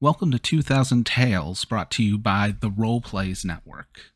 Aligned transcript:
Welcome 0.00 0.30
to 0.30 0.38
2000 0.38 1.04
Tales, 1.06 1.64
brought 1.64 1.90
to 1.90 2.04
you 2.04 2.18
by 2.18 2.54
the 2.60 2.70
Roleplays 2.70 3.44
Network. 3.44 4.12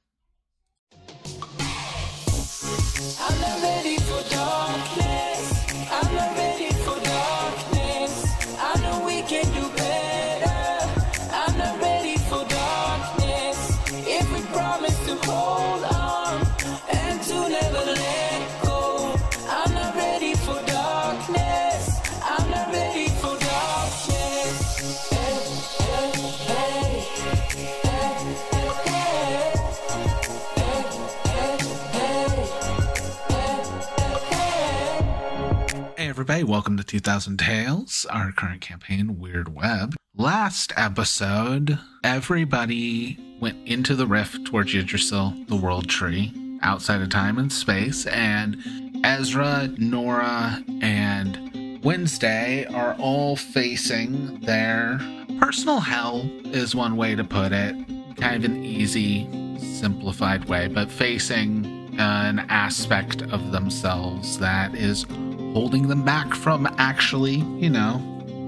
Everybody, 36.22 36.44
welcome 36.44 36.77
to 36.77 36.84
2000 36.84 37.36
Tales, 37.36 38.06
our 38.08 38.31
current 38.31 38.61
campaign, 38.61 39.19
Weird 39.19 39.56
Web. 39.56 39.97
Last 40.17 40.72
episode, 40.77 41.81
everybody 42.05 43.19
went 43.41 43.67
into 43.67 43.97
the 43.97 44.06
rift 44.06 44.45
towards 44.45 44.72
Yggdrasil, 44.72 45.34
the 45.48 45.56
world 45.56 45.89
tree, 45.89 46.33
outside 46.62 47.03
of 47.03 47.08
time 47.08 47.39
and 47.39 47.53
space, 47.53 48.06
and 48.06 48.56
Ezra, 49.03 49.69
Nora, 49.78 50.62
and 50.81 51.83
Wednesday 51.83 52.67
are 52.67 52.95
all 53.00 53.34
facing 53.34 54.39
their 54.42 55.00
personal 55.41 55.81
hell, 55.81 56.31
is 56.45 56.73
one 56.73 56.97
way 56.97 57.17
to 57.17 57.25
put 57.25 57.50
it. 57.50 57.75
Kind 58.17 58.45
of 58.45 58.45
an 58.45 58.64
easy, 58.64 59.27
simplified 59.59 60.45
way, 60.45 60.69
but 60.69 60.89
facing 60.89 61.67
an 61.98 62.39
aspect 62.48 63.23
of 63.23 63.50
themselves 63.50 64.39
that 64.39 64.77
is 64.77 65.05
holding 65.53 65.89
them 65.89 66.05
back 66.05 66.34
from 66.34 66.67
actually, 66.78 67.36
you 67.58 67.70
know, 67.70 67.98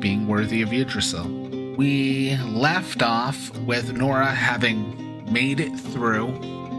being 0.00 0.26
worthy 0.26 0.62
of 0.62 0.72
Yggdrasil. 0.72 1.28
We 1.76 2.36
left 2.36 3.02
off 3.02 3.56
with 3.60 3.92
Nora 3.92 4.26
having 4.26 5.32
made 5.32 5.60
it 5.60 5.74
through 5.76 6.28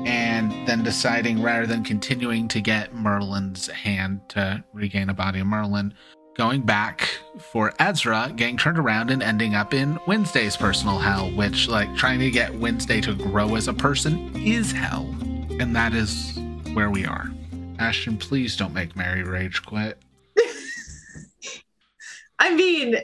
and 0.06 0.52
then 0.68 0.84
deciding 0.84 1.42
rather 1.42 1.66
than 1.66 1.84
continuing 1.84 2.48
to 2.50 2.62
get 2.62 2.94
Merlin's 2.94 3.68
hand 3.68 4.22
to 4.30 4.64
regain 4.72 5.10
a 5.10 5.14
body 5.14 5.40
of 5.40 5.48
Merlin, 5.48 5.94
going 6.36 6.62
back 6.62 7.18
for 7.40 7.74
Ezra, 7.80 8.32
getting 8.36 8.58
turned 8.58 8.78
around 8.78 9.10
and 9.10 9.24
ending 9.24 9.56
up 9.56 9.74
in 9.74 10.00
Wednesday's 10.06 10.56
personal 10.56 11.00
hell, 11.00 11.32
which, 11.32 11.68
like, 11.68 11.94
trying 11.96 12.20
to 12.20 12.30
get 12.30 12.54
Wednesday 12.56 13.02
to 13.02 13.16
grow 13.16 13.56
as 13.56 13.68
a 13.68 13.74
person 13.74 14.36
is 14.36 14.72
hell. 14.72 15.06
And 15.60 15.76
that 15.76 15.94
is 15.94 16.38
where 16.74 16.90
we 16.90 17.06
are. 17.06 17.32
Ashton, 17.80 18.18
please 18.18 18.56
don't 18.56 18.74
make 18.74 18.96
Mary 18.96 19.24
rage 19.24 19.64
quit. 19.66 20.02
I 22.40 22.54
mean, 22.56 22.96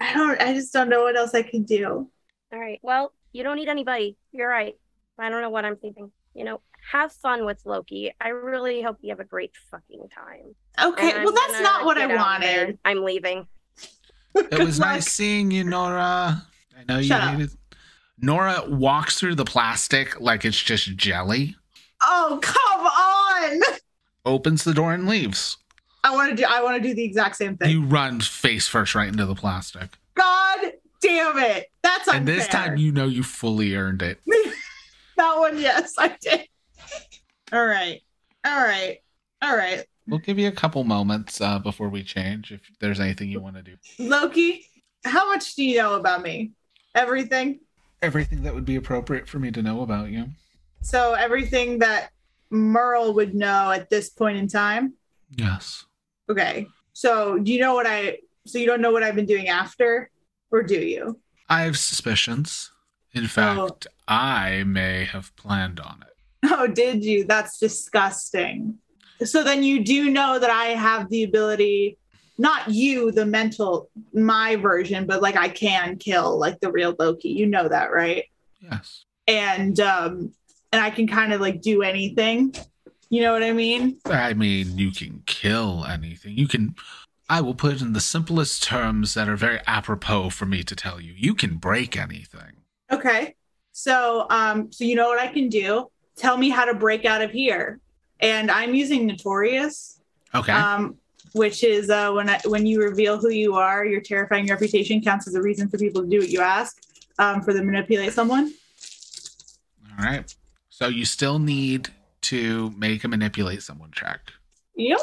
I 0.00 0.14
don't. 0.14 0.40
I 0.40 0.54
just 0.54 0.72
don't 0.72 0.88
know 0.88 1.02
what 1.02 1.16
else 1.16 1.34
I 1.34 1.42
can 1.42 1.62
do. 1.64 2.08
All 2.52 2.58
right. 2.58 2.78
Well, 2.82 3.12
you 3.32 3.42
don't 3.42 3.56
need 3.56 3.68
anybody. 3.68 4.16
You're 4.32 4.48
right. 4.48 4.74
I 5.18 5.30
don't 5.30 5.42
know 5.42 5.50
what 5.50 5.64
I'm 5.64 5.76
thinking. 5.76 6.10
You 6.34 6.44
know, 6.44 6.60
have 6.90 7.12
fun 7.12 7.44
with 7.46 7.60
Loki. 7.64 8.12
I 8.20 8.28
really 8.28 8.82
hope 8.82 8.98
you 9.00 9.10
have 9.10 9.20
a 9.20 9.24
great 9.24 9.52
fucking 9.70 10.08
time. 10.14 10.54
Okay, 10.82 11.24
well, 11.24 11.32
that's 11.32 11.52
gonna 11.52 11.62
not 11.62 11.84
what 11.84 11.96
I 11.98 12.06
get 12.08 12.16
out 12.18 12.36
of 12.36 12.42
there. 12.42 12.58
wanted. 12.66 12.78
I'm 12.84 13.04
leaving. 13.04 13.46
It 14.34 14.58
was 14.58 14.80
luck. 14.80 14.88
nice 14.88 15.06
seeing 15.12 15.50
you, 15.52 15.62
Nora. 15.62 16.42
I 16.76 16.84
know 16.88 16.98
you 16.98 17.04
Shut 17.04 17.20
up. 17.22 17.38
needed. 17.38 17.50
Nora 18.18 18.64
walks 18.68 19.18
through 19.18 19.36
the 19.36 19.44
plastic 19.44 20.20
like 20.20 20.44
it's 20.44 20.60
just 20.60 20.96
jelly, 20.96 21.54
Oh, 22.02 22.38
come 22.42 22.86
on! 22.86 23.60
opens 24.26 24.64
the 24.64 24.74
door 24.74 24.92
and 24.92 25.06
leaves. 25.08 25.56
I 26.04 26.12
want 26.12 26.30
to 26.30 26.36
do. 26.36 26.44
I 26.46 26.62
want 26.62 26.80
to 26.80 26.86
do 26.86 26.94
the 26.94 27.02
exact 27.02 27.36
same 27.36 27.56
thing. 27.56 27.70
You 27.70 27.84
run 27.84 28.20
face 28.20 28.68
first 28.68 28.94
right 28.94 29.08
into 29.08 29.24
the 29.24 29.34
plastic. 29.34 29.96
God 30.14 30.72
damn 31.00 31.38
it! 31.38 31.72
That's 31.82 32.06
unfair. 32.06 32.18
And 32.18 32.28
this 32.28 32.46
time 32.46 32.76
you 32.76 32.92
know 32.92 33.06
you 33.06 33.22
fully 33.22 33.74
earned 33.74 34.02
it. 34.02 34.20
that 35.16 35.38
one, 35.38 35.58
yes, 35.58 35.94
I 35.98 36.14
did. 36.20 36.46
All 37.52 37.66
right, 37.66 38.02
all 38.44 38.60
right, 38.60 38.98
all 39.40 39.56
right. 39.56 39.86
We'll 40.06 40.18
give 40.18 40.38
you 40.38 40.48
a 40.48 40.52
couple 40.52 40.84
moments 40.84 41.40
uh, 41.40 41.58
before 41.58 41.88
we 41.88 42.02
change 42.02 42.52
if 42.52 42.60
there's 42.80 43.00
anything 43.00 43.30
you 43.30 43.40
want 43.40 43.56
to 43.56 43.62
do. 43.62 43.76
Loki, 43.98 44.66
how 45.04 45.26
much 45.26 45.54
do 45.54 45.64
you 45.64 45.78
know 45.78 45.94
about 45.94 46.22
me? 46.22 46.52
Everything. 46.94 47.60
Everything 48.02 48.42
that 48.42 48.54
would 48.54 48.66
be 48.66 48.76
appropriate 48.76 49.26
for 49.26 49.38
me 49.38 49.50
to 49.52 49.62
know 49.62 49.80
about 49.80 50.10
you. 50.10 50.26
So 50.82 51.14
everything 51.14 51.78
that 51.78 52.10
Merle 52.50 53.14
would 53.14 53.34
know 53.34 53.70
at 53.70 53.88
this 53.88 54.10
point 54.10 54.36
in 54.36 54.46
time. 54.46 54.92
Yes. 55.34 55.86
Okay. 56.30 56.66
So 56.92 57.38
do 57.38 57.52
you 57.52 57.60
know 57.60 57.74
what 57.74 57.86
I? 57.86 58.18
So 58.46 58.58
you 58.58 58.66
don't 58.66 58.80
know 58.80 58.92
what 58.92 59.02
I've 59.02 59.16
been 59.16 59.26
doing 59.26 59.48
after, 59.48 60.10
or 60.50 60.62
do 60.62 60.80
you? 60.80 61.18
I 61.48 61.62
have 61.62 61.78
suspicions. 61.78 62.70
In 63.12 63.26
fact, 63.26 63.86
I 64.08 64.64
may 64.64 65.04
have 65.04 65.34
planned 65.36 65.80
on 65.80 66.02
it. 66.02 66.50
Oh, 66.50 66.66
did 66.66 67.04
you? 67.04 67.24
That's 67.24 67.58
disgusting. 67.58 68.78
So 69.22 69.44
then 69.44 69.62
you 69.62 69.84
do 69.84 70.10
know 70.10 70.38
that 70.38 70.50
I 70.50 70.66
have 70.66 71.08
the 71.08 71.22
ability, 71.22 71.96
not 72.38 72.68
you, 72.68 73.12
the 73.12 73.24
mental, 73.24 73.88
my 74.12 74.56
version, 74.56 75.06
but 75.06 75.22
like 75.22 75.36
I 75.36 75.48
can 75.48 75.96
kill 75.96 76.38
like 76.38 76.60
the 76.60 76.70
real 76.70 76.94
Loki. 76.98 77.28
You 77.28 77.46
know 77.46 77.68
that, 77.68 77.92
right? 77.92 78.24
Yes. 78.60 79.04
And 79.26 79.78
um 79.80 80.32
and 80.72 80.82
I 80.82 80.90
can 80.90 81.06
kind 81.06 81.32
of 81.32 81.40
like 81.40 81.62
do 81.62 81.82
anything. 81.82 82.54
You 83.14 83.22
know 83.22 83.32
what 83.32 83.44
I 83.44 83.52
mean? 83.52 83.98
I 84.06 84.34
mean, 84.34 84.76
you 84.76 84.90
can 84.90 85.22
kill 85.26 85.84
anything. 85.84 86.36
You 86.36 86.48
can. 86.48 86.74
I 87.28 87.42
will 87.42 87.54
put 87.54 87.74
it 87.74 87.80
in 87.80 87.92
the 87.92 88.00
simplest 88.00 88.64
terms 88.64 89.14
that 89.14 89.28
are 89.28 89.36
very 89.36 89.60
apropos 89.68 90.30
for 90.30 90.46
me 90.46 90.64
to 90.64 90.74
tell 90.74 91.00
you. 91.00 91.12
You 91.16 91.32
can 91.36 91.58
break 91.58 91.96
anything. 91.96 92.64
Okay. 92.90 93.36
So 93.70 94.26
um 94.30 94.72
so 94.72 94.82
you 94.82 94.96
know 94.96 95.06
what 95.06 95.20
I 95.20 95.28
can 95.28 95.48
do? 95.48 95.86
Tell 96.16 96.36
me 96.36 96.48
how 96.48 96.64
to 96.64 96.74
break 96.74 97.04
out 97.04 97.22
of 97.22 97.30
here. 97.30 97.78
And 98.18 98.50
I'm 98.50 98.74
using 98.74 99.06
Notorious. 99.06 100.00
Okay. 100.34 100.50
um, 100.50 100.96
which 101.34 101.62
is 101.62 101.90
uh, 101.90 102.10
when 102.10 102.28
I, 102.28 102.40
when 102.46 102.66
you 102.66 102.82
reveal 102.82 103.18
who 103.18 103.30
you 103.30 103.54
are, 103.54 103.84
your 103.84 104.00
terrifying 104.00 104.48
reputation 104.48 105.00
counts 105.00 105.28
as 105.28 105.36
a 105.36 105.40
reason 105.40 105.68
for 105.68 105.78
people 105.78 106.02
to 106.02 106.08
do 106.08 106.18
what 106.18 106.30
you 106.30 106.40
ask, 106.40 106.82
um, 107.20 107.42
for 107.42 107.52
them 107.52 107.66
to 107.66 107.72
manipulate 107.72 108.12
someone. 108.12 108.52
All 109.98 110.04
right. 110.04 110.34
So 110.68 110.88
you 110.88 111.04
still 111.04 111.38
need 111.38 111.90
to 112.24 112.70
make 112.76 113.04
a 113.04 113.08
manipulate 113.08 113.62
someone 113.62 113.90
check. 113.92 114.32
Yep. 114.76 114.98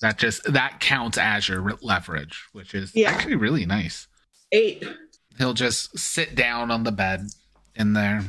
That 0.00 0.18
just 0.18 0.44
that 0.52 0.80
counts 0.80 1.16
as 1.18 1.48
your 1.48 1.72
leverage, 1.80 2.44
which 2.52 2.74
is 2.74 2.94
Yeah. 2.94 3.10
actually 3.10 3.36
really 3.36 3.64
nice. 3.66 4.08
Eight. 4.52 4.84
He'll 5.38 5.54
just 5.54 5.98
sit 5.98 6.34
down 6.34 6.70
on 6.70 6.84
the 6.84 6.92
bed 6.92 7.28
in 7.74 7.92
there. 7.94 8.24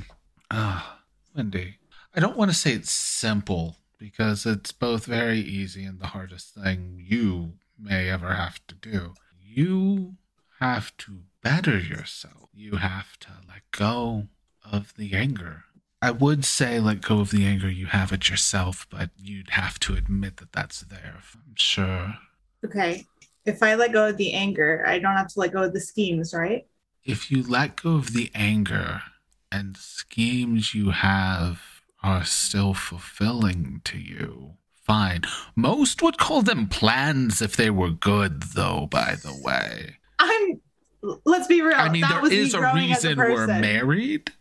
Ah, 0.49 1.01
Wendy. 1.35 1.77
I 2.13 2.19
don't 2.19 2.37
want 2.37 2.49
to 2.51 2.55
say 2.57 2.71
it's 2.73 2.91
simple 2.91 3.77
because 3.99 4.45
it's 4.45 4.71
both 4.71 5.05
very 5.05 5.39
easy 5.39 5.83
and 5.83 5.99
the 5.99 6.07
hardest 6.07 6.53
thing 6.55 7.03
you 7.05 7.53
may 7.77 8.09
ever 8.09 8.33
have 8.33 8.65
to 8.67 8.75
do. 8.75 9.13
You 9.43 10.15
have 10.59 10.95
to 10.97 11.23
better 11.43 11.77
yourself. 11.77 12.49
You 12.53 12.77
have 12.77 13.19
to 13.19 13.29
let 13.47 13.63
go 13.71 14.27
of 14.63 14.93
the 14.95 15.13
anger. 15.13 15.65
I 16.05 16.11
would 16.11 16.45
say 16.45 16.79
let 16.79 17.01
go 17.01 17.19
of 17.19 17.31
the 17.31 17.45
anger 17.45 17.69
you 17.69 17.87
have 17.87 18.13
at 18.13 18.29
yourself, 18.29 18.85
but 18.89 19.09
you'd 19.21 19.51
have 19.51 19.79
to 19.79 19.95
admit 19.95 20.37
that 20.37 20.51
that's 20.51 20.81
there. 20.81 21.21
I'm 21.33 21.55
sure. 21.55 22.15
Okay. 22.63 23.05
If 23.45 23.61
I 23.61 23.75
let 23.75 23.91
go 23.91 24.07
of 24.09 24.17
the 24.17 24.33
anger, 24.33 24.83
I 24.87 24.99
don't 24.99 25.15
have 25.15 25.27
to 25.29 25.39
let 25.39 25.53
go 25.53 25.63
of 25.63 25.73
the 25.73 25.79
schemes, 25.79 26.33
right? 26.33 26.65
if 27.05 27.31
you 27.31 27.43
let 27.43 27.81
go 27.81 27.95
of 27.95 28.13
the 28.13 28.31
anger 28.33 29.03
and 29.51 29.77
schemes 29.77 30.73
you 30.73 30.89
have 30.89 31.61
are 32.03 32.25
still 32.25 32.73
fulfilling 32.73 33.81
to 33.85 33.97
you, 33.97 34.53
fine. 34.83 35.21
Most 35.55 36.01
would 36.01 36.17
call 36.17 36.41
them 36.41 36.67
plans 36.67 37.41
if 37.41 37.55
they 37.55 37.69
were 37.69 37.91
good, 37.91 38.41
though, 38.53 38.87
by 38.89 39.15
the 39.21 39.39
way. 39.43 39.97
I'm. 40.19 40.61
Let's 41.23 41.45
be 41.45 41.61
real. 41.61 41.77
I 41.77 41.89
mean, 41.89 42.01
that 42.01 42.13
there 42.13 42.21
was 42.21 42.31
me 42.31 42.51
a 42.51 42.73
reason 42.73 43.17
we're 43.19 43.45
married. 43.45 44.31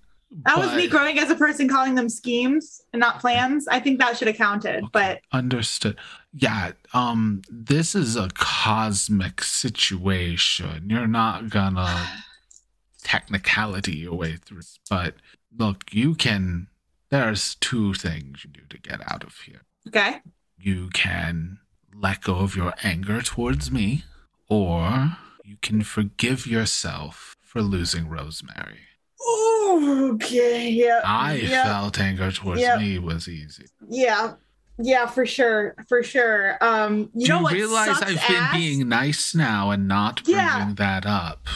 That 0.45 0.59
was 0.59 0.75
me 0.75 0.89
growing 0.89 1.19
as 1.19 1.31
a 1.31 1.37
person, 1.37 1.69
calling 1.69 1.95
them 1.95 2.09
schemes 2.09 2.83
and 2.93 3.01
not 3.01 3.21
plans. 3.21 3.69
I 3.69 3.79
think 3.79 4.01
that 4.01 4.17
should 4.17 4.27
have 4.29 4.37
counted. 4.37 4.79
Okay, 4.85 4.89
But 4.93 5.21
understood. 5.33 5.97
Yeah, 6.33 6.73
um, 6.93 7.43
this 7.49 7.95
is 7.95 8.17
a 8.17 8.29
cosmic 8.35 9.43
situation. 9.43 10.89
You're 10.91 11.07
not 11.07 11.51
gonna 11.51 12.09
technicality 13.03 13.97
your 13.97 14.15
way 14.15 14.37
through. 14.37 14.63
But 14.91 15.15
look, 15.57 15.85
you 15.93 16.15
can. 16.15 16.69
There's 17.11 17.55
two 17.57 17.95
things 17.95 18.45
you 18.45 18.51
do 18.51 18.63
to 18.71 18.79
get 18.79 19.01
out 19.11 19.23
of 19.23 19.37
here. 19.47 19.63
okay, 19.87 20.21
You 20.59 20.89
can 20.93 21.59
let 21.95 22.23
go 22.23 22.37
of 22.39 22.57
your 22.57 22.75
anger 22.83 23.23
towards 23.23 23.71
me, 23.71 24.03
or 24.49 25.17
you 25.45 25.59
can 25.63 25.85
forgive 25.85 26.45
yourself 26.45 27.37
for 27.41 27.63
losing 27.63 28.09
Rosemary. 28.09 28.81
Okay. 29.27 30.69
Yeah. 30.71 31.01
I 31.05 31.35
yeah, 31.37 31.65
felt 31.65 31.99
anger 31.99 32.31
towards 32.31 32.61
Yep. 32.61 32.79
me 32.81 32.99
was 32.99 33.29
easy. 33.29 33.67
Yeah. 33.89 34.35
Yeah, 34.79 35.07
for 35.07 35.25
sure. 35.25 35.75
For 35.89 36.03
sure. 36.03 36.59
Um, 36.61 37.11
you 37.15 37.27
Do 37.27 37.33
know 37.33 37.37
you 37.39 37.43
what 37.45 37.53
realize 37.53 38.03
I've 38.03 38.27
been 38.29 38.47
being 38.53 38.89
nice 38.89 39.35
now 39.35 39.71
and 39.71 39.87
not 39.89 40.23
bringing 40.25 40.41
Yeah. 40.41 40.73
that 40.77 41.07
up? 41.07 41.47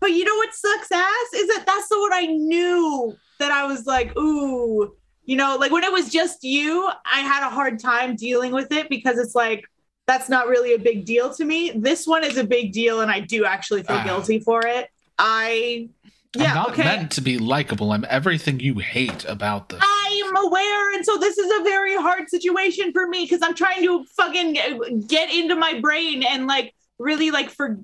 But 0.00 0.12
you 0.12 0.24
know 0.24 0.36
what 0.36 0.54
sucks 0.54 0.92
ass 0.92 1.32
is 1.34 1.48
that 1.48 1.64
that's 1.66 1.88
the 1.88 1.98
one 1.98 2.12
I 2.12 2.26
knew 2.26 3.16
that 3.40 3.50
I 3.50 3.66
was 3.66 3.84
like, 3.86 4.16
ooh, 4.16 4.92
you 5.24 5.36
know, 5.36 5.56
like 5.58 5.72
when 5.72 5.82
it 5.82 5.92
was 5.92 6.10
just 6.10 6.44
you, 6.44 6.88
I 7.04 7.20
had 7.20 7.44
a 7.46 7.50
hard 7.50 7.80
time 7.80 8.14
dealing 8.14 8.52
with 8.52 8.70
it 8.72 8.88
because 8.88 9.18
it's 9.18 9.34
like 9.34 9.64
that's 10.06 10.28
not 10.28 10.46
really 10.46 10.72
a 10.74 10.78
big 10.78 11.04
deal 11.04 11.34
to 11.34 11.44
me. 11.44 11.72
This 11.74 12.06
one 12.06 12.24
is 12.24 12.38
a 12.38 12.44
big 12.44 12.72
deal, 12.72 13.00
and 13.02 13.10
I 13.10 13.20
do 13.20 13.44
actually 13.44 13.82
feel 13.82 13.96
Ah. 13.96 14.04
guilty 14.04 14.38
for 14.40 14.64
it. 14.64 14.88
I, 15.18 15.88
yeah, 16.36 16.48
I'm 16.50 16.54
not 16.54 16.70
okay. 16.70 16.84
meant 16.84 17.10
to 17.12 17.20
be 17.20 17.38
likable. 17.38 17.92
I'm 17.92 18.04
everything 18.08 18.60
you 18.60 18.74
hate 18.78 19.24
about 19.24 19.68
this. 19.68 19.80
I 19.82 20.22
am 20.26 20.36
aware, 20.36 20.94
and 20.94 21.04
so 21.04 21.16
this 21.16 21.38
is 21.38 21.60
a 21.60 21.62
very 21.64 21.96
hard 21.96 22.28
situation 22.28 22.92
for 22.92 23.06
me 23.06 23.24
because 23.24 23.40
I'm 23.42 23.54
trying 23.54 23.82
to 23.82 24.04
fucking 24.16 25.06
get 25.06 25.32
into 25.32 25.56
my 25.56 25.80
brain 25.80 26.22
and 26.22 26.46
like 26.46 26.74
really 26.98 27.30
like 27.30 27.50
for. 27.50 27.78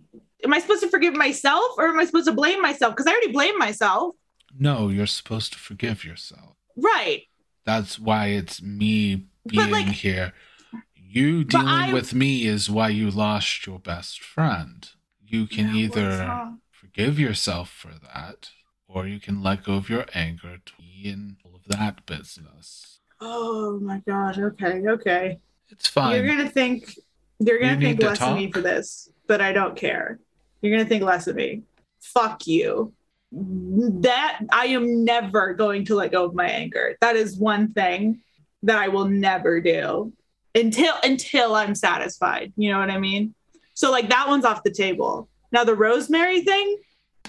Am 0.45 0.53
I 0.53 0.59
supposed 0.59 0.83
to 0.83 0.91
forgive 0.91 1.15
myself 1.15 1.65
or 1.79 1.89
am 1.89 1.99
I 1.99 2.05
supposed 2.05 2.27
to 2.27 2.33
blame 2.33 2.61
myself? 2.61 2.95
Because 2.95 3.07
I 3.07 3.13
already 3.13 3.33
blame 3.33 3.59
myself. 3.59 4.15
No, 4.59 4.89
you're 4.89 5.07
supposed 5.07 5.55
to 5.55 5.59
forgive 5.59 6.05
yourself. 6.05 6.57
Right. 6.77 7.23
That's 7.65 7.99
why 7.99 8.27
it's 8.27 8.61
me 8.61 9.27
being 9.47 9.71
like- 9.71 9.87
here. 9.87 10.35
You 10.97 11.45
dealing 11.45 11.93
with 11.93 12.13
me 12.13 12.45
is 12.45 12.69
why 12.69 12.89
you 12.89 13.09
lost 13.11 13.67
your 13.67 13.79
best 13.79 14.21
friend. 14.21 14.87
You 15.25 15.47
can 15.47 15.69
Yeah, 15.69 15.75
either? 15.85 16.53
Forgive 16.95 17.19
yourself 17.19 17.71
for 17.71 17.93
that, 18.15 18.51
or 18.87 19.07
you 19.07 19.19
can 19.19 19.43
let 19.43 19.65
go 19.65 19.75
of 19.75 19.89
your 19.89 20.07
anger 20.15 20.59
and 21.05 21.37
all 21.45 21.55
of 21.55 21.65
that 21.67 22.07
business. 22.07 23.01
Oh 23.21 23.81
my 23.81 24.01
god. 24.07 24.39
Okay. 24.39 24.83
Okay. 24.87 25.39
It's 25.71 25.89
fine. 25.89 26.15
You're 26.15 26.27
gonna 26.27 26.49
think 26.49 26.95
you're 27.41 27.59
gonna 27.59 27.75
You 27.75 27.81
think 27.81 28.03
less 28.03 28.21
of 28.21 28.37
me 28.37 28.51
for 28.51 28.61
this, 28.61 29.09
but 29.27 29.41
I 29.41 29.53
don't 29.53 29.77
care. 29.77 30.21
You're 30.63 30.77
gonna 30.77 30.89
think 30.89 31.03
less 31.03 31.27
of 31.27 31.37
me. 31.37 31.63
Fuck 32.01 32.47
you. 32.47 32.93
That 33.33 34.41
I 34.53 34.67
am 34.67 35.05
never 35.05 35.55
going 35.55 35.85
to 35.87 35.97
let 35.97 36.13
go 36.13 36.25
of 36.25 36.35
my 36.35 36.47
anger. 36.47 36.97
That 37.01 37.17
is 37.17 37.37
one 37.37 37.73
thing 37.73 38.21
that 38.63 38.79
I 38.79 38.89
will 38.89 39.07
never 39.07 39.61
do 39.61 40.13
until 40.55 40.95
until 41.03 41.57
I'm 41.57 41.75
satisfied. 41.75 42.53
You 42.57 42.71
know 42.71 42.79
what 42.79 42.91
I 42.91 42.99
mean? 42.99 43.35
So 43.75 43.91
like 43.91 44.11
that 44.11 44.29
one's 44.29 44.45
off 44.45 44.63
the 44.63 44.71
table. 44.71 45.29
Now 45.51 45.65
the 45.65 45.75
rosemary 45.75 46.43
thing, 46.43 46.79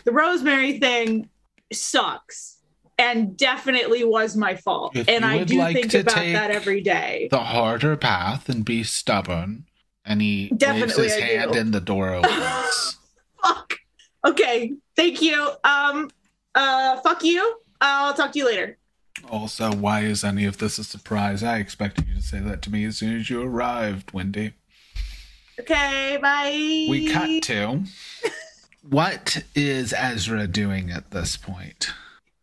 the 0.03 0.11
rosemary 0.11 0.79
thing 0.79 1.29
sucks 1.73 2.57
and 2.97 3.35
definitely 3.37 4.03
was 4.03 4.35
my 4.37 4.55
fault. 4.55 4.95
If 4.95 5.09
and 5.09 5.25
I 5.25 5.43
do 5.43 5.57
like 5.57 5.75
think 5.75 5.93
about 5.93 6.15
that 6.15 6.51
every 6.51 6.81
day. 6.81 7.27
the 7.31 7.39
harder 7.39 7.97
path 7.97 8.47
and 8.49 8.63
be 8.63 8.83
stubborn. 8.83 9.65
And 10.07 10.21
he 10.21 10.49
Definitely 10.55 11.05
his 11.05 11.13
I 11.17 11.19
hand 11.21 11.53
do. 11.53 11.59
and 11.59 11.73
the 11.73 11.81
door 11.81 12.13
opens. 12.13 12.97
Fuck. 13.43 13.73
Okay. 14.23 14.73
Thank 14.95 15.21
you. 15.21 15.49
Um. 15.63 16.11
Uh. 16.53 16.97
Fuck 17.01 17.23
you. 17.23 17.57
I'll 17.81 18.13
talk 18.13 18.31
to 18.33 18.39
you 18.39 18.45
later. 18.45 18.77
also, 19.31 19.71
why 19.73 20.01
is 20.01 20.23
any 20.23 20.45
of 20.45 20.59
this 20.59 20.77
a 20.77 20.83
surprise? 20.83 21.41
I 21.43 21.57
expected 21.57 22.07
you 22.07 22.15
to 22.15 22.21
say 22.21 22.39
that 22.39 22.61
to 22.63 22.71
me 22.71 22.85
as 22.85 22.97
soon 22.97 23.17
as 23.19 23.29
you 23.31 23.41
arrived, 23.41 24.13
Wendy. 24.13 24.53
Okay. 25.59 26.17
Bye. 26.21 26.87
We 26.89 27.09
cut 27.11 27.41
to. 27.43 27.83
What 28.89 29.43
is 29.55 29.93
Ezra 29.93 30.47
doing 30.47 30.91
at 30.91 31.11
this 31.11 31.37
point? 31.37 31.91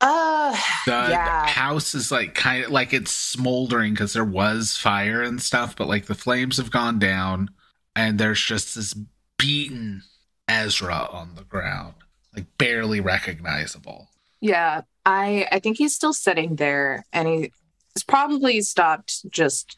Uh, 0.01 0.57
The 0.87 1.09
Yeah. 1.11 1.47
house 1.47 1.95
is 1.95 2.11
like 2.11 2.35
kind 2.35 2.65
of 2.65 2.71
like 2.71 2.93
it's 2.93 3.13
smoldering 3.13 3.93
because 3.95 4.13
there 4.13 4.25
was 4.25 4.77
fire 4.77 5.23
and 5.23 5.41
stuff, 5.41 5.77
but 5.77 5.87
like 5.87 6.07
the 6.07 6.15
flames 6.17 6.57
have 6.57 6.71
gone 6.73 6.99
down, 6.99 7.51
and 7.95 8.19
there's 8.19 8.43
just 8.43 8.75
this 8.75 8.95
beaten 9.39 10.03
Ezra 10.49 11.09
on 11.11 11.37
the 11.37 11.45
ground, 11.45 11.95
like 12.35 12.47
barely 12.59 13.01
recognizable. 13.01 14.09
yeah. 14.41 14.83
I 15.05 15.49
I 15.51 15.59
think 15.59 15.79
he's 15.79 15.95
still 15.95 16.13
sitting 16.13 16.57
there, 16.57 17.05
and 17.13 17.27
he's 17.29 18.05
probably 18.07 18.61
stopped 18.63 19.29
just 19.31 19.77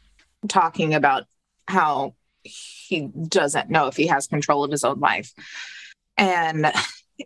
talking 0.49 0.93
about 0.95 1.25
how 1.67 2.15
he 2.43 3.09
doesn't 3.29 3.71
know 3.71 3.87
if 3.87 3.97
he 3.97 4.07
has 4.07 4.27
control 4.27 4.65
of 4.65 4.71
his 4.71 4.85
own 4.85 5.01
life, 5.01 5.33
and 6.17 6.73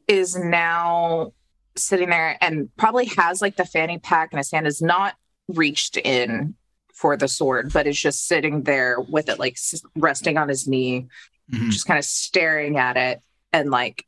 is 0.06 0.36
now 0.36 1.32
sitting 1.76 2.10
there 2.10 2.36
and 2.40 2.68
probably 2.76 3.06
has 3.06 3.40
like 3.40 3.56
the 3.56 3.64
fanny 3.64 3.98
pack 3.98 4.32
in 4.32 4.38
his 4.38 4.50
hand 4.50 4.66
is 4.66 4.82
not 4.82 5.14
reached 5.48 5.96
in 5.96 6.54
for 6.92 7.16
the 7.16 7.28
sword, 7.28 7.72
but 7.72 7.86
is 7.86 8.00
just 8.00 8.26
sitting 8.26 8.64
there 8.64 8.98
with 9.00 9.28
it 9.28 9.38
like 9.38 9.52
s- 9.54 9.82
resting 9.96 10.36
on 10.36 10.48
his 10.48 10.66
knee, 10.66 11.06
Mhm. 11.52 11.70
just 11.70 11.86
kind 11.86 11.98
of 11.98 12.04
staring 12.04 12.76
at 12.76 12.96
it 12.96 13.22
and 13.52 13.70
like 13.70 14.04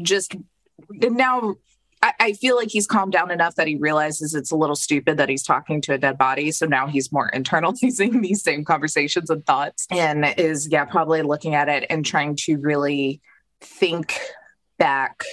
just 0.00 0.36
now 0.90 1.54
I, 2.02 2.12
I 2.20 2.32
feel 2.34 2.54
like 2.54 2.68
he's 2.68 2.86
calmed 2.86 3.12
down 3.12 3.30
enough 3.32 3.54
that 3.56 3.66
he 3.66 3.74
realizes 3.76 4.34
it's 4.34 4.52
a 4.52 4.56
little 4.56 4.76
stupid 4.76 5.16
that 5.16 5.28
he's 5.28 5.42
talking 5.42 5.80
to 5.82 5.94
a 5.94 5.98
dead 5.98 6.18
body 6.18 6.52
so 6.52 6.66
now 6.66 6.86
he's 6.86 7.10
more 7.10 7.30
internalizing 7.34 8.22
these 8.22 8.42
same 8.42 8.64
conversations 8.64 9.28
and 9.30 9.44
thoughts 9.46 9.86
and 9.90 10.24
is 10.38 10.68
yeah 10.70 10.84
probably 10.84 11.22
looking 11.22 11.54
at 11.56 11.68
it 11.68 11.84
and 11.90 12.04
trying 12.06 12.36
to 12.36 12.58
really 12.58 13.20
think 13.64 14.18
back 14.78 15.24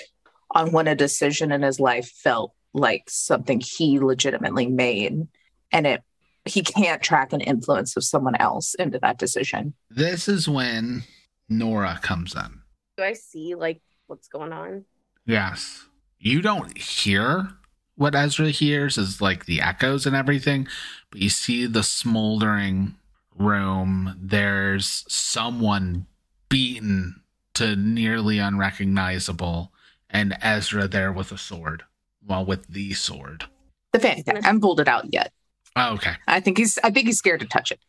on 0.51 0.71
when 0.71 0.87
a 0.87 0.95
decision 0.95 1.51
in 1.51 1.61
his 1.61 1.79
life 1.79 2.09
felt 2.09 2.53
like 2.73 3.03
something 3.09 3.61
he 3.61 3.99
legitimately 3.99 4.67
made 4.67 5.27
and 5.71 5.87
it 5.87 6.01
he 6.45 6.63
can't 6.63 7.03
track 7.03 7.33
an 7.33 7.41
influence 7.41 7.95
of 7.95 8.03
someone 8.03 8.35
else 8.35 8.73
into 8.75 8.97
that 8.99 9.19
decision 9.19 9.73
This 9.89 10.27
is 10.27 10.49
when 10.49 11.03
Nora 11.51 11.99
comes 12.01 12.33
in. 12.33 12.61
Do 12.97 13.03
I 13.03 13.13
see 13.13 13.55
like 13.55 13.81
what's 14.07 14.27
going 14.27 14.53
on? 14.53 14.85
Yes. 15.25 15.85
You 16.17 16.41
don't 16.41 16.75
hear 16.77 17.49
what 17.95 18.15
Ezra 18.15 18.49
hears 18.49 18.97
is 18.97 19.21
like 19.21 19.45
the 19.45 19.61
echoes 19.61 20.05
and 20.05 20.15
everything, 20.15 20.67
but 21.11 21.21
you 21.21 21.29
see 21.29 21.65
the 21.65 21.83
smoldering 21.83 22.95
room. 23.35 24.17
There's 24.19 25.03
someone 25.07 26.07
beaten 26.49 27.20
to 27.56 27.75
nearly 27.75 28.39
unrecognizable, 28.39 29.71
and 30.09 30.36
Ezra 30.42 30.88
there 30.88 31.12
with 31.12 31.31
a 31.31 31.38
sword. 31.38 31.83
Well, 32.25 32.45
with 32.45 32.68
the 32.68 32.93
sword. 32.93 33.46
the 33.93 34.00
fanny 34.00 34.24
pack 34.24 34.36
i 34.43 34.46
haven't 34.46 34.62
pulled 34.62 34.79
it 34.79 34.88
out 34.88 35.12
yet 35.13 35.31
Oh, 35.75 35.93
okay. 35.96 36.13
i 36.27 36.39
think 36.39 36.58
he's 36.58 36.77
i 36.84 36.89
think 36.91 37.08
he's 37.08 37.17
scared 37.17 37.39
to 37.41 37.46
touch 37.48 37.72
it 37.72 37.79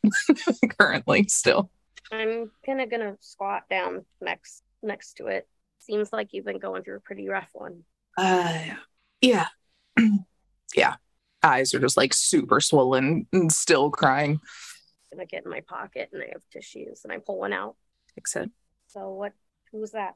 currently 0.79 1.25
still 1.29 1.71
I'm 2.11 2.51
kinda 2.65 2.87
gonna 2.87 3.17
squat 3.21 3.63
down 3.71 4.05
next 4.21 4.63
next 4.83 5.15
to 5.15 5.27
it. 5.29 5.49
Seems 5.79 6.13
like 6.13 6.29
you've 6.33 6.45
been 6.45 6.59
going 6.59 6.83
through 6.83 6.97
a 6.97 7.01
pretty 7.01 7.27
rough 7.29 7.49
one. 7.55 7.85
Uh, 8.19 8.59
yeah, 9.23 9.47
yeah. 10.75 10.97
Eyes 11.43 11.73
are 11.75 11.81
just 11.81 11.97
like 11.97 12.13
super 12.13 12.61
swollen 12.61 13.27
and 13.33 13.51
still 13.51 13.91
crying. 13.91 14.41
gonna 15.13 15.25
get 15.27 15.45
in 15.45 15.51
my 15.51 15.61
pocket 15.61 16.11
and 16.13 16.23
I 16.23 16.27
have 16.33 16.43
tissues 16.53 17.01
and 17.05 17.13
I 17.13 17.19
pull 17.19 17.39
one 17.39 17.53
out. 17.55 17.77
Except, 18.17 18.51
So 18.89 19.11
what 19.13 19.33
who's 19.73 19.93
that? 19.93 20.15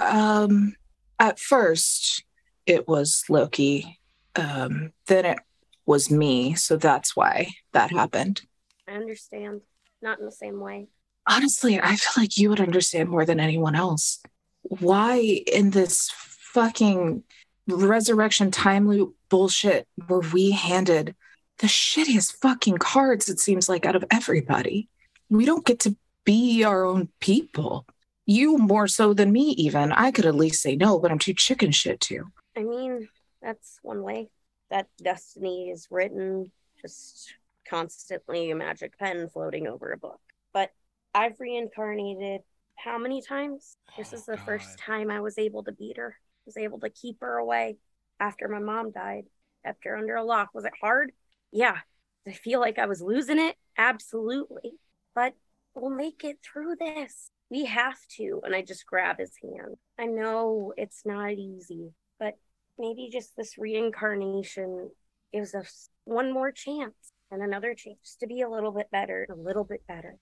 um, 0.00 0.74
at 1.18 1.38
first 1.38 2.24
it 2.66 2.88
was 2.88 3.24
Loki. 3.28 4.00
Um, 4.34 4.92
then 5.06 5.26
it 5.26 5.38
was 5.84 6.10
me, 6.10 6.54
so 6.54 6.76
that's 6.76 7.14
why 7.16 7.48
that 7.72 7.90
happened. 7.90 8.42
I 8.88 8.92
understand. 8.92 9.60
Not 10.00 10.18
in 10.18 10.24
the 10.24 10.32
same 10.32 10.58
way. 10.60 10.88
Honestly, 11.28 11.80
I 11.80 11.96
feel 11.96 12.22
like 12.22 12.36
you 12.36 12.48
would 12.48 12.60
understand 12.60 13.08
more 13.08 13.24
than 13.24 13.38
anyone 13.38 13.74
else. 13.74 14.20
Why 14.62 15.42
in 15.46 15.70
this 15.70 16.10
fucking 16.14 17.22
resurrection 17.68 18.50
time 18.50 18.88
loop 18.88 19.14
bullshit 19.28 19.86
were 20.08 20.20
we 20.32 20.50
handed 20.50 21.14
the 21.58 21.66
shittiest 21.66 22.36
fucking 22.40 22.78
cards, 22.78 23.28
it 23.28 23.38
seems 23.38 23.68
like, 23.68 23.86
out 23.86 23.96
of 23.96 24.04
everybody? 24.10 24.88
We 25.28 25.44
don't 25.44 25.64
get 25.64 25.80
to 25.80 25.96
be 26.24 26.64
our 26.64 26.84
own 26.84 27.08
people. 27.20 27.86
You 28.32 28.56
more 28.56 28.88
so 28.88 29.12
than 29.12 29.30
me, 29.30 29.50
even. 29.58 29.92
I 29.92 30.10
could 30.10 30.24
at 30.24 30.34
least 30.34 30.62
say 30.62 30.74
no, 30.74 30.98
but 30.98 31.10
I'm 31.10 31.18
too 31.18 31.34
chicken 31.34 31.70
shit 31.70 32.00
to. 32.02 32.24
I 32.56 32.62
mean, 32.62 33.08
that's 33.42 33.78
one 33.82 34.02
way. 34.02 34.30
That 34.70 34.88
destiny 35.02 35.68
is 35.68 35.88
written 35.90 36.50
just 36.80 37.34
constantly 37.68 38.50
a 38.50 38.56
magic 38.56 38.98
pen 38.98 39.28
floating 39.28 39.66
over 39.66 39.92
a 39.92 39.98
book. 39.98 40.18
But 40.54 40.70
I've 41.14 41.38
reincarnated 41.40 42.40
how 42.76 42.96
many 42.96 43.20
times? 43.20 43.76
This 43.98 44.14
Oh, 44.14 44.16
is 44.16 44.24
the 44.24 44.36
God. 44.36 44.46
first 44.46 44.78
time 44.78 45.10
I 45.10 45.20
was 45.20 45.36
able 45.36 45.62
to 45.64 45.72
beat 45.72 45.98
her. 45.98 46.16
Was 46.46 46.56
able 46.56 46.80
to 46.80 46.88
keep 46.88 47.20
her 47.20 47.36
away 47.36 47.76
after 48.18 48.48
my 48.48 48.60
mom 48.60 48.92
died. 48.92 49.24
after 49.62 49.94
under 49.94 50.16
a 50.16 50.24
lock. 50.24 50.48
Was 50.54 50.64
it 50.64 50.72
hard? 50.80 51.12
Yeah. 51.52 51.76
Did 52.24 52.32
I 52.32 52.36
feel 52.36 52.60
like 52.60 52.78
I 52.78 52.86
was 52.86 53.02
losing 53.02 53.38
it? 53.38 53.56
Absolutely. 53.76 54.72
But 55.14 55.34
we'll 55.74 55.94
make 55.94 56.24
it 56.24 56.38
through 56.42 56.76
this. 56.80 57.30
We 57.52 57.66
have 57.66 57.98
to. 58.16 58.40
And 58.44 58.54
I 58.54 58.62
just 58.62 58.86
grab 58.86 59.18
his 59.18 59.32
hand. 59.42 59.76
I 59.98 60.06
know 60.06 60.72
it's 60.78 61.02
not 61.04 61.32
easy, 61.32 61.92
but 62.18 62.38
maybe 62.78 63.10
just 63.12 63.36
this 63.36 63.58
reincarnation 63.58 64.90
gives 65.34 65.54
us 65.54 65.90
one 66.04 66.32
more 66.32 66.50
chance 66.50 67.12
and 67.30 67.42
another 67.42 67.74
chance 67.74 68.16
to 68.20 68.26
be 68.26 68.40
a 68.40 68.48
little 68.48 68.72
bit 68.72 68.90
better, 68.90 69.26
a 69.30 69.34
little 69.34 69.64
bit 69.64 69.82
better. 69.86 70.16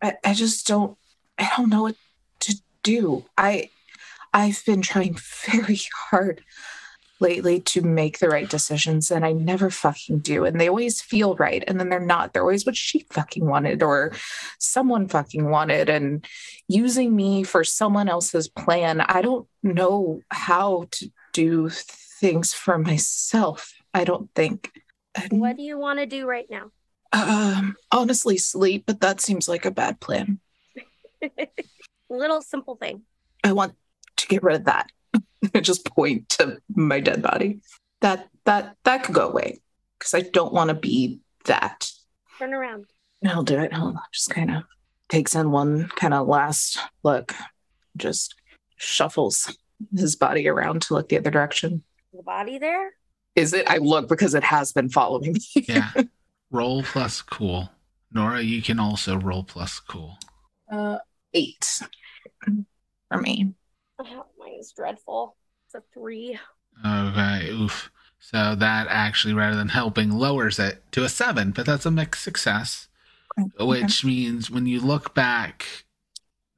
I, 0.00 0.14
I 0.24 0.34
just 0.34 0.68
don't 0.68 0.96
I 1.36 1.50
don't 1.56 1.68
know 1.68 1.82
what 1.82 1.96
to 2.40 2.56
do. 2.84 3.24
I 3.36 3.70
I've 4.32 4.64
been 4.64 4.82
trying 4.82 5.18
very 5.46 5.80
hard 6.10 6.44
lately 7.20 7.60
to 7.60 7.82
make 7.82 8.18
the 8.18 8.28
right 8.28 8.48
decisions 8.48 9.10
and 9.10 9.24
I 9.24 9.32
never 9.32 9.70
fucking 9.70 10.20
do. 10.20 10.44
And 10.44 10.60
they 10.60 10.68
always 10.68 11.00
feel 11.00 11.34
right. 11.36 11.64
And 11.66 11.78
then 11.78 11.88
they're 11.88 12.00
not. 12.00 12.32
They're 12.32 12.42
always 12.42 12.66
what 12.66 12.76
she 12.76 13.06
fucking 13.10 13.44
wanted 13.44 13.82
or 13.82 14.12
someone 14.58 15.08
fucking 15.08 15.48
wanted 15.48 15.88
and 15.88 16.24
using 16.68 17.14
me 17.14 17.42
for 17.42 17.64
someone 17.64 18.08
else's 18.08 18.48
plan. 18.48 19.00
I 19.00 19.22
don't 19.22 19.48
know 19.62 20.20
how 20.30 20.86
to 20.92 21.10
do 21.32 21.68
things 21.70 22.52
for 22.52 22.78
myself. 22.78 23.74
I 23.94 24.04
don't 24.04 24.30
think. 24.34 24.70
What 25.30 25.56
do 25.56 25.62
you 25.62 25.78
want 25.78 25.98
to 25.98 26.06
do 26.06 26.26
right 26.26 26.46
now? 26.48 26.70
um 27.12 27.74
honestly 27.90 28.36
sleep, 28.36 28.84
but 28.86 29.00
that 29.00 29.20
seems 29.20 29.48
like 29.48 29.64
a 29.64 29.70
bad 29.70 30.00
plan. 30.00 30.40
Little 32.10 32.42
simple 32.42 32.76
thing. 32.76 33.02
I 33.42 33.52
want 33.52 33.74
to 34.16 34.26
get 34.26 34.42
rid 34.42 34.56
of 34.56 34.64
that. 34.64 34.90
just 35.62 35.84
point 35.86 36.28
to 36.30 36.58
my 36.74 37.00
dead 37.00 37.22
body. 37.22 37.60
That 38.00 38.28
that 38.44 38.76
that 38.84 39.04
could 39.04 39.14
go 39.14 39.28
away 39.28 39.60
because 39.98 40.14
I 40.14 40.20
don't 40.20 40.52
want 40.52 40.68
to 40.68 40.74
be 40.74 41.20
that. 41.44 41.90
Turn 42.38 42.54
around. 42.54 42.86
I'll 43.26 43.42
do 43.42 43.58
it. 43.58 43.72
Hold 43.72 43.96
on. 43.96 44.02
Just 44.12 44.30
kind 44.30 44.50
of 44.54 44.62
takes 45.08 45.34
in 45.34 45.50
one 45.50 45.88
kind 45.96 46.14
of 46.14 46.28
last 46.28 46.78
look, 47.02 47.34
just 47.96 48.34
shuffles 48.76 49.56
his 49.96 50.16
body 50.16 50.48
around 50.48 50.82
to 50.82 50.94
look 50.94 51.08
the 51.08 51.18
other 51.18 51.30
direction. 51.30 51.82
The 52.12 52.22
body 52.22 52.58
there? 52.58 52.92
Is 53.34 53.52
it? 53.52 53.68
I 53.68 53.78
look 53.78 54.08
because 54.08 54.34
it 54.34 54.44
has 54.44 54.72
been 54.72 54.88
following 54.88 55.32
me. 55.34 55.40
Yeah. 55.68 55.90
roll 56.50 56.82
plus 56.82 57.22
cool. 57.22 57.70
Nora, 58.12 58.40
you 58.40 58.62
can 58.62 58.78
also 58.78 59.16
roll 59.18 59.44
plus 59.44 59.80
cool. 59.80 60.16
Uh, 60.70 60.98
eight 61.34 61.82
for 63.10 63.18
me. 63.18 63.54
Oh, 63.98 64.26
mine 64.38 64.56
is 64.58 64.72
dreadful. 64.72 65.36
It's 65.66 65.74
a 65.74 65.82
three. 65.92 66.38
Okay, 66.84 67.50
oof. 67.50 67.90
So 68.20 68.54
that 68.54 68.86
actually, 68.88 69.34
rather 69.34 69.56
than 69.56 69.68
helping, 69.68 70.10
lowers 70.10 70.58
it 70.58 70.82
to 70.92 71.04
a 71.04 71.08
seven, 71.08 71.50
but 71.52 71.66
that's 71.66 71.86
a 71.86 71.90
mixed 71.90 72.22
success, 72.22 72.88
which 73.58 74.04
means 74.04 74.50
when 74.50 74.66
you 74.66 74.80
look 74.80 75.14
back, 75.14 75.84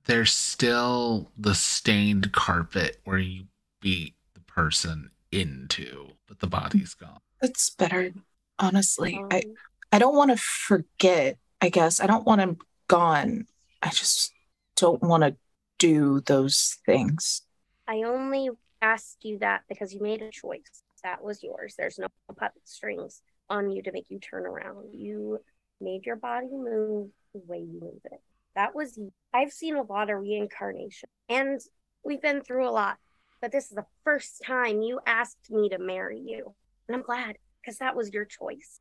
there's 0.07 0.33
still 0.33 1.31
the 1.37 1.55
stained 1.55 2.33
carpet 2.33 3.01
where 3.05 3.19
you 3.19 3.45
beat 3.81 4.15
the 4.35 4.41
person 4.41 5.11
into, 5.31 6.09
but 6.27 6.41
the 6.41 6.47
body's 6.47 6.95
gone. 6.95 7.21
That's 7.41 7.71
better, 7.71 8.13
honestly. 8.59 9.21
I 9.31 9.39
Um, 9.39 9.55
I 9.93 9.99
don't 9.99 10.17
want 10.17 10.31
to 10.31 10.37
forget. 10.37 11.39
I 11.61 11.69
guess 11.69 12.01
I 12.01 12.07
don't 12.07 12.27
want 12.27 12.41
him 12.41 12.59
gone. 12.89 13.47
I 13.83 13.91
just 13.91 14.33
don't 14.77 15.03
want 15.03 15.23
to 15.25 15.37
do 15.81 16.21
those 16.21 16.79
things. 16.87 17.43
I 17.89 18.03
only 18.05 18.51
asked 18.81 19.25
you 19.25 19.39
that 19.41 19.63
because 19.69 19.93
you 19.93 20.01
made 20.01 20.23
a 20.23 20.31
choice. 20.31 20.85
That 21.03 21.25
was 21.25 21.43
yours. 21.43 21.75
There's 21.77 21.99
no 21.99 22.07
puppet 22.39 22.63
strings 22.65 23.23
on 23.49 23.71
you 23.71 23.83
to 23.83 23.91
make 23.91 24.07
you 24.11 24.21
turn 24.21 24.47
around. 24.47 24.93
You 24.93 25.41
made 25.81 26.07
your 26.07 26.17
body 26.17 26.49
move 26.53 27.09
the 27.35 27.41
way 27.47 27.59
you 27.59 27.81
move 27.81 28.01
it. 28.05 28.21
That 28.55 28.75
was. 28.75 28.99
I've 29.33 29.53
seen 29.53 29.77
a 29.77 29.83
lot 29.83 30.11
of 30.11 30.21
reincarnation 30.21 31.09
and 31.29 31.61
we've 32.05 32.21
been 32.21 32.43
through 32.43 32.69
a 32.69 32.71
lot, 32.71 32.99
but 33.41 33.51
this 33.51 33.71
is 33.71 33.77
the 33.77 33.87
first 34.05 34.43
time 34.47 34.83
you 34.83 35.01
asked 35.07 35.51
me 35.51 35.71
to 35.71 35.79
marry 35.79 36.19
you. 36.19 36.55
And 36.87 36.97
I'm 36.97 37.03
glad 37.03 37.37
because 37.61 37.79
that 37.79 37.97
was 37.97 38.13
your 38.13 38.25
choice. 38.25 38.81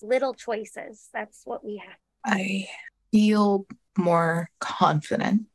Little 0.00 0.34
choices. 0.34 1.08
That's 1.12 1.42
what 1.44 1.64
we 1.64 1.82
have. 1.84 1.96
I 2.24 2.68
feel 3.10 3.66
more 3.96 4.50
confident 4.60 5.46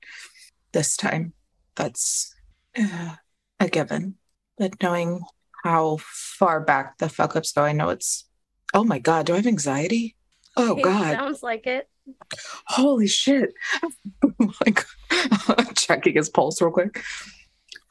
this 0.74 0.98
time. 0.98 1.34
That's 1.76 2.34
uh, 2.78 3.16
a 3.60 3.68
given. 3.70 4.16
But 4.58 4.82
knowing 4.82 5.22
how 5.64 5.98
far 6.02 6.60
back 6.60 6.98
the 6.98 7.10
fuck 7.10 7.36
ups 7.36 7.52
go, 7.54 7.64
I 7.64 7.72
know 7.72 7.90
it's. 7.90 8.26
Oh 8.74 8.84
my 8.84 9.00
god, 9.00 9.26
do 9.28 9.34
I 9.34 9.38
have 9.38 9.48
anxiety? 9.48 10.16
Oh 10.58 10.78
It 10.78 10.84
god, 10.84 11.16
Sounds 11.18 11.44
like 11.44 11.66
it. 11.68 11.88
holy 12.68 13.08
shit! 13.08 13.54
like 14.66 14.84
checking 15.76 16.16
his 16.16 16.30
pulse 16.30 16.62
real 16.62 16.72
quick. 16.72 17.02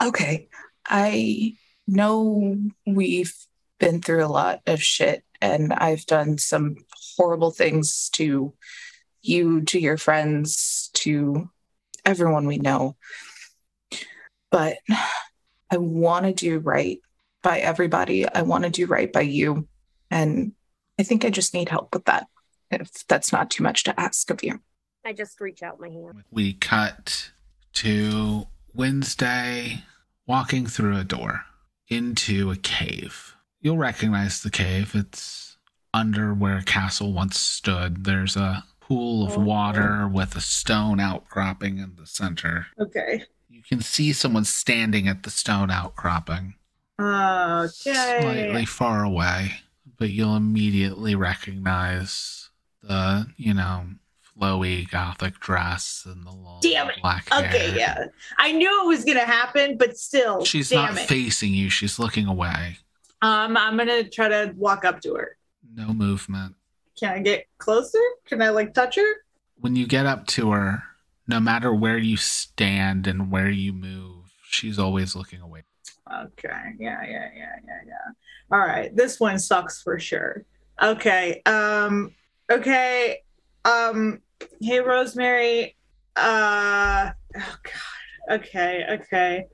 Okay, 0.03 0.49
I 0.87 1.55
know 1.87 2.57
we've 2.87 3.35
been 3.79 4.01
through 4.01 4.25
a 4.25 4.27
lot 4.27 4.61
of 4.67 4.83
shit, 4.83 5.25
and 5.41 5.73
I've 5.73 6.07
done 6.07 6.39
some 6.39 6.77
horrible 7.17 7.51
things 7.51 8.11
to 8.15 8.55
you, 9.23 9.62
to 9.62 9.79
your 9.79 9.97
friends, 9.97 10.91
to 10.95 11.49
everyone 12.05 12.47
we 12.47 12.59
know. 12.59 12.97
But 14.51 14.79
I 15.71 15.79
want 15.79 16.27
to 16.27 16.33
do 16.33 16.59
right 16.59 17.01
by 17.43 17.59
everybody. 17.59 18.29
I 18.29 18.43
want 18.43 18.65
to 18.65 18.71
do 18.71 18.87
right 18.87 19.13
by 19.13 19.23
you. 19.23 19.67
And 20.11 20.53
I 20.99 21.03
think 21.03 21.25
I 21.25 21.31
just 21.31 21.55
need 21.55 21.69
help 21.69 21.95
with 21.95 22.05
that, 22.05 22.27
if 22.71 23.07
that's 23.09 23.33
not 23.33 23.51
too 23.51 23.63
much 23.63 23.85
to 23.85 23.99
ask 23.99 24.31
of 24.31 24.45
you. 24.45 24.61
I 25.05 25.13
just 25.13 25.41
reach 25.41 25.63
out 25.63 25.81
my 25.81 25.89
hand. 25.89 26.23
We 26.31 26.53
cut 26.53 27.33
to 27.75 28.47
Wednesday 28.75 29.83
walking 30.27 30.67
through 30.67 30.97
a 30.99 31.05
door 31.05 31.45
into 31.89 32.51
a 32.51 32.57
cave. 32.57 33.35
You'll 33.61 33.79
recognize 33.79 34.43
the 34.43 34.51
cave. 34.51 34.95
It's 34.95 35.57
under 35.95 36.35
where 36.35 36.59
a 36.59 36.63
castle 36.63 37.13
once 37.13 37.39
stood. 37.39 38.05
There's 38.05 38.37
a 38.37 38.65
pool 38.93 39.27
of 39.27 39.37
Oh. 39.39 39.41
water 39.41 40.07
with 40.09 40.37
a 40.37 40.41
stone 40.41 41.01
outcropping 41.01 41.79
in 41.79 41.97
the 41.97 42.07
center. 42.07 42.67
Okay. 42.79 43.25
You 43.49 43.63
can 43.63 43.81
see 43.81 44.13
someone 44.13 44.45
standing 44.45 45.09
at 45.09 45.23
the 45.23 45.31
stone 45.31 45.71
outcropping, 45.71 46.55
Okay. 46.99 48.21
slightly 48.21 48.65
far 48.67 49.05
away, 49.05 49.61
but 49.99 50.11
you'll 50.11 50.37
immediately 50.37 51.15
recognize 51.15 52.51
the, 52.83 53.27
you 53.37 53.55
know, 53.55 53.87
flowy 54.39 54.89
gothic 54.91 55.39
dress 55.41 56.05
and 56.07 56.27
the 56.27 56.31
long 56.33 56.61
Damn 56.63 56.91
it. 56.91 56.97
black 57.03 57.29
hair. 57.31 57.47
Okay, 57.49 57.77
yeah. 57.77 58.07
I 58.39 58.53
knew 58.53 58.83
it 58.85 58.87
was 58.89 59.05
gonna 59.05 59.21
happen, 59.21 59.77
but 59.77 59.97
still, 59.97 60.45
She's 60.45 60.73
not 60.73 60.93
it. 60.97 61.07
facing 61.07 61.55
you. 61.55 61.71
She's 61.71 61.99
looking 61.99 62.27
away. 62.27 62.79
um, 63.23 63.57
I'm 63.57 63.77
gonna 63.77 64.03
try 64.09 64.29
to 64.29 64.53
walk 64.57 64.85
up 64.85 65.01
to 65.03 65.15
her. 65.15 65.37
No 65.75 65.93
movement. 65.95 66.57
Can 66.99 67.13
I 67.13 67.19
get 67.21 67.47
closer? 67.59 67.99
Can 68.27 68.43
I 68.43 68.51
like 68.51 68.75
touch 68.75 68.97
her? 68.97 69.13
When 69.57 69.77
you 69.77 69.87
get 69.87 70.07
up 70.07 70.27
to 70.29 70.51
her, 70.51 70.83
no 71.29 71.41
matter 71.41 71.73
where 71.73 71.99
you 71.99 72.17
stand 72.17 73.07
and 73.07 73.31
where 73.31 73.51
you 73.51 73.73
move, 73.73 74.25
she's 74.49 74.79
always 74.79 75.15
looking 75.15 75.41
away. 75.41 75.63
Okay. 76.13 76.75
Yeah, 76.79 77.03
yeah, 77.05 77.29
yeah, 77.35 77.57
yeah, 77.67 77.81
yeah. 77.87 78.13
All 78.51 78.59
right. 78.59 78.95
This 78.95 79.19
one 79.19 79.39
sucks 79.39 79.83
for 79.83 79.99
sure. 79.99 80.45
Okay. 80.83 81.43
Um 81.47 82.15
okay. 82.51 83.21
Um 83.65 84.21
hey 84.61 84.81
Rosemary. 84.81 85.77
Uh 86.17 87.13
oh 87.37 87.57
god. 87.63 87.73
Okay, 88.31 88.85
okay. 88.89 89.47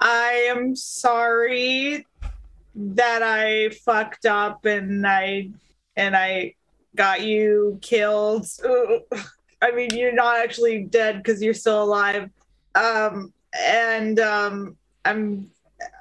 I 0.00 0.48
am 0.48 0.74
sorry 0.74 2.06
that 2.74 3.22
I 3.22 3.68
fucked 3.84 4.26
up 4.26 4.64
and 4.64 5.06
I 5.06 5.50
and 5.96 6.16
I 6.16 6.54
got 6.96 7.22
you 7.22 7.78
killed. 7.82 8.46
I 9.62 9.70
mean, 9.72 9.90
you're 9.94 10.12
not 10.12 10.38
actually 10.38 10.84
dead 10.84 11.24
cuz 11.24 11.42
you're 11.42 11.54
still 11.54 11.82
alive. 11.82 12.30
Um 12.74 13.32
and 13.58 14.18
um 14.18 14.76
I'm 15.04 15.50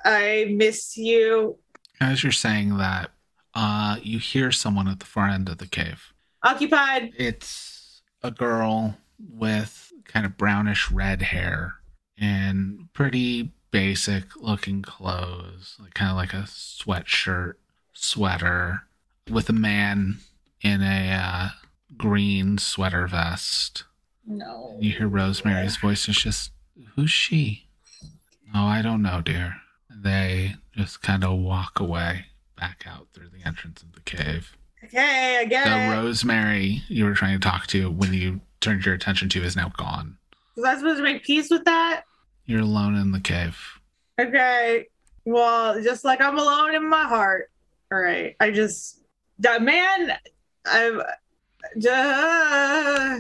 I 0.06 0.54
miss 0.56 0.98
you. 0.98 1.58
As 2.00 2.24
you're 2.24 2.32
saying 2.32 2.78
that, 2.78 3.12
uh, 3.54 3.98
you 4.02 4.20
hear 4.20 4.52
someone 4.52 4.88
at 4.88 5.00
the 5.00 5.06
far 5.06 5.28
end 5.28 5.50
of 5.50 5.58
the 5.58 5.68
cave. 5.68 6.14
Occupied. 6.44 7.12
It's 7.18 8.02
a 8.24 8.32
girl 8.32 8.98
with 9.20 9.92
kind 10.06 10.26
of 10.26 10.38
brownish 10.38 10.92
red 10.92 11.22
hair 11.22 11.76
and 12.18 12.88
pretty 12.94 13.52
basic 13.72 14.36
looking 14.36 14.82
clothes, 14.82 15.78
like 15.80 15.94
kind 15.94 16.12
of 16.12 16.18
like 16.18 16.34
a 16.34 16.44
sweatshirt, 16.48 17.54
sweater, 17.94 18.84
with 19.30 19.50
a 19.50 19.54
man 19.54 20.20
in 20.62 20.82
a 20.82 21.12
uh, 21.12 21.50
green 21.98 22.58
sweater 22.58 23.08
vest. 23.08 23.84
No. 24.26 24.78
You 24.80 24.92
hear 24.92 25.08
Rosemary's 25.08 25.78
voice. 25.78 26.08
It's 26.08 26.22
just, 26.22 26.52
who's 26.96 27.12
she? 27.12 27.68
Oh, 28.54 28.66
I 28.66 28.82
don't 28.82 29.02
know, 29.02 29.22
dear. 29.22 29.56
They 29.90 30.56
just 30.76 31.02
kind 31.02 31.24
of 31.24 31.40
walk 31.40 31.80
away 31.80 32.26
back 32.58 32.84
out 32.86 33.08
through 33.14 33.30
the 33.30 33.46
entrance 33.46 33.82
of 33.82 33.94
the 33.94 34.02
cave. 34.02 34.56
Okay, 34.84 35.38
I 35.40 35.46
get 35.46 35.66
The 35.66 35.78
it. 35.78 35.90
Rosemary 35.90 36.84
you 36.88 37.06
were 37.06 37.14
trying 37.14 37.40
to 37.40 37.50
talk 37.50 37.68
to 37.68 37.90
when 37.92 38.14
you 38.14 38.42
turned 38.62 38.86
your 38.86 38.96
attention 38.96 39.30
to 39.30 39.44
is 39.44 39.56
now 39.56 39.72
gone. 39.78 40.18
Was 40.56 40.66
I 40.66 40.76
supposed 40.76 40.98
to 40.98 41.04
make 41.04 41.24
peace 41.24 41.50
with 41.50 41.66
that? 41.66 42.04
You're 42.46 42.62
alone 42.62 42.96
in 42.96 43.12
the 43.12 43.20
cave. 43.20 43.58
Okay. 44.20 44.88
Well, 45.26 45.82
just 45.82 46.04
like 46.04 46.22
I'm 46.22 46.38
alone 46.38 46.76
in 46.76 46.90
my 46.90 47.04
heart. 47.04 47.52
All 47.92 48.00
right. 48.00 48.36
I 48.40 48.52
just, 48.52 49.02
that 49.40 49.62
man, 49.62 50.14
I've, 50.66 51.00
uh, 51.88 53.20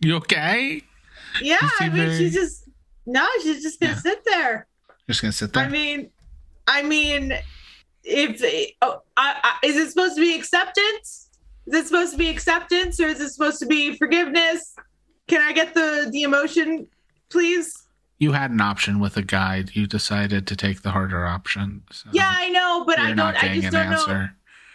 You 0.00 0.16
okay? 0.16 0.82
yeah, 1.40 1.58
You 1.62 1.68
I 1.80 1.88
mean, 1.88 1.96
very- 1.96 2.18
she's 2.18 2.34
just, 2.34 2.68
no, 3.06 3.26
she's 3.42 3.62
just 3.62 3.80
gonna 3.80 3.92
Yeah. 3.94 3.98
sit 4.00 4.24
there. 4.24 4.66
Just 5.08 5.22
gonna 5.22 5.32
sit 5.32 5.52
there. 5.52 5.64
I 5.64 5.68
mean, 5.68 6.10
I 6.66 6.82
mean, 6.82 7.32
if, 8.04 8.74
oh, 8.82 9.02
I, 9.16 9.36
I, 9.42 9.66
is 9.66 9.76
it 9.76 9.90
supposed 9.90 10.14
to 10.16 10.20
be 10.20 10.34
acceptance? 10.36 11.30
Is 11.66 11.74
it 11.74 11.86
supposed 11.86 12.12
to 12.12 12.18
be 12.18 12.28
acceptance 12.28 13.00
or 13.00 13.06
is 13.06 13.20
it 13.20 13.30
supposed 13.30 13.58
to 13.60 13.66
be 13.66 13.96
forgiveness? 13.96 14.74
Can 15.26 15.40
I 15.42 15.52
get 15.52 15.74
the, 15.74 16.08
the 16.12 16.22
emotion, 16.22 16.86
please? 17.30 17.84
you 18.20 18.32
had 18.32 18.50
an 18.50 18.60
option 18.60 18.98
with 18.98 19.16
a 19.16 19.22
guide. 19.22 19.70
You 19.74 19.86
decided 19.86 20.44
to 20.48 20.56
take 20.56 20.82
the 20.82 20.90
harder 20.90 21.24
option. 21.24 21.84
So 21.92 22.08
Yeah, 22.12 22.28
I 22.34 22.48
know, 22.48 22.82
but 22.84 22.98
I 22.98 23.12
don't, 23.12 23.20
I 23.20 23.60
just 23.60 23.70
don't 23.70 23.90
know. 23.90 24.28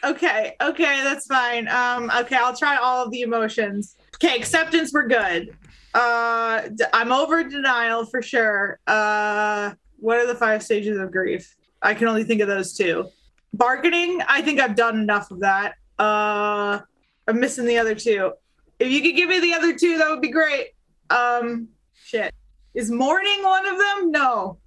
Okay, 0.03 0.55
okay, 0.61 1.01
that's 1.03 1.27
fine. 1.27 1.67
Um, 1.69 2.11
okay, 2.15 2.35
I'll 2.35 2.55
try 2.55 2.75
all 2.75 3.05
of 3.05 3.11
the 3.11 3.21
emotions. 3.21 3.95
Okay, 4.15 4.35
acceptance, 4.35 4.91
we're 4.91 5.07
good. 5.07 5.55
Uh, 5.93 6.63
I'm 6.91 7.11
over 7.11 7.43
denial 7.43 8.05
for 8.05 8.21
sure. 8.21 8.79
Uh, 8.85 9.73
what 9.97 10.17
are 10.17 10.27
the 10.27 10.35
five 10.35 10.61
stages 10.61 10.99
of 10.99 11.11
grief? 11.11 11.55
I 11.81 11.93
can 11.93 12.07
only 12.07 12.23
think 12.23 12.41
of 12.41 12.47
those 12.47 12.73
two. 12.73 13.05
Bargaining, 13.53 14.19
I 14.27 14.41
think 14.41 14.59
I've 14.59 14.75
done 14.75 14.97
enough 14.97 15.31
of 15.31 15.39
that. 15.41 15.75
Uh, 15.97 16.79
I'm 17.27 17.39
missing 17.39 17.65
the 17.65 17.77
other 17.77 17.95
two. 17.95 18.33
If 18.79 18.91
you 18.91 19.01
could 19.01 19.15
give 19.15 19.29
me 19.29 19.39
the 19.39 19.53
other 19.53 19.73
two, 19.73 19.97
that 19.99 20.09
would 20.09 20.21
be 20.21 20.31
great. 20.31 20.69
Um, 21.09 21.69
shit. 21.93 22.33
Is 22.73 22.91
mourning 22.91 23.43
one 23.43 23.65
of 23.67 23.77
them? 23.77 24.11
No. 24.11 24.57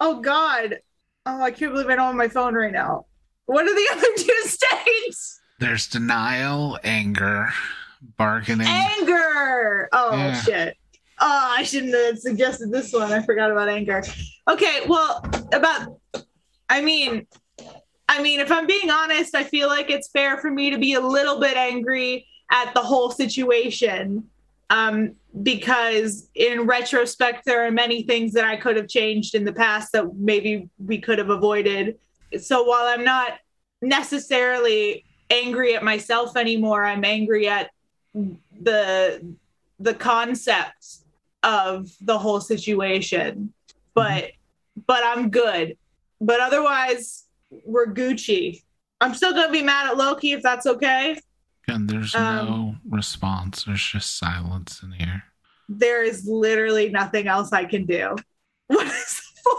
Oh 0.00 0.20
God. 0.20 0.78
Oh, 1.26 1.42
I 1.42 1.50
can't 1.50 1.72
believe 1.72 1.88
I 1.88 1.96
don't 1.96 2.06
have 2.06 2.14
my 2.14 2.28
phone 2.28 2.54
right 2.54 2.72
now. 2.72 3.04
What 3.50 3.66
are 3.66 3.74
the 3.74 3.88
other 3.92 4.06
two 4.16 4.42
states? 4.48 5.40
There's 5.58 5.88
denial, 5.88 6.78
anger, 6.84 7.48
bargaining. 8.16 8.68
Anger. 8.68 9.88
Oh 9.92 10.16
Yeah. 10.16 10.40
shit. 10.40 10.76
Oh, 11.18 11.54
I 11.58 11.64
shouldn't 11.64 11.92
have 11.94 12.18
suggested 12.20 12.70
this 12.70 12.92
one. 12.92 13.12
I 13.12 13.20
forgot 13.22 13.50
about 13.50 13.68
anger. 13.68 14.04
Okay, 14.48 14.82
well, 14.86 15.24
about 15.52 15.98
I 16.68 16.80
mean, 16.80 17.26
I 18.08 18.22
mean, 18.22 18.38
if 18.38 18.52
I'm 18.52 18.68
being 18.68 18.88
honest, 18.88 19.34
I 19.34 19.42
feel 19.42 19.66
like 19.66 19.90
it's 19.90 20.08
fair 20.10 20.38
for 20.38 20.52
me 20.52 20.70
to 20.70 20.78
be 20.78 20.94
a 20.94 21.00
little 21.00 21.40
bit 21.40 21.56
angry 21.56 22.26
at 22.52 22.72
the 22.72 22.80
whole 22.82 23.10
situation. 23.10 24.28
Um, 24.70 25.16
because 25.42 26.30
in 26.36 26.68
retrospect, 26.68 27.44
there 27.46 27.66
are 27.66 27.72
many 27.72 28.04
things 28.04 28.32
that 28.34 28.44
I 28.44 28.56
could 28.56 28.76
have 28.76 28.86
changed 28.86 29.34
in 29.34 29.44
the 29.44 29.52
past 29.52 29.90
that 29.92 30.14
maybe 30.14 30.68
we 30.78 30.98
could 31.00 31.18
have 31.18 31.30
avoided. 31.30 31.98
So 32.38 32.62
while 32.62 32.86
I'm 32.86 33.04
not 33.04 33.32
necessarily 33.82 35.04
angry 35.30 35.74
at 35.74 35.82
myself 35.82 36.36
anymore, 36.36 36.84
I'm 36.84 37.04
angry 37.04 37.48
at 37.48 37.70
the 38.14 39.34
the 39.78 39.94
concept 39.94 40.98
of 41.42 41.90
the 42.00 42.18
whole 42.18 42.40
situation. 42.40 43.52
But 43.94 44.32
but 44.86 45.02
I'm 45.04 45.30
good. 45.30 45.76
But 46.20 46.40
otherwise, 46.40 47.24
we're 47.64 47.86
Gucci. 47.86 48.62
I'm 49.00 49.14
still 49.14 49.32
gonna 49.32 49.50
be 49.52 49.62
mad 49.62 49.88
at 49.88 49.96
Loki 49.96 50.32
if 50.32 50.42
that's 50.42 50.66
okay. 50.66 51.18
And 51.68 51.88
there's 51.88 52.14
Um, 52.14 52.46
no 52.46 52.74
response. 52.96 53.64
There's 53.64 53.84
just 53.84 54.18
silence 54.18 54.82
in 54.82 54.92
here. 54.92 55.22
There 55.68 56.02
is 56.02 56.26
literally 56.26 56.88
nothing 56.90 57.28
else 57.28 57.52
I 57.52 57.64
can 57.64 57.86
do. 57.86 58.16
what 58.66 58.86
is 58.86 59.22
the, 59.44 59.50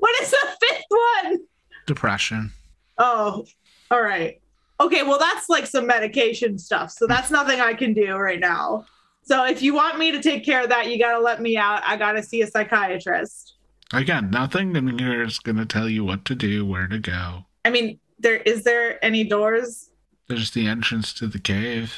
what 0.00 0.20
is 0.20 0.30
the 0.30 0.56
fifth 0.60 0.84
one? 0.88 1.38
Depression. 1.86 2.52
Oh, 2.98 3.46
all 3.90 4.02
right. 4.02 4.40
Okay, 4.80 5.02
well, 5.02 5.18
that's 5.18 5.48
like 5.48 5.66
some 5.66 5.86
medication 5.86 6.58
stuff. 6.58 6.90
So 6.90 7.06
that's 7.06 7.30
nothing 7.30 7.60
I 7.60 7.74
can 7.74 7.92
do 7.92 8.16
right 8.16 8.40
now. 8.40 8.86
So 9.22 9.44
if 9.44 9.62
you 9.62 9.74
want 9.74 9.98
me 9.98 10.10
to 10.12 10.22
take 10.22 10.44
care 10.44 10.62
of 10.62 10.70
that, 10.70 10.88
you 10.90 10.98
got 10.98 11.12
to 11.12 11.20
let 11.20 11.42
me 11.42 11.56
out. 11.56 11.82
I 11.84 11.96
got 11.96 12.12
to 12.12 12.22
see 12.22 12.40
a 12.42 12.46
psychiatrist. 12.46 13.54
Again, 13.92 14.30
nothing 14.30 14.74
in 14.76 14.98
here 14.98 15.22
is 15.22 15.38
going 15.38 15.56
to 15.56 15.66
tell 15.66 15.88
you 15.88 16.04
what 16.04 16.24
to 16.26 16.34
do, 16.34 16.64
where 16.64 16.86
to 16.88 16.98
go. 16.98 17.44
I 17.64 17.70
mean, 17.70 17.98
there 18.18 18.36
is 18.36 18.64
there 18.64 19.04
any 19.04 19.24
doors? 19.24 19.90
There's 20.28 20.52
the 20.52 20.66
entrance 20.66 21.12
to 21.14 21.26
the 21.26 21.40
cave. 21.40 21.94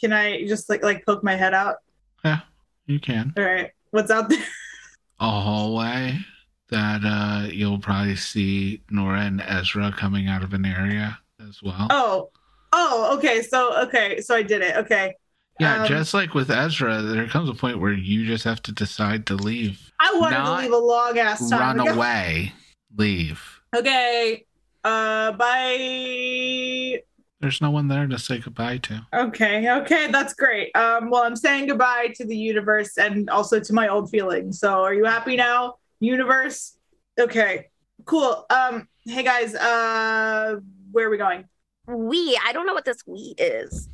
Can 0.00 0.12
I 0.12 0.46
just 0.46 0.68
like 0.68 0.82
like 0.82 1.06
poke 1.06 1.22
my 1.22 1.36
head 1.36 1.54
out? 1.54 1.76
Yeah, 2.24 2.40
you 2.86 2.98
can. 2.98 3.32
All 3.36 3.44
right. 3.44 3.70
What's 3.90 4.10
out 4.10 4.28
there? 4.28 4.44
A 5.20 5.40
hallway 5.40 6.18
that 6.70 7.02
uh, 7.04 7.48
you'll 7.50 7.78
probably 7.78 8.16
see 8.16 8.82
Nora 8.90 9.20
and 9.20 9.40
Ezra 9.40 9.92
coming 9.96 10.28
out 10.28 10.42
of 10.42 10.52
an 10.52 10.64
area 10.64 11.18
as 11.48 11.62
well. 11.62 11.86
Oh. 11.90 12.30
Oh, 12.72 13.16
okay. 13.16 13.42
So 13.42 13.80
okay, 13.84 14.20
so 14.20 14.34
I 14.34 14.42
did 14.42 14.60
it. 14.60 14.76
Okay. 14.76 15.14
yeah, 15.60 15.82
um, 15.82 15.88
just 15.88 16.12
like 16.12 16.34
with 16.34 16.50
Ezra, 16.50 17.00
there 17.00 17.26
comes 17.26 17.48
a 17.48 17.54
point 17.54 17.80
where 17.80 17.92
you 17.92 18.26
just 18.26 18.44
have 18.44 18.60
to 18.62 18.72
decide 18.72 19.26
to 19.26 19.34
leave. 19.34 19.92
I 20.00 20.12
wanted 20.18 20.36
Not 20.36 20.56
to 20.56 20.62
leave 20.62 20.72
a 20.72 20.76
long 20.76 21.18
ass 21.18 21.48
time 21.48 21.78
Run 21.78 21.88
away. 21.88 22.52
Leave. 22.96 23.42
Okay. 23.74 24.44
Uh 24.84 25.32
bye. 25.32 27.02
There's 27.40 27.60
no 27.60 27.70
one 27.70 27.88
there 27.88 28.06
to 28.06 28.18
say 28.18 28.38
goodbye 28.38 28.78
to. 28.78 29.06
Okay, 29.12 29.70
okay, 29.70 30.10
that's 30.10 30.32
great. 30.32 30.74
Um, 30.74 31.10
well, 31.10 31.22
I'm 31.22 31.36
saying 31.36 31.66
goodbye 31.68 32.14
to 32.16 32.24
the 32.24 32.36
universe 32.36 32.96
and 32.96 33.28
also 33.28 33.60
to 33.60 33.72
my 33.74 33.88
old 33.88 34.10
feelings. 34.10 34.58
So, 34.58 34.82
are 34.82 34.94
you 34.94 35.04
happy 35.04 35.36
now, 35.36 35.74
universe? 36.00 36.76
Okay, 37.18 37.68
cool. 38.04 38.44
Um, 38.50 38.88
hey 39.04 39.22
guys, 39.22 39.54
uh, 39.54 40.56
where 40.92 41.06
are 41.06 41.10
we 41.10 41.16
going? 41.18 41.44
We, 41.88 42.38
I 42.44 42.52
don't 42.52 42.66
know 42.66 42.74
what 42.74 42.84
this 42.84 43.02
we 43.06 43.34
is. 43.38 43.88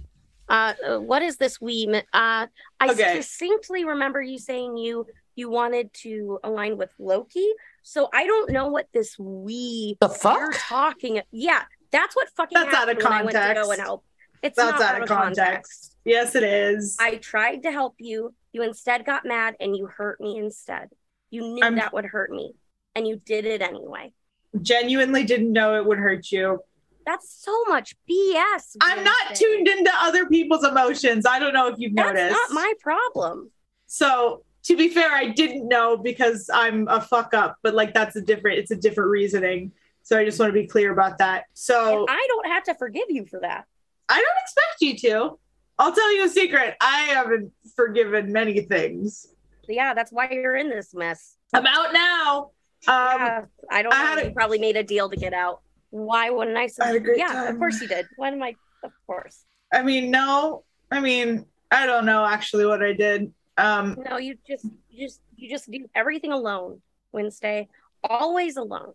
Uh, 0.49 0.75
what 0.99 1.23
is 1.23 1.37
this 1.37 1.61
we? 1.61 1.87
Uh, 1.93 2.03
I 2.13 2.47
Okay. 2.91 3.15
distinctly 3.17 3.85
remember 3.85 4.21
you 4.21 4.39
saying 4.39 4.77
you 4.77 5.07
you 5.35 5.49
wanted 5.49 5.91
to 5.95 6.39
align 6.45 6.77
with 6.77 6.91
Loki. 6.99 7.47
So 7.83 8.11
I 8.13 8.27
don't 8.27 8.51
know 8.53 8.69
what 8.69 8.87
this 8.93 9.19
we 9.19 9.97
The 10.01 10.09
fuck 10.11 10.37
you're 10.37 10.53
fuck? 10.53 10.61
talking. 10.69 11.23
Yeah, 11.31 11.63
that's 11.91 12.15
what 12.15 12.29
fucking 12.37 12.57
That's 12.59 12.75
out 12.75 12.89
of 12.91 12.99
happened 12.99 13.03
when 13.05 13.13
I 13.13 13.23
went 13.23 13.37
to 13.37 13.55
go 13.55 13.71
and 13.71 13.81
help. 13.81 14.05
It's 14.43 14.57
That's 14.57 14.79
not 14.79 14.97
out 14.97 15.03
of 15.03 15.09
context. 15.09 15.97
Yes, 16.05 16.35
it 16.35 16.43
is. 16.43 16.97
I 17.01 17.15
tried 17.17 17.63
to 17.63 17.71
help 17.73 17.95
you. 17.99 18.35
You 18.53 18.63
instead 18.63 19.07
got 19.07 19.25
mad 19.25 19.55
and 19.61 19.75
you 19.77 19.87
hurt 19.87 20.21
me 20.21 20.37
instead. 20.37 20.91
You 21.33 21.43
knew 21.49 21.63
I'm- 21.63 21.77
that 21.77 21.95
would 21.95 22.05
hurt 22.05 22.31
me, 22.31 22.55
and 22.95 23.09
you 23.09 23.17
did 23.17 23.47
it 23.47 23.63
anyway. 23.63 24.13
Genuinely 24.61 25.25
didn't 25.25 25.51
know 25.51 25.77
it 25.77 25.87
would 25.87 25.99
hurt 25.99 26.31
you. 26.31 26.63
That's 27.07 27.29
so 27.43 27.65
much 27.65 27.97
BS. 28.09 28.77
I'm 28.83 29.03
not 29.03 29.35
tuned 29.35 29.67
into 29.67 29.91
other 29.95 30.27
people's 30.27 30.63
emotions. 30.63 31.25
I 31.27 31.39
don't 31.39 31.55
know 31.55 31.69
if 31.69 31.79
you've 31.79 31.97
That's 31.97 32.15
noticed. 32.15 32.39
That's 32.39 32.53
not 32.53 32.55
my 32.55 32.75
problem. 32.81 33.51
So 33.87 34.45
to 34.65 34.77
be 34.77 34.89
fair, 34.89 35.11
I 35.11 35.29
didn't 35.29 35.67
know 35.67 35.97
because 35.97 36.49
I'm 36.53 36.87
a 36.89 37.01
fuck 37.01 37.35
up, 37.35 37.57
but 37.63 37.75
like 37.75 37.95
that's 37.95 38.15
a 38.15 38.21
different 38.21 38.59
it's 38.59 38.71
a 38.71 38.77
different 38.77 39.11
reasoning. 39.11 39.73
So 40.03 40.19
I 40.19 40.25
just 40.25 40.39
want 40.39 40.51
to 40.51 40.61
be 40.61 40.67
clear 40.67 40.93
about 40.93 41.19
that. 41.19 41.47
So 41.55 42.01
And 42.01 42.11
I 42.11 42.27
don't 42.29 42.47
have 42.47 42.65
to 42.65 42.75
forgive 42.75 43.07
you 43.09 43.25
for 43.25 43.41
that. 43.41 43.65
I 44.09 44.17
don't 44.17 44.39
expect 44.43 44.81
you 44.81 45.11
to. 45.11 45.39
I'll 45.79 45.95
tell 45.95 46.15
you 46.15 46.25
a 46.25 46.29
secret. 46.29 46.77
I 46.81 47.05
haven't 47.05 47.53
forgiven 47.75 48.33
many 48.33 48.61
things. 48.61 49.32
Yeah, 49.73 49.95
that's 49.95 50.13
why 50.13 50.29
you're 50.31 50.57
in 50.57 50.69
this 50.71 50.95
mess. 50.95 51.37
I'm 51.53 51.67
out 51.67 51.93
now. 51.93 52.51
Um 52.89 53.21
yeah, 53.21 53.41
I 53.71 53.83
don't 53.83 53.95
I 53.95 53.99
know. 54.03 54.07
had 54.11 54.19
a- 54.19 54.25
you 54.27 54.33
probably 54.33 54.59
made 54.59 54.77
a 54.77 54.83
deal 54.83 55.09
to 55.09 55.17
get 55.17 55.33
out. 55.33 55.61
Why 55.91 56.31
wouldn't 56.31 56.57
I? 56.57 56.69
I 56.81 56.87
had 56.87 56.97
a 56.97 57.01
great 57.01 57.19
yeah, 57.19 57.29
time. 57.29 57.53
of 57.55 57.59
course 57.59 57.81
you 57.81 57.89
did. 57.89 58.07
When 58.17 58.35
am 58.35 58.43
I? 58.43 58.55
Of 58.83 58.93
course. 59.07 59.45
I 59.73 59.83
mean, 59.83 60.11
no. 60.11 60.65
I 60.91 61.01
mean, 61.01 61.47
I 61.71 61.87
don't 61.87 62.05
know 62.07 62.25
actually 62.25 62.67
what 62.67 62.83
I 62.83 62.93
did. 62.93 63.33
Um 63.57 63.97
No, 64.09 64.17
you 64.19 64.37
just, 64.47 64.67
you 64.91 65.07
just, 65.07 65.21
you 65.37 65.49
just 65.49 65.71
do 65.71 65.89
everything 65.95 66.33
alone. 66.33 66.81
Wednesday, 67.13 67.69
always 68.03 68.57
alone. 68.57 68.93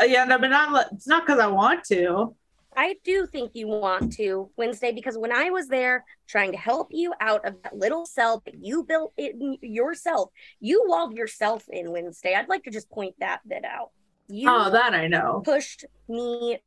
uh, 0.00 0.04
yeah, 0.04 0.24
no, 0.24 0.38
but 0.38 0.48
not 0.48 0.86
it's 0.92 1.06
not 1.06 1.24
because 1.26 1.38
I 1.40 1.46
want 1.48 1.84
to. 1.84 2.34
I 2.76 2.96
do 3.04 3.26
think 3.26 3.52
you 3.54 3.66
want 3.66 4.12
to 4.14 4.50
Wednesday 4.56 4.92
because 4.92 5.16
when 5.18 5.32
I 5.32 5.50
was 5.50 5.68
there 5.68 6.04
trying 6.28 6.52
to 6.52 6.58
help 6.58 6.88
you 6.90 7.12
out 7.20 7.44
of 7.46 7.62
that 7.62 7.76
little 7.76 8.06
cell 8.06 8.42
that 8.44 8.54
you 8.62 8.84
built 8.84 9.12
in 9.16 9.56
yourself, 9.62 10.30
you 10.60 10.84
walled 10.86 11.16
yourself 11.16 11.64
in 11.68 11.90
Wednesday. 11.90 12.34
I'd 12.34 12.48
like 12.48 12.64
to 12.64 12.70
just 12.70 12.90
point 12.90 13.14
that 13.20 13.40
bit 13.48 13.64
out. 13.64 13.90
Oh, 13.90 14.34
you 14.34 14.48
Oh, 14.50 14.70
that 14.70 14.94
I 14.94 15.08
know. 15.08 15.42
pushed 15.44 15.84
me 16.08 16.58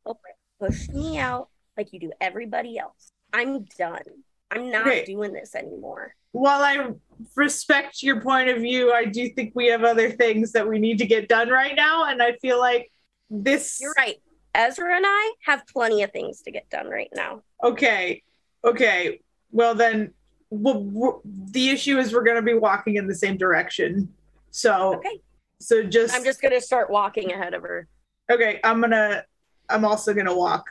pushed 0.60 0.92
me 0.92 1.18
out 1.18 1.48
like 1.76 1.92
you 1.92 2.00
do 2.00 2.12
everybody 2.20 2.78
else. 2.78 3.10
I'm 3.32 3.64
done. 3.78 4.02
I'm 4.50 4.70
not 4.70 4.86
Okay. 4.86 5.04
doing 5.04 5.32
this 5.32 5.54
anymore. 5.54 6.14
While 6.32 6.62
I 6.62 6.90
respect 7.36 8.02
your 8.02 8.20
point 8.20 8.48
of 8.48 8.58
view, 8.58 8.92
I 8.92 9.04
do 9.06 9.28
think 9.30 9.52
we 9.54 9.68
have 9.68 9.84
other 9.84 10.10
things 10.10 10.52
that 10.52 10.68
we 10.68 10.78
need 10.78 10.98
to 10.98 11.06
get 11.06 11.28
done 11.28 11.48
right 11.48 11.74
now. 11.74 12.04
And 12.04 12.22
I 12.22 12.32
feel 12.36 12.58
like 12.58 12.90
this 13.30 13.78
You're 13.80 13.94
right. 13.96 14.16
Ezra 14.54 14.96
and 14.96 15.04
I 15.06 15.32
have 15.46 15.66
plenty 15.66 16.02
of 16.02 16.12
things 16.12 16.42
to 16.42 16.50
get 16.50 16.68
done 16.70 16.88
right 16.88 17.10
now. 17.14 17.42
okay. 17.62 18.22
Okay. 18.64 19.20
Well, 19.50 19.74
then 19.74 20.12
well, 20.50 21.20
the 21.24 21.70
issue 21.70 21.98
is 21.98 22.12
we're 22.12 22.22
going 22.22 22.36
to 22.36 22.42
be 22.42 22.54
walking 22.54 22.96
in 22.96 23.06
the 23.08 23.14
same 23.14 23.36
direction. 23.36 24.12
So, 24.50 24.94
Okay. 24.96 25.20
so 25.58 25.82
just, 25.82 26.14
I'm 26.14 26.22
just 26.24 26.40
going 26.40 26.52
to 26.52 26.60
start 26.60 26.90
walking 26.90 27.32
ahead 27.32 27.54
of 27.54 27.62
her. 27.62 27.88
Okay, 28.30 28.60
I'm 28.62 28.80
gonna. 28.80 29.24
I'm 29.68 29.84
also 29.84 30.14
gonna 30.14 30.34
walk. 30.34 30.64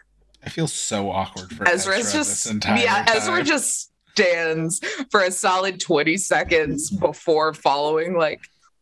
I 0.45 0.49
feel 0.49 0.67
so 0.67 1.11
awkward 1.11 1.51
for 1.53 1.67
Ezra 1.67 1.95
Ezra's 1.97 2.13
this 2.13 2.43
just 2.43 2.51
entire 2.51 2.81
yeah, 2.81 3.05
Ezra 3.09 3.43
just 3.43 3.91
stands 4.13 4.79
for 5.11 5.21
a 5.21 5.31
solid 5.31 5.79
20 5.79 6.15
seconds 6.17 6.89
before 6.91 7.53
following 7.53 8.17
like 8.17 8.39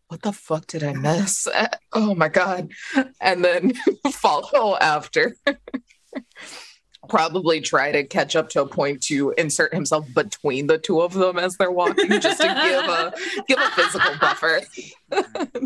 what 0.09 0.21
the 0.23 0.33
fuck 0.33 0.67
did 0.67 0.83
I 0.83 0.93
miss? 0.93 1.47
Oh 1.91 2.13
my 2.13 2.29
god. 2.29 2.71
And 3.19 3.43
then 3.43 3.73
follow 4.11 4.77
after. 4.77 5.35
Probably 7.07 7.61
try 7.61 7.91
to 7.91 8.03
catch 8.03 8.35
up 8.35 8.49
to 8.49 8.61
a 8.61 8.67
point 8.67 9.01
to 9.03 9.31
insert 9.39 9.73
himself 9.73 10.05
between 10.13 10.67
the 10.67 10.77
two 10.77 11.01
of 11.01 11.13
them 11.13 11.39
as 11.39 11.55
they're 11.57 11.71
walking, 11.71 12.09
just 12.19 12.41
to 12.41 12.47
give 12.47 12.85
a 12.85 13.13
give 13.47 13.57
a 13.57 13.69
physical 13.71 14.11
buffer, 14.19 14.61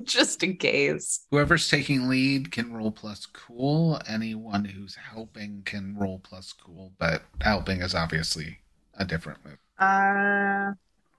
just 0.03 0.43
in 0.43 0.56
case. 0.56 1.25
Whoever's 1.32 1.69
taking 1.69 2.08
lead 2.08 2.51
can 2.51 2.71
roll 2.73 2.91
plus 2.91 3.25
cool. 3.25 3.99
Anyone 4.08 4.63
who's 4.63 4.95
helping 4.95 5.63
can 5.65 5.97
roll 5.97 6.19
plus 6.19 6.53
cool, 6.53 6.93
but 6.99 7.23
helping 7.41 7.82
is 7.82 7.95
obviously 7.95 8.60
a 8.97 9.03
different 9.03 9.39
move. 9.43 9.58
Uh, 9.79 10.71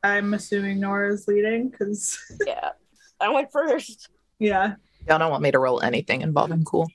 I'm 0.02 0.32
assuming 0.32 0.80
Nora's 0.80 1.28
leading 1.28 1.68
because 1.68 2.18
Yeah. 2.46 2.70
I 3.20 3.28
went 3.30 3.50
first. 3.52 4.08
yeah. 4.38 4.74
Y'all 5.08 5.18
don't 5.18 5.30
want 5.30 5.42
me 5.42 5.50
to 5.50 5.58
roll 5.58 5.80
anything 5.82 6.22
involving 6.22 6.64
cool. 6.64 6.88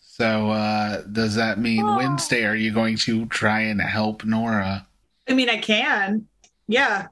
So 0.00 0.50
uh 0.50 1.02
does 1.02 1.34
that 1.36 1.58
mean 1.58 1.84
Oh. 1.84 1.96
Wednesday 1.96 2.44
are 2.44 2.54
you 2.54 2.72
going 2.72 2.96
to 2.98 3.26
try 3.26 3.60
and 3.60 3.80
help 3.80 4.24
Nora? 4.24 4.86
I 5.28 5.34
mean, 5.34 5.48
I 5.50 5.58
can. 5.58 6.26
Yeah. 6.66 7.08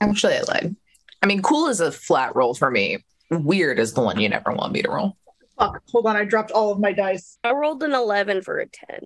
Actually, 0.00 0.34
I 0.34 0.40
lied. 0.42 0.76
I 1.22 1.26
mean, 1.26 1.42
cool 1.42 1.68
is 1.68 1.80
a 1.80 1.92
flat 1.92 2.34
roll 2.34 2.54
for 2.54 2.70
me. 2.70 3.04
Weird 3.30 3.78
is 3.78 3.92
the 3.94 4.00
one 4.02 4.18
you 4.20 4.28
never 4.28 4.52
want 4.52 4.72
me 4.72 4.82
to 4.82 4.90
roll. 4.90 5.16
Fuck. 5.58 5.80
Hold 5.92 6.06
on. 6.06 6.16
I 6.16 6.24
dropped 6.24 6.50
all 6.50 6.72
of 6.72 6.80
my 6.80 6.92
dice. 6.92 7.38
I 7.44 7.52
rolled 7.52 7.82
an 7.82 7.92
11 7.94 8.42
for 8.42 8.58
a 8.58 8.66
10. 8.66 9.00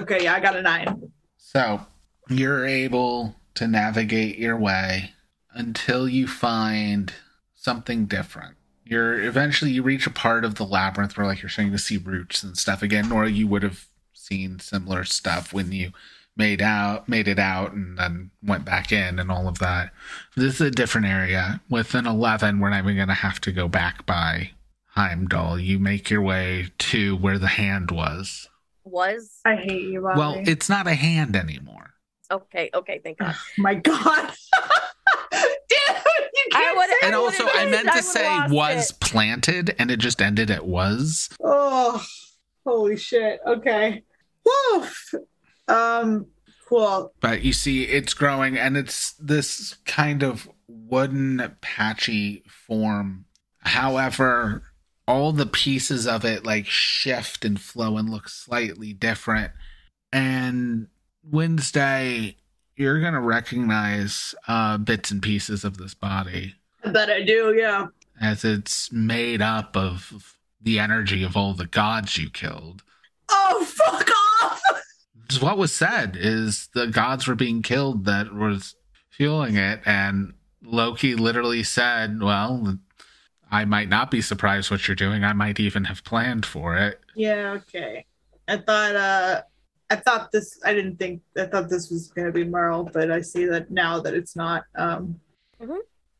Okay. 0.00 0.24
Yeah, 0.24 0.34
I 0.34 0.40
got 0.40 0.56
a 0.56 0.62
nine. 0.62 1.10
So 1.38 1.80
you're 2.28 2.66
able 2.66 3.34
to 3.54 3.66
navigate 3.66 4.38
your 4.38 4.56
way 4.58 5.12
until 5.52 6.08
you 6.08 6.26
find 6.26 7.12
something 7.64 8.04
different. 8.04 8.56
You're 8.84 9.22
eventually 9.22 9.70
you 9.70 9.82
reach 9.82 10.06
a 10.06 10.10
part 10.10 10.44
of 10.44 10.56
the 10.56 10.64
labyrinth 10.64 11.16
where 11.16 11.26
like 11.26 11.42
you're 11.42 11.48
starting 11.48 11.72
to 11.72 11.78
see 11.78 11.96
roots 11.96 12.42
and 12.42 12.56
stuff 12.56 12.82
again, 12.82 13.10
or 13.10 13.26
you 13.26 13.46
would 13.48 13.62
have 13.62 13.86
seen 14.12 14.60
similar 14.60 15.04
stuff 15.04 15.52
when 15.52 15.72
you 15.72 15.92
made 16.36 16.60
out 16.60 17.08
made 17.08 17.28
it 17.28 17.38
out 17.38 17.72
and 17.72 17.98
then 17.98 18.30
went 18.42 18.64
back 18.64 18.92
in 18.92 19.18
and 19.18 19.30
all 19.30 19.48
of 19.48 19.58
that. 19.60 19.90
This 20.36 20.54
is 20.54 20.60
a 20.60 20.70
different 20.70 21.06
area. 21.06 21.62
With 21.70 21.94
an 21.94 22.06
eleven, 22.06 22.60
we're 22.60 22.70
not 22.70 22.84
even 22.84 22.96
gonna 22.96 23.14
have 23.14 23.40
to 23.42 23.52
go 23.52 23.68
back 23.68 24.04
by 24.04 24.50
Heimdall. 24.88 25.58
You 25.58 25.78
make 25.78 26.10
your 26.10 26.22
way 26.22 26.68
to 26.78 27.16
where 27.16 27.38
the 27.38 27.48
hand 27.48 27.90
was. 27.90 28.48
Was? 28.84 29.40
I 29.46 29.56
hate 29.56 29.84
you, 29.84 30.02
Bobby. 30.02 30.18
Well, 30.18 30.42
it's 30.46 30.68
not 30.68 30.86
a 30.86 30.94
hand 30.94 31.34
anymore. 31.34 31.94
Okay, 32.30 32.68
okay, 32.74 33.00
thank 33.02 33.18
God. 33.18 33.34
my 33.58 33.74
God. 33.74 34.30
Dude, 36.50 36.60
you 36.60 36.66
I 36.66 36.72
would- 36.76 36.88
say 36.90 36.96
And 37.06 37.14
also, 37.14 37.44
would've 37.44 37.60
I 37.60 37.64
meant 37.66 37.86
to 37.88 37.90
would've 37.94 38.04
say 38.04 38.38
was 38.48 38.90
it. 38.90 39.00
planted, 39.00 39.74
and 39.78 39.90
it 39.90 39.98
just 39.98 40.20
ended 40.22 40.50
at 40.50 40.66
was. 40.66 41.28
Oh, 41.42 42.04
holy 42.66 42.96
shit. 42.96 43.40
Okay. 43.46 44.02
Woof. 44.44 45.14
Um, 45.68 46.26
cool. 46.68 47.12
But 47.20 47.42
you 47.42 47.52
see, 47.52 47.84
it's 47.84 48.14
growing, 48.14 48.58
and 48.58 48.76
it's 48.76 49.12
this 49.12 49.76
kind 49.86 50.22
of 50.22 50.48
wooden, 50.68 51.56
patchy 51.60 52.42
form. 52.66 53.24
However, 53.60 54.62
all 55.08 55.32
the 55.32 55.46
pieces 55.46 56.06
of 56.06 56.24
it 56.24 56.44
like 56.44 56.66
shift 56.66 57.44
and 57.44 57.60
flow 57.60 57.96
and 57.96 58.08
look 58.10 58.28
slightly 58.28 58.92
different. 58.92 59.52
And 60.12 60.88
Wednesday, 61.22 62.36
you're 62.76 63.00
gonna 63.00 63.20
recognize 63.20 64.34
uh, 64.48 64.78
bits 64.78 65.10
and 65.10 65.22
pieces 65.22 65.64
of 65.64 65.76
this 65.78 65.94
body. 65.94 66.54
I 66.84 66.90
bet 66.90 67.10
I 67.10 67.22
do, 67.22 67.54
yeah. 67.56 67.86
as 68.20 68.44
it's 68.44 68.92
made 68.92 69.40
up 69.40 69.76
of 69.76 70.36
the 70.60 70.78
energy 70.78 71.22
of 71.22 71.36
all 71.36 71.54
the 71.54 71.66
gods 71.66 72.16
you 72.18 72.30
killed. 72.30 72.82
Oh, 73.28 73.64
fuck 73.64 74.10
off. 74.42 74.62
What 75.40 75.58
was 75.58 75.74
said 75.74 76.16
is 76.18 76.68
the 76.74 76.86
gods 76.86 77.26
were 77.26 77.34
being 77.34 77.62
killed 77.62 78.04
that 78.04 78.34
was 78.34 78.76
fueling 79.10 79.56
it, 79.56 79.80
and 79.86 80.34
Loki 80.62 81.14
literally 81.14 81.62
said, 81.62 82.20
"Well, 82.20 82.78
I 83.50 83.64
might 83.64 83.88
not 83.88 84.10
be 84.10 84.20
surprised 84.20 84.70
what 84.70 84.86
you're 84.86 84.94
doing. 84.94 85.24
I 85.24 85.32
might 85.32 85.60
even 85.60 85.84
have 85.84 86.04
planned 86.04 86.44
for 86.44 86.76
it." 86.76 87.00
Yeah, 87.14 87.52
okay. 87.52 88.06
I 88.46 88.58
thought, 88.58 88.96
uh, 88.96 89.42
I 89.94 89.96
thought 90.00 90.32
this, 90.32 90.58
I 90.64 90.74
didn't 90.74 90.96
think, 90.96 91.22
I 91.36 91.44
thought 91.46 91.68
this 91.68 91.88
was 91.88 92.08
going 92.08 92.26
to 92.26 92.32
be 92.32 92.42
Merle, 92.44 92.82
but 92.92 93.12
I 93.12 93.20
see 93.20 93.44
that 93.46 93.70
now 93.70 94.00
that 94.00 94.12
it's 94.14 94.34
not. 94.34 94.64
Um, 94.74 95.20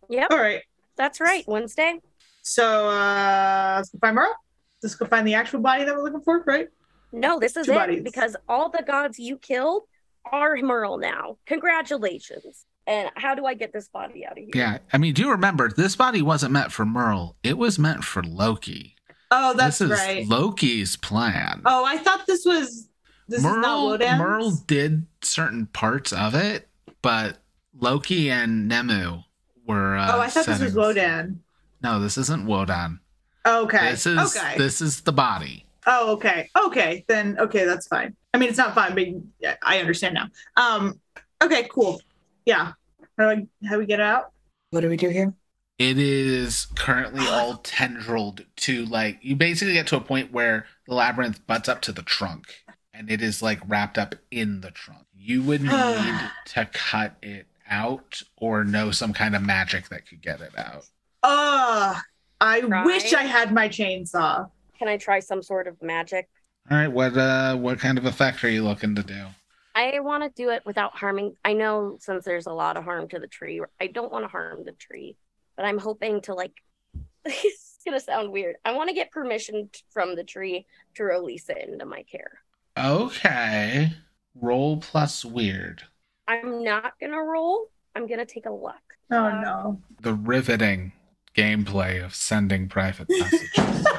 Yep, 0.08 0.30
all 0.30 0.38
right. 0.38 0.62
that's 0.96 1.20
right. 1.20 1.44
Wednesday. 1.48 1.98
So, 2.42 2.88
uh, 2.88 3.74
let's 3.78 3.90
go 3.90 3.98
find 4.00 4.14
Merle. 4.14 4.34
Let's 4.82 4.94
go 4.94 5.06
find 5.06 5.26
the 5.26 5.34
actual 5.34 5.60
body 5.60 5.84
that 5.84 5.94
we're 5.96 6.04
looking 6.04 6.20
for, 6.20 6.44
right? 6.46 6.68
No, 7.10 7.40
this 7.40 7.56
is 7.56 7.66
Two 7.66 7.72
it 7.72 7.76
bodies. 7.76 8.02
because 8.04 8.36
all 8.48 8.68
the 8.68 8.84
gods 8.86 9.18
you 9.18 9.38
killed 9.38 9.82
are 10.30 10.56
Merle 10.56 10.98
now. 10.98 11.38
Congratulations. 11.46 12.66
And 12.86 13.10
how 13.16 13.34
do 13.34 13.46
I 13.46 13.54
get 13.54 13.72
this 13.72 13.88
body 13.88 14.26
out 14.26 14.32
of 14.32 14.38
here? 14.38 14.50
Yeah, 14.54 14.78
I 14.92 14.98
mean, 14.98 15.14
do 15.14 15.22
you 15.22 15.30
remember 15.30 15.70
this 15.70 15.96
body 15.96 16.20
wasn't 16.22 16.52
meant 16.52 16.70
for 16.70 16.84
Merle? 16.84 17.34
It 17.42 17.56
was 17.56 17.78
meant 17.78 18.04
for 18.04 18.22
Loki. 18.22 18.94
Oh, 19.30 19.54
that's 19.54 19.78
this 19.78 19.90
is 19.90 19.98
right. 19.98 20.28
Loki's 20.28 20.96
plan. 20.96 21.62
Oh, 21.64 21.84
I 21.84 21.96
thought 21.96 22.26
this 22.26 22.44
was, 22.44 22.88
this 23.28 23.38
is 23.38 23.44
not 23.44 23.58
Merle, 23.58 23.98
Wodan's. 23.98 24.18
Merle 24.18 24.50
did 24.66 25.06
certain 25.22 25.66
parts 25.66 26.12
of 26.12 26.34
it, 26.34 26.68
but 27.02 27.38
Loki 27.78 28.30
and 28.30 28.70
Nemu 28.70 29.24
were. 29.66 29.96
Uh, 29.96 30.16
oh, 30.16 30.20
I 30.20 30.28
thought 30.28 30.46
this 30.46 30.60
was 30.60 30.74
Wodan. 30.74 31.38
No, 31.82 32.00
this 32.00 32.16
isn't 32.18 32.46
Wodan. 32.46 32.98
Okay. 33.46 33.90
This 33.90 34.06
is 34.06 34.36
okay. 34.36 34.56
this 34.56 34.80
is 34.80 35.02
the 35.02 35.12
body. 35.12 35.66
Oh, 35.86 36.12
okay. 36.12 36.48
Okay. 36.64 37.04
Then 37.08 37.38
okay, 37.38 37.64
that's 37.64 37.86
fine. 37.86 38.16
I 38.32 38.38
mean, 38.38 38.48
it's 38.48 38.58
not 38.58 38.74
fine, 38.74 38.94
but 38.94 39.06
yeah, 39.38 39.56
I 39.62 39.78
understand 39.78 40.14
now. 40.14 40.28
Um, 40.56 41.00
okay, 41.42 41.68
cool. 41.70 42.00
Yeah. 42.46 42.72
How 43.18 43.24
do 43.24 43.42
I 43.42 43.66
how 43.66 43.74
do 43.74 43.78
we 43.78 43.86
get 43.86 44.00
out? 44.00 44.32
What 44.70 44.80
do 44.80 44.88
we 44.88 44.96
do 44.96 45.08
here? 45.08 45.34
It 45.78 45.98
is 45.98 46.66
currently 46.74 47.26
all 47.28 47.58
tendrilled 47.58 48.44
to 48.56 48.86
like 48.86 49.18
you 49.22 49.36
basically 49.36 49.74
get 49.74 49.86
to 49.88 49.96
a 49.96 50.00
point 50.00 50.32
where 50.32 50.66
the 50.86 50.94
labyrinth 50.94 51.46
butts 51.46 51.68
up 51.68 51.80
to 51.82 51.92
the 51.92 52.02
trunk, 52.02 52.63
and 52.94 53.10
it 53.10 53.20
is 53.20 53.42
like 53.42 53.60
wrapped 53.66 53.98
up 53.98 54.14
in 54.30 54.60
the 54.60 54.70
trunk. 54.70 55.06
You 55.16 55.42
would 55.42 55.62
need 55.62 56.30
to 56.46 56.68
cut 56.72 57.16
it 57.22 57.46
out 57.68 58.22
or 58.36 58.64
know 58.64 58.90
some 58.90 59.12
kind 59.12 59.34
of 59.34 59.42
magic 59.42 59.88
that 59.88 60.06
could 60.08 60.22
get 60.22 60.40
it 60.40 60.56
out. 60.56 60.86
Uh 61.22 62.00
I 62.40 62.60
Try. 62.60 62.84
wish 62.84 63.12
I 63.12 63.22
had 63.22 63.52
my 63.52 63.68
chainsaw. 63.68 64.50
Can 64.78 64.88
I 64.88 64.96
try 64.96 65.20
some 65.20 65.42
sort 65.42 65.66
of 65.66 65.80
magic? 65.82 66.28
All 66.70 66.76
right, 66.76 66.88
what 66.88 67.16
uh 67.16 67.56
what 67.56 67.78
kind 67.78 67.98
of 67.98 68.06
effect 68.06 68.44
are 68.44 68.50
you 68.50 68.62
looking 68.64 68.94
to 68.94 69.02
do? 69.02 69.26
I 69.74 69.98
want 70.00 70.22
to 70.22 70.30
do 70.30 70.50
it 70.50 70.62
without 70.64 70.96
harming. 70.96 71.34
I 71.44 71.52
know 71.52 71.96
since 72.00 72.24
there's 72.24 72.46
a 72.46 72.52
lot 72.52 72.76
of 72.76 72.84
harm 72.84 73.08
to 73.08 73.18
the 73.18 73.26
tree, 73.26 73.60
I 73.80 73.88
don't 73.88 74.12
want 74.12 74.24
to 74.24 74.28
harm 74.28 74.64
the 74.64 74.72
tree, 74.72 75.16
but 75.56 75.64
I'm 75.64 75.78
hoping 75.78 76.20
to 76.22 76.34
like. 76.34 76.52
it's 77.24 77.78
gonna 77.84 77.98
sound 77.98 78.30
weird. 78.30 78.56
I 78.64 78.72
want 78.72 78.88
to 78.88 78.94
get 78.94 79.10
permission 79.10 79.68
t- 79.72 79.80
from 79.90 80.14
the 80.14 80.24
tree 80.24 80.66
to 80.94 81.04
release 81.04 81.48
it 81.48 81.68
into 81.68 81.86
my 81.86 82.02
care. 82.04 82.40
Okay. 82.78 83.92
Roll 84.40 84.78
plus 84.78 85.24
weird. 85.24 85.82
I'm 86.26 86.64
not 86.64 86.94
gonna 87.00 87.22
roll. 87.22 87.68
I'm 87.94 88.06
gonna 88.06 88.26
take 88.26 88.46
a 88.46 88.52
look. 88.52 88.74
Oh 89.10 89.24
Uh, 89.26 89.40
no. 89.40 89.80
The 90.00 90.14
riveting 90.14 90.92
gameplay 91.36 92.04
of 92.04 92.14
sending 92.14 92.68
private 92.68 93.08
messages. 93.08 93.86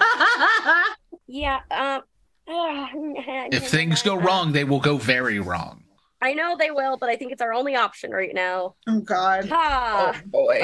Yeah. 1.28 1.60
Um. 1.72 2.02
if 2.48 3.68
things 3.68 4.02
go 4.04 4.16
wrong, 4.16 4.52
they 4.52 4.64
will 4.64 4.80
go 4.80 4.98
very 4.98 5.40
wrong. 5.40 5.84
I 6.22 6.34
know 6.34 6.56
they 6.58 6.70
will, 6.72 6.98
but 6.98 7.10
I 7.10 7.16
think 7.16 7.32
it's 7.32 7.42
our 7.42 7.52
only 7.52 7.76
option 7.76 8.12
right 8.12 8.34
now. 8.34 8.76
oh 8.88 9.00
god. 9.02 9.50
Ha! 9.50 10.14
oh 10.16 10.22
boy. 10.28 10.64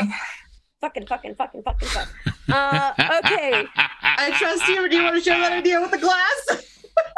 Fucking, 0.80 1.08
fucking, 1.08 1.36
fucking, 1.36 1.64
fucking, 1.64 1.88
fuck. 1.90 2.08
Uh, 2.48 2.94
okay. 3.24 3.66
I 3.76 4.32
trust 4.38 4.68
you. 4.68 4.88
Do 4.88 4.96
you 4.98 5.04
want 5.04 5.16
to 5.16 5.22
share 5.22 5.40
that 5.40 5.52
idea 5.52 5.82
with 5.82 5.92
the 5.92 5.98
glass? 5.98 6.71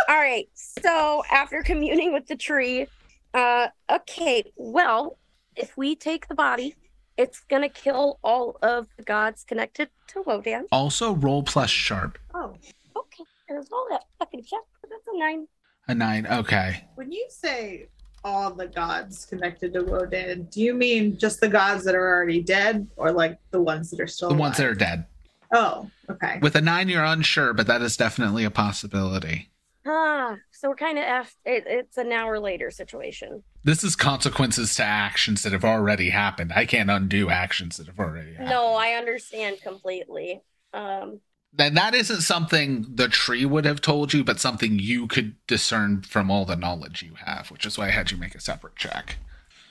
All 0.09 0.17
right. 0.17 0.47
So 0.55 1.23
after 1.31 1.63
communing 1.63 2.13
with 2.13 2.27
the 2.27 2.35
tree, 2.35 2.87
uh, 3.33 3.67
okay. 3.89 4.51
Well, 4.55 5.17
if 5.55 5.77
we 5.77 5.95
take 5.95 6.27
the 6.27 6.35
body, 6.35 6.75
it's 7.17 7.41
gonna 7.41 7.69
kill 7.69 8.19
all 8.23 8.57
of 8.61 8.87
the 8.97 9.03
gods 9.03 9.43
connected 9.43 9.89
to 10.07 10.23
Wodan. 10.23 10.63
also, 10.71 11.13
roll 11.13 11.43
plus 11.43 11.69
sharp. 11.69 12.17
Oh. 12.33 12.55
Okay. 12.95 13.23
There's 13.47 13.67
all 13.71 13.87
that 13.91 14.03
fucking 14.19 14.43
check. 14.43 14.61
That's 14.89 15.07
a 15.13 15.17
nine. 15.17 15.47
A 15.87 15.95
nine. 15.95 16.25
Okay. 16.27 16.83
When 16.95 17.11
you 17.11 17.25
say 17.29 17.87
all 18.23 18.51
the 18.53 18.67
gods 18.67 19.25
connected 19.25 19.73
to 19.73 19.81
Wodan, 19.81 20.49
do 20.49 20.61
you 20.61 20.73
mean 20.73 21.17
just 21.17 21.39
the 21.41 21.49
gods 21.49 21.83
that 21.85 21.93
are 21.93 22.15
already 22.15 22.41
dead 22.41 22.87
or 22.95 23.11
like 23.11 23.37
the 23.51 23.61
ones 23.61 23.91
that 23.91 23.99
are 23.99 24.07
still 24.07 24.29
The 24.29 24.35
ones 24.35 24.57
that 24.57 24.65
are 24.65 24.75
dead. 24.75 25.05
Oh, 25.53 25.89
okay. 26.09 26.39
With 26.41 26.55
a 26.55 26.61
nine, 26.61 26.89
you're 26.89 27.03
unsure, 27.03 27.53
but 27.53 27.67
that 27.67 27.81
is 27.81 27.95
definitely 27.97 28.43
a 28.43 28.49
possibility. 28.49 29.49
Ah, 29.85 30.37
so 30.51 30.69
we're 30.69 30.75
kind 30.75 30.97
of 30.97 31.03
f. 31.03 31.35
It, 31.45 31.63
it's 31.67 31.97
an 31.97 32.11
hour 32.11 32.39
later 32.39 32.71
situation. 32.71 33.43
This 33.65 33.83
is 33.83 33.95
consequences 33.95 34.75
to 34.75 34.83
actions 34.83 35.43
that 35.43 35.51
have 35.51 35.65
already 35.65 36.09
happened. 36.09 36.53
I 36.55 36.65
can't 36.65 36.89
undo 36.89 37.29
actions 37.29 37.77
that 37.77 37.87
have 37.87 37.99
already 37.99 38.31
happened. 38.31 38.49
No, 38.49 38.75
I 38.75 38.91
understand 38.93 39.57
completely. 39.61 40.41
Um, 40.73 41.19
And 41.59 41.75
that 41.77 41.93
isn't 41.93 42.21
something 42.21 42.85
the 42.95 43.09
tree 43.09 43.45
would 43.45 43.65
have 43.65 43.81
told 43.81 44.13
you, 44.13 44.23
but 44.23 44.39
something 44.39 44.79
you 44.79 45.07
could 45.07 45.35
discern 45.47 46.01
from 46.03 46.31
all 46.31 46.45
the 46.45 46.55
knowledge 46.55 47.03
you 47.03 47.15
have, 47.15 47.51
which 47.51 47.65
is 47.65 47.77
why 47.77 47.87
I 47.87 47.91
had 47.91 48.09
you 48.11 48.17
make 48.17 48.35
a 48.35 48.41
separate 48.41 48.75
check. 48.75 49.17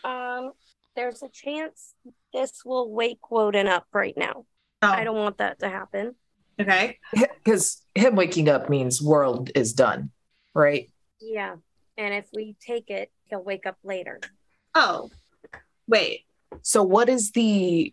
um, 0.05 0.53
there's 0.95 1.23
a 1.23 1.29
chance 1.29 1.95
this 2.35 2.65
will 2.65 2.91
wake 2.93 3.31
Woden 3.31 3.67
up 3.67 3.87
right 3.93 4.15
now. 4.17 4.45
Oh, 4.83 4.89
I 4.89 5.05
don't 5.05 5.17
want 5.17 5.39
that 5.39 5.59
to 5.61 5.69
happen. 5.69 6.15
Okay. 6.63 6.99
Because 7.45 7.83
him 7.95 8.17
waking 8.17 8.49
up 8.49 8.69
means 8.71 9.01
world 9.03 9.51
is 9.55 9.73
done, 9.73 10.11
right? 10.55 10.89
Yeah, 11.21 11.57
and 11.97 12.15
if 12.15 12.27
we 12.33 12.57
take 12.65 12.91
it, 12.91 13.11
he'll 13.27 13.43
wake 13.43 13.67
up 13.67 13.77
later. 13.85 14.21
Oh, 14.75 15.11
wait. 15.87 16.25
So 16.63 16.83
what 16.83 17.09
is 17.09 17.31
the? 17.33 17.93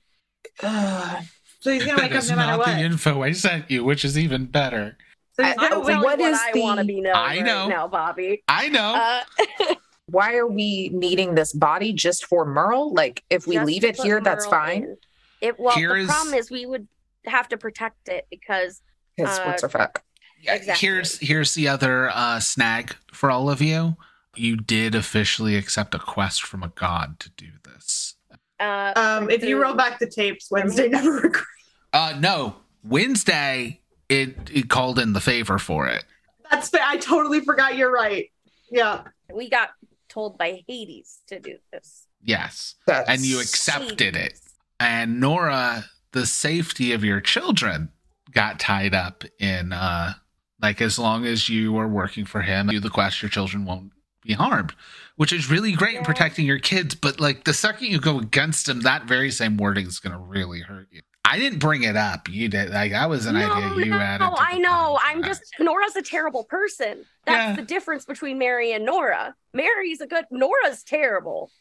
Uh, 0.61 1.21
So 1.61 1.71
he's 1.71 1.85
gonna 1.85 2.01
wake 2.01 2.15
up 2.15 2.23
no 2.29 2.35
matter 2.37 2.57
not 2.57 2.65
the 2.65 2.79
info 2.83 3.21
I 3.23 3.31
sent 3.33 3.69
you, 3.69 3.83
which 3.83 4.05
is 4.05 4.17
even 4.17 4.45
better. 4.45 4.97
So 5.33 5.43
he's 5.43 5.53
I- 5.53 5.55
gonna 5.55 5.75
I- 5.75 5.77
wake 5.79 5.87
Tell 5.87 6.03
what 6.03 6.17
me 6.19 6.23
what 6.25 6.31
is 6.33 6.39
I 6.41 6.51
the- 6.53 6.61
want 6.61 6.79
to 6.79 6.85
be 6.85 7.01
known 7.01 7.15
I 7.15 7.25
right 7.37 7.45
know. 7.45 7.67
now, 7.67 7.87
Bobby. 7.87 8.43
I 8.47 8.69
know. 8.69 9.23
Uh, 9.59 9.75
why 10.07 10.35
are 10.35 10.47
we 10.47 10.89
needing 10.89 11.35
this 11.35 11.53
body 11.53 11.93
just 11.93 12.25
for 12.25 12.45
Merle? 12.45 12.93
Like, 12.93 13.23
if 13.29 13.45
we 13.45 13.55
just 13.55 13.67
leave 13.67 13.83
it 13.83 13.97
put 13.97 14.05
here, 14.05 14.21
that's 14.21 14.45
fine. 14.47 14.83
in. 14.83 14.97
It 15.41 15.59
well, 15.59 15.75
Here 15.75 15.89
the 15.93 15.99
is- 16.01 16.07
problem 16.07 16.33
is 16.33 16.49
we 16.49 16.65
would 16.65 16.87
have 17.25 17.47
to 17.49 17.57
protect 17.57 18.07
it 18.09 18.27
because 18.29 18.81
Because 19.17 19.39
Uh, 19.39 19.43
what's 19.45 19.61
the 19.61 19.69
fuck? 19.69 20.03
Yeah, 20.41 20.55
exactly. 20.55 20.87
Here's 20.87 21.17
here's 21.19 21.53
the 21.53 21.67
other 21.67 22.09
uh, 22.13 22.39
snag 22.39 22.95
for 23.11 23.29
all 23.29 23.49
of 23.49 23.61
you. 23.61 23.97
You 24.35 24.55
did 24.57 24.95
officially 24.95 25.55
accept 25.57 25.93
a 25.95 25.99
quest 25.99 26.43
from 26.43 26.63
a 26.63 26.69
god 26.69 27.19
to 27.19 27.29
do 27.31 27.47
this. 27.65 28.15
uh, 28.59 28.93
Um, 28.95 29.29
if 29.29 29.43
you 29.43 29.61
roll 29.61 29.73
back 29.73 29.99
the 29.99 30.07
tapes, 30.09 30.49
Wednesday 30.49 30.87
never 30.97 31.17
agreed. 31.19 31.43
Uh, 31.91 32.15
no, 32.19 32.55
Wednesday 32.83 33.81
it 34.07 34.49
it 34.51 34.69
called 34.69 34.99
in 34.99 35.13
the 35.13 35.21
favor 35.21 35.57
for 35.59 35.87
it. 35.87 36.05
That's 36.49 36.69
fair. 36.69 36.81
I 36.83 36.97
totally 36.97 37.41
forgot. 37.41 37.75
You're 37.75 37.91
right. 37.91 38.31
Yeah. 38.71 39.03
we 39.33 39.49
got 39.49 39.69
told 40.09 40.37
by 40.37 40.63
Hades 40.67 41.19
to 41.27 41.39
do 41.39 41.57
this. 41.71 42.07
Yes, 42.23 42.75
That's, 42.87 43.07
and 43.09 43.21
you 43.21 43.39
accepted 43.39 44.15
it. 44.15 44.39
And 44.79 45.19
Nora, 45.19 45.85
the 46.13 46.25
safety 46.25 46.91
of 46.93 47.03
your 47.03 47.21
children 47.21 47.89
got 48.31 48.59
tied 48.59 48.93
up 48.93 49.23
in 49.39 49.73
uh 49.73 50.13
like 50.61 50.81
as 50.81 50.99
long 50.99 51.25
as 51.25 51.47
you 51.49 51.77
are 51.77 51.87
working 51.87 52.25
for 52.25 52.41
him, 52.41 52.67
do 52.67 52.79
the 52.79 52.89
quest, 52.89 53.21
your 53.21 53.29
children 53.29 53.63
won't 53.65 53.91
be 54.23 54.33
harmed, 54.33 54.73
which 55.15 55.31
is 55.31 55.49
really 55.49 55.71
great 55.71 55.95
in 55.95 56.03
protecting 56.03 56.45
your 56.45 56.59
kids. 56.59 56.95
But 56.95 57.19
like 57.21 57.45
the 57.45 57.53
second 57.53 57.87
you 57.87 57.99
go 57.99 58.19
against 58.19 58.67
him, 58.67 58.81
that 58.81 59.05
very 59.05 59.31
same 59.31 59.55
wording 59.55 59.87
is 59.87 59.99
going 59.99 60.11
to 60.11 60.19
really 60.19 60.59
hurt 60.59 60.87
you. 60.91 61.01
I 61.23 61.37
didn't 61.39 61.59
bring 61.59 61.83
it 61.83 61.95
up. 61.95 62.27
You 62.27 62.49
did. 62.49 62.71
Like 62.71 62.91
that 62.91 63.07
was 63.09 63.25
an 63.25 63.35
no, 63.35 63.49
idea 63.51 63.85
you 63.85 63.91
had. 63.93 64.17
no, 64.19 64.25
added. 64.25 64.35
to 64.35 64.41
I 64.41 64.57
know. 64.57 64.99
I'm 65.01 65.23
just 65.23 65.43
Nora's 65.59 65.95
a 65.95 66.01
terrible 66.01 66.43
person. 66.43 67.05
That's 67.25 67.51
Yeah. 67.51 67.55
the 67.55 67.61
difference 67.61 68.03
between 68.03 68.37
Mary 68.37 68.73
and 68.73 68.83
Nora. 68.85 69.35
Mary's 69.53 70.01
a 70.01 70.07
good. 70.07 70.25
Nora's 70.31 70.83
terrible. 70.83 71.51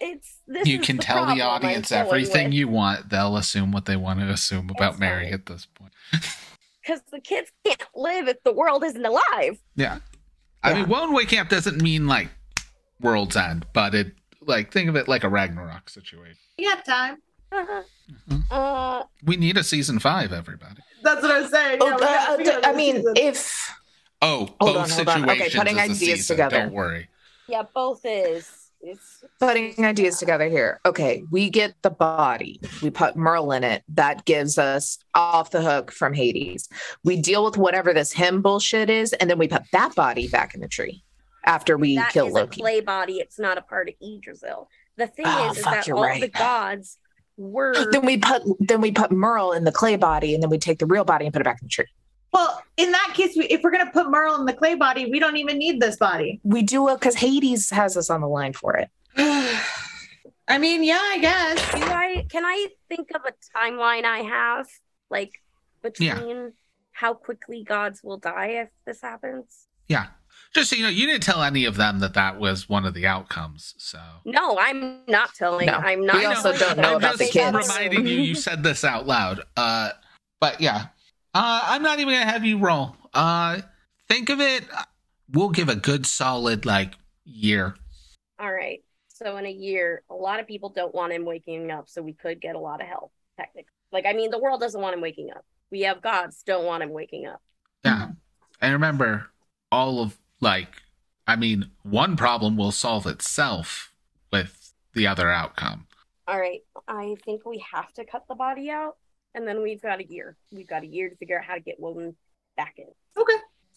It's 0.00 0.38
this. 0.46 0.66
You 0.66 0.80
is 0.80 0.86
can 0.86 0.96
the 0.96 1.02
tell 1.02 1.16
the 1.20 1.36
problem 1.36 1.40
I'm 1.42 1.48
audience 1.64 1.92
everything 1.92 2.46
with. 2.46 2.54
you 2.54 2.68
want. 2.68 3.10
They'll 3.10 3.36
assume 3.36 3.70
what 3.72 3.84
they 3.84 3.96
want 3.96 4.20
to 4.20 4.28
assume 4.28 4.70
about 4.70 4.92
It's 4.92 5.00
Mary 5.00 5.24
fine. 5.26 5.34
at 5.34 5.46
this 5.46 5.66
point. 5.66 5.92
because 6.82 7.00
the 7.12 7.20
kids 7.20 7.50
can't 7.64 7.82
live 7.94 8.28
if 8.28 8.42
the 8.44 8.52
world 8.52 8.82
isn't 8.84 9.04
alive. 9.04 9.58
Yeah. 9.76 9.98
I 10.62 10.70
Yeah. 10.70 10.80
mean, 10.80 10.88
one 10.88 11.12
way 11.12 11.26
camp 11.26 11.48
doesn't 11.48 11.80
mean 11.80 12.06
like 12.08 12.28
world's 13.00 13.36
end, 13.36 13.66
but 13.72 13.94
it 13.94 14.12
like 14.40 14.72
think 14.72 14.88
of 14.88 14.96
it 14.96 15.06
like 15.06 15.22
a 15.24 15.28
Ragnarok 15.28 15.88
situation. 15.90 16.38
You 16.56 16.74
got 16.74 16.84
time. 16.84 17.18
Uh-huh. 17.52 17.82
Mhm. 18.28 18.42
Uh, 18.50 19.04
We 19.22 19.36
need 19.36 19.56
a 19.58 19.64
season 19.64 19.98
five, 20.00 20.32
everybody. 20.32 20.80
That's 21.02 21.22
what 21.22 21.30
i'm 21.30 21.48
saying. 21.48 21.78
Yeah, 21.80 21.94
Oh, 22.00 22.36
we 22.36 22.48
uh, 22.48 22.60
I 22.64 22.72
mean 22.72 22.96
season. 22.96 23.14
if 23.16 23.74
Oh, 24.20 24.38
Hold 24.38 24.56
both 24.58 24.68
on, 24.68 24.74
hold 24.74 25.08
on. 25.08 25.20
situations. 25.20 25.30
Okay, 25.46 25.56
putting 25.58 25.78
ideas 25.78 25.98
season, 26.00 26.36
together. 26.36 26.58
Don't 26.62 26.72
worry. 26.72 27.08
yeah, 27.46 27.62
both 27.72 28.00
is. 28.04 28.57
It's 28.80 29.24
putting 29.40 29.84
ideas 29.84 30.18
together 30.18 30.48
here. 30.48 30.80
Okay, 30.86 31.24
we 31.30 31.50
get 31.50 31.74
the 31.82 31.90
body. 31.90 32.60
We 32.82 32.90
put 32.90 33.16
Merle 33.16 33.52
in 33.52 33.64
it. 33.64 33.82
That 33.88 34.24
gives 34.24 34.56
us 34.56 34.98
off 35.14 35.50
the 35.50 35.62
hook 35.62 35.90
from 35.90 36.14
Hades. 36.14 36.68
We 37.04 37.20
deal 37.20 37.44
with 37.44 37.56
whatever 37.56 37.92
this 37.92 38.12
him 38.12 38.40
bullshit 38.40 38.88
is, 38.88 39.12
and 39.14 39.28
then 39.28 39.38
we 39.38 39.48
put 39.48 39.62
that 39.72 39.94
body 39.94 40.28
back 40.28 40.54
in 40.54 40.60
the 40.60 40.68
tree 40.68 41.02
after 41.44 41.76
we 41.76 41.96
that 41.96 42.12
kill 42.12 42.28
is 42.28 42.32
Loki. 42.34 42.60
a 42.60 42.62
clay 42.62 42.80
body. 42.80 43.14
It's 43.14 43.38
not 43.38 43.58
a 43.58 43.62
part 43.62 43.88
of 43.88 43.94
Yggdrasil. 44.00 44.68
The 44.96 45.06
thing 45.08 45.26
Oh, 45.26 45.50
is, 45.50 45.58
is 45.58 45.64
that 45.64 45.90
all 45.90 46.02
right. 46.02 46.20
the 46.20 46.28
gods 46.28 46.98
were. 47.36 47.90
Then 47.90 48.06
we 48.06 48.18
put 48.18 48.42
then 48.60 48.80
we 48.80 48.92
put 48.92 49.10
Merle 49.10 49.52
in 49.52 49.64
the 49.64 49.72
clay 49.72 49.96
body, 49.96 50.34
and 50.34 50.42
then 50.42 50.50
we 50.50 50.58
take 50.58 50.78
the 50.78 50.86
real 50.86 51.04
body 51.04 51.24
and 51.24 51.32
put 51.32 51.40
it 51.40 51.44
back 51.44 51.60
in 51.60 51.66
the 51.66 51.70
tree. 51.70 51.86
Well, 52.32 52.62
in 52.76 52.92
that 52.92 53.12
case, 53.14 53.36
we, 53.36 53.44
if 53.46 53.62
we're 53.62 53.70
gonna 53.70 53.90
put 53.90 54.10
Merle 54.10 54.36
in 54.36 54.44
the 54.46 54.52
clay 54.52 54.74
body, 54.74 55.10
we 55.10 55.18
don't 55.18 55.36
even 55.36 55.58
need 55.58 55.80
this 55.80 55.96
body. 55.96 56.40
We 56.42 56.62
do 56.62 56.88
it 56.88 57.00
because 57.00 57.14
Hades 57.14 57.70
has 57.70 57.96
us 57.96 58.10
on 58.10 58.20
the 58.20 58.28
line 58.28 58.52
for 58.52 58.76
it. 58.76 58.90
I 60.48 60.56
mean, 60.58 60.82
yeah, 60.82 61.00
I 61.00 61.18
guess. 61.18 61.72
Do 61.72 61.82
I? 61.82 62.26
Can 62.30 62.44
I 62.44 62.68
think 62.88 63.10
of 63.14 63.22
a 63.26 63.32
timeline 63.56 64.04
I 64.04 64.18
have, 64.20 64.66
like 65.10 65.32
between 65.82 66.52
how 66.92 67.14
quickly 67.14 67.62
gods 67.62 68.02
will 68.02 68.16
die 68.18 68.62
if 68.62 68.68
this 68.86 69.02
happens? 69.02 69.66
Yeah. 69.88 70.06
Just 70.54 70.70
so 70.70 70.76
you 70.76 70.82
know, 70.82 70.88
you 70.88 71.06
didn't 71.06 71.22
tell 71.22 71.42
any 71.42 71.64
of 71.64 71.76
them 71.76 71.98
that 72.00 72.14
that 72.14 72.38
was 72.38 72.68
one 72.68 72.86
of 72.86 72.94
the 72.94 73.06
outcomes. 73.06 73.74
So 73.76 73.98
No, 74.24 74.58
I'm 74.58 75.00
not 75.06 75.34
telling. 75.34 75.66
No. 75.66 75.74
I'm 75.74 76.06
not. 76.06 76.16
We 76.16 76.24
also 76.24 76.56
don't 76.56 76.78
know 76.78 76.90
I'm 76.92 76.96
about 76.96 77.18
the 77.18 77.24
just 77.24 77.32
kids. 77.32 77.68
reminding 77.68 78.06
you, 78.06 78.20
you 78.20 78.34
said 78.34 78.62
this 78.62 78.84
out 78.84 79.06
loud. 79.06 79.42
Uh, 79.56 79.90
but 80.40 80.60
yeah, 80.60 80.86
uh, 81.38 81.60
I'm 81.66 81.82
not 81.82 82.00
even 82.00 82.14
gonna 82.14 82.30
have 82.30 82.44
you 82.44 82.58
roll. 82.58 82.96
Uh, 83.14 83.60
think 84.08 84.28
of 84.28 84.40
it. 84.40 84.64
We'll 85.30 85.50
give 85.50 85.68
a 85.68 85.76
good 85.76 86.04
solid 86.04 86.66
like 86.66 86.94
year. 87.24 87.74
All 88.40 88.52
right. 88.52 88.82
So 89.08 89.36
in 89.36 89.46
a 89.46 89.50
year, 89.50 90.02
a 90.10 90.14
lot 90.14 90.40
of 90.40 90.46
people 90.46 90.70
don't 90.70 90.94
want 90.94 91.12
him 91.12 91.24
waking 91.24 91.70
up, 91.70 91.88
so 91.88 92.02
we 92.02 92.12
could 92.12 92.40
get 92.40 92.56
a 92.56 92.58
lot 92.58 92.80
of 92.80 92.88
help. 92.88 93.12
Technically, 93.36 93.70
like 93.92 94.04
I 94.04 94.14
mean, 94.14 94.32
the 94.32 94.38
world 94.38 94.60
doesn't 94.60 94.80
want 94.80 94.94
him 94.94 95.00
waking 95.00 95.30
up. 95.30 95.44
We 95.70 95.82
have 95.82 96.02
gods 96.02 96.42
don't 96.44 96.64
want 96.64 96.82
him 96.82 96.90
waking 96.90 97.26
up. 97.26 97.40
Yeah. 97.84 98.08
And 98.60 98.72
remember, 98.72 99.26
all 99.70 100.00
of 100.00 100.18
like, 100.40 100.82
I 101.26 101.36
mean, 101.36 101.70
one 101.84 102.16
problem 102.16 102.56
will 102.56 102.72
solve 102.72 103.06
itself 103.06 103.92
with 104.32 104.72
the 104.94 105.06
other 105.06 105.30
outcome. 105.30 105.86
All 106.26 106.38
right. 106.38 106.62
I 106.88 107.14
think 107.24 107.46
we 107.46 107.64
have 107.72 107.92
to 107.94 108.04
cut 108.04 108.24
the 108.28 108.34
body 108.34 108.70
out, 108.70 108.96
and 109.38 109.46
then 109.46 109.62
we've 109.62 109.80
got 109.80 110.00
a 110.00 110.04
year. 110.04 110.36
We've 110.50 110.66
got 110.66 110.82
a 110.82 110.86
year 110.86 111.08
to 111.08 111.14
figure 111.14 111.38
out 111.38 111.44
how 111.44 111.54
to 111.54 111.60
get 111.60 111.78
Woden 111.78 112.16
back 112.56 112.74
in. 112.76 112.86
Okay, 113.16 113.36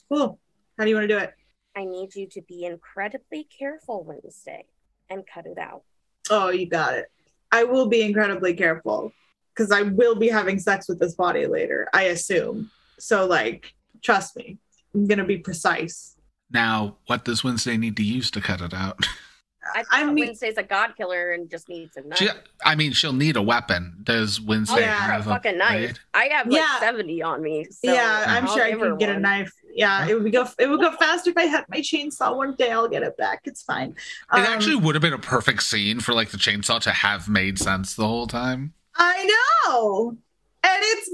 cool. 0.10 0.40
How 0.76 0.86
do 0.86 0.90
you 0.90 0.96
want 0.96 1.08
to 1.08 1.16
do 1.16 1.20
it? 1.20 1.36
I 1.78 1.86
need 1.86 2.16
you 2.16 2.28
to 2.30 2.42
be 2.42 2.66
incredibly 2.66 3.48
careful 3.60 4.04
Wednesday 4.04 4.66
and 5.08 5.24
cut 5.32 5.46
it 5.46 5.60
out. 5.60 5.84
Oh, 6.32 6.50
you 6.50 6.68
got 6.68 6.96
it. 6.96 7.12
I 7.52 7.64
will 7.64 7.88
be 7.88 8.02
incredibly 8.02 8.56
careful 8.56 9.14
because 9.54 9.72
I 9.72 9.84
will 9.84 10.16
be 10.16 10.30
having 10.30 10.58
sex 10.58 10.90
with 10.90 11.00
this 11.00 11.14
body 11.14 11.46
later. 11.46 11.88
I 11.94 12.06
assume. 12.06 12.72
So, 12.98 13.28
like, 13.28 13.72
trust 14.02 14.36
me, 14.36 14.58
I'm 14.96 15.06
gonna 15.06 15.26
be 15.26 15.38
precise. 15.38 16.16
Now, 16.50 16.98
what 17.06 17.24
does 17.24 17.44
Wednesday 17.44 17.78
need 17.78 17.98
to 17.98 18.04
use 18.04 18.32
to 18.32 18.42
cut 18.42 18.62
it 18.62 18.74
out? 18.74 19.06
I 19.74 19.84
I 19.92 20.04
mean- 20.06 20.26
Wednesday's 20.28 20.58
a 20.58 20.64
god 20.64 20.96
killer 20.98 21.32
and 21.32 21.50
just 21.50 21.70
needs 21.70 21.96
a 21.98 22.02
knife. 22.02 22.18
She, 22.20 22.30
I 22.66 22.76
mean, 22.76 22.92
she'll 22.94 23.14
need 23.14 23.36
a 23.36 23.42
weapon. 23.42 23.98
Does 24.04 24.40
Wednesday 24.42 24.82
yeah. 24.82 24.96
have 25.00 25.28
a 25.28 25.30
fucking 25.32 25.58
knife. 25.58 25.72
blade? 25.80 26.00
I 26.14 26.26
have 26.26 26.48
like 26.48 26.60
Yeah. 26.62 26.80
70 26.80 27.22
on 27.24 27.42
me. 27.42 27.66
So 27.72 27.94
yeah, 27.94 28.26
I'm 28.28 28.48
I'll 28.48 28.54
sure 28.56 28.64
I 28.64 28.72
give 28.72 28.80
her 28.82 28.90
can 28.90 28.98
get 28.98 29.10
a 29.16 29.20
knife. 29.20 29.52
Yeah, 29.74 30.06
it 30.08 30.22
would 30.22 30.32
go. 30.34 30.48
It 30.60 30.70
would 30.70 30.82
go 30.82 30.92
faster 30.98 31.30
if 31.30 31.38
I 31.38 31.44
had 31.44 31.66
my 31.70 31.78
chainsaw. 31.78 32.36
One 32.36 32.56
day 32.56 32.72
I'll 32.72 32.90
get 32.90 33.04
it 33.04 33.16
back. 33.18 33.42
It's 33.46 33.64
fine. 33.64 33.92
It 33.92 33.96
Um, 34.32 34.42
actually 34.44 34.76
would 34.76 34.96
have 34.96 35.02
been 35.02 35.14
a 35.14 35.18
perfect 35.18 35.64
scene 35.64 36.02
for 36.02 36.14
like 36.14 36.30
the 36.32 36.38
chainsaw 36.38 36.80
to 36.82 36.92
have 36.92 37.30
made 37.30 37.58
sense 37.58 37.96
the 37.96 38.06
whole 38.08 38.28
time. 38.28 38.74
I 38.96 39.30
know, 39.66 40.18
and 40.64 40.80
it's 40.82 41.10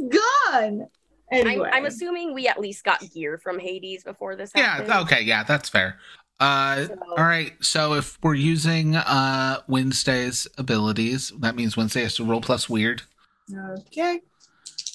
gone. 0.50 0.88
Anyway, 1.32 1.67
I'm, 1.67 1.74
I'm 1.74 1.86
assuming 1.86 2.34
we 2.34 2.48
at 2.48 2.60
least 2.60 2.84
got 2.84 3.04
gear 3.13 3.38
from 3.38 3.60
Hades 3.60 4.04
before 4.04 4.36
this 4.36 4.52
happened. 4.56 4.88
Yeah, 4.88 5.02
okay, 5.02 5.22
yeah, 5.22 5.43
that's 5.43 5.70
fair. 5.70 6.00
Uh 6.39 6.86
So- 6.86 6.95
all 7.17 7.23
right, 7.23 7.54
so 7.63 7.93
if 7.93 8.17
we're 8.21 8.36
using 8.36 8.95
uh 8.95 9.62
Wednesday's 9.67 10.47
abilities, 10.58 11.32
that 11.39 11.56
means 11.56 11.76
Wednesday 11.76 12.04
has 12.04 12.15
to 12.15 12.23
roll 12.23 12.41
plus 12.41 12.69
weird, 12.69 13.02
okay. 13.52 14.21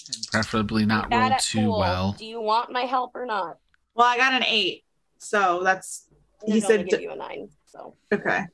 and 0.09 0.27
preferably 0.31 0.87
not 0.87 1.13
roll 1.13 1.31
too 1.41 1.63
pool. 1.67 1.79
well. 1.81 2.13
Do 2.19 2.27
you 2.27 2.41
want 2.41 2.71
my 2.71 2.83
help 2.83 3.13
or 3.17 3.27
not? 3.27 3.59
Well, 3.95 4.07
I 4.07 4.17
got 4.17 4.33
an 4.35 4.45
eight, 4.47 4.85
so 5.19 5.63
that's 5.65 6.07
He 6.47 6.61
said 6.61 6.87
give 6.89 7.01
you 7.01 7.11
a 7.11 7.17
nine. 7.17 7.49
So 7.67 7.95
okay. 8.13 8.45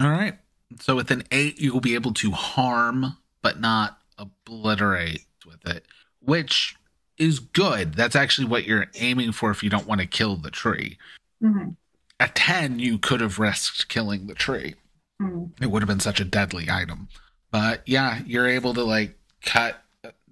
All 0.00 0.10
right. 0.10 0.38
So 0.80 0.94
with 0.96 1.10
an 1.10 1.24
eight, 1.30 1.60
you 1.60 1.72
will 1.72 1.80
be 1.80 1.94
able 1.94 2.12
to 2.14 2.30
harm 2.30 3.16
but 3.42 3.60
not 3.60 3.98
obliterate 4.18 5.24
with 5.46 5.66
it, 5.66 5.84
which 6.20 6.76
is 7.18 7.40
good. 7.40 7.94
That's 7.94 8.14
actually 8.16 8.46
what 8.46 8.64
you're 8.64 8.86
aiming 8.96 9.32
for 9.32 9.50
if 9.50 9.62
you 9.62 9.70
don't 9.70 9.86
want 9.86 10.00
to 10.00 10.06
kill 10.06 10.36
the 10.36 10.50
tree. 10.50 10.98
Mhm. 11.42 11.76
A 12.20 12.28
10, 12.28 12.78
you 12.78 12.98
could 12.98 13.20
have 13.20 13.38
risked 13.38 13.88
killing 13.88 14.26
the 14.26 14.34
tree. 14.34 14.74
Mhm. 15.20 15.52
It 15.60 15.70
would 15.70 15.82
have 15.82 15.88
been 15.88 16.00
such 16.00 16.20
a 16.20 16.24
deadly 16.24 16.68
item. 16.70 17.08
But 17.50 17.82
yeah, 17.86 18.20
you're 18.26 18.46
able 18.48 18.74
to 18.74 18.84
like 18.84 19.18
cut 19.42 19.82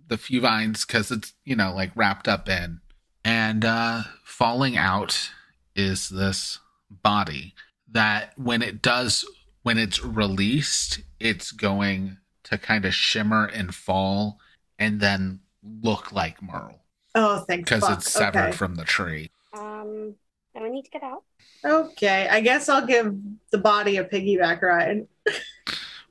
the 0.09 0.18
few 0.18 0.40
vines 0.40 0.85
because 0.85 1.11
it's, 1.11 1.33
you 1.44 1.57
know, 1.57 1.72
like 1.75 1.90
wrapped 1.94 2.29
up 2.29 2.49
in. 2.49 2.81
And 3.25 3.64
uh, 3.64 4.03
falling 4.25 4.77
out 4.77 5.31
is 5.75 6.09
this 6.09 6.59
body 6.90 7.55
that 7.90 8.33
when 8.38 8.62
it 8.62 8.83
does, 8.83 9.25
when 9.62 9.79
it's 9.79 10.05
released, 10.05 11.01
it's 11.18 11.51
going 11.53 12.18
to 12.44 12.59
kind 12.59 12.85
of 12.85 12.94
shimmer 12.94 13.46
and 13.46 13.75
fall 13.75 14.38
and 14.79 15.01
then 15.01 15.40
look 15.83 16.12
like 16.12 16.40
Merle 16.42 16.81
Oh, 17.16 17.40
thank 17.49 17.64
because 17.64 17.88
it's 17.90 18.11
severed 18.12 18.49
okay. 18.49 18.57
from 18.57 18.75
the 18.77 18.85
tree. 18.85 19.31
Um, 19.53 20.14
and 20.57 20.64
we 20.64 20.71
need 20.71 20.85
to 20.87 20.90
get 20.90 21.03
out. 21.03 21.23
Okay, 21.64 22.27
I 22.29 22.40
guess 22.40 22.69
I'll 22.69 22.87
give 22.87 23.14
the 23.53 23.59
body 23.59 23.99
a 23.99 24.05
piggyback 24.05 24.62
ride. 24.62 25.07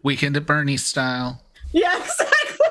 Weekend 0.04 0.38
at 0.38 0.46
Bernie 0.46 0.78
style. 0.78 1.42
Yeah, 1.74 1.98
exactly. 1.98 2.68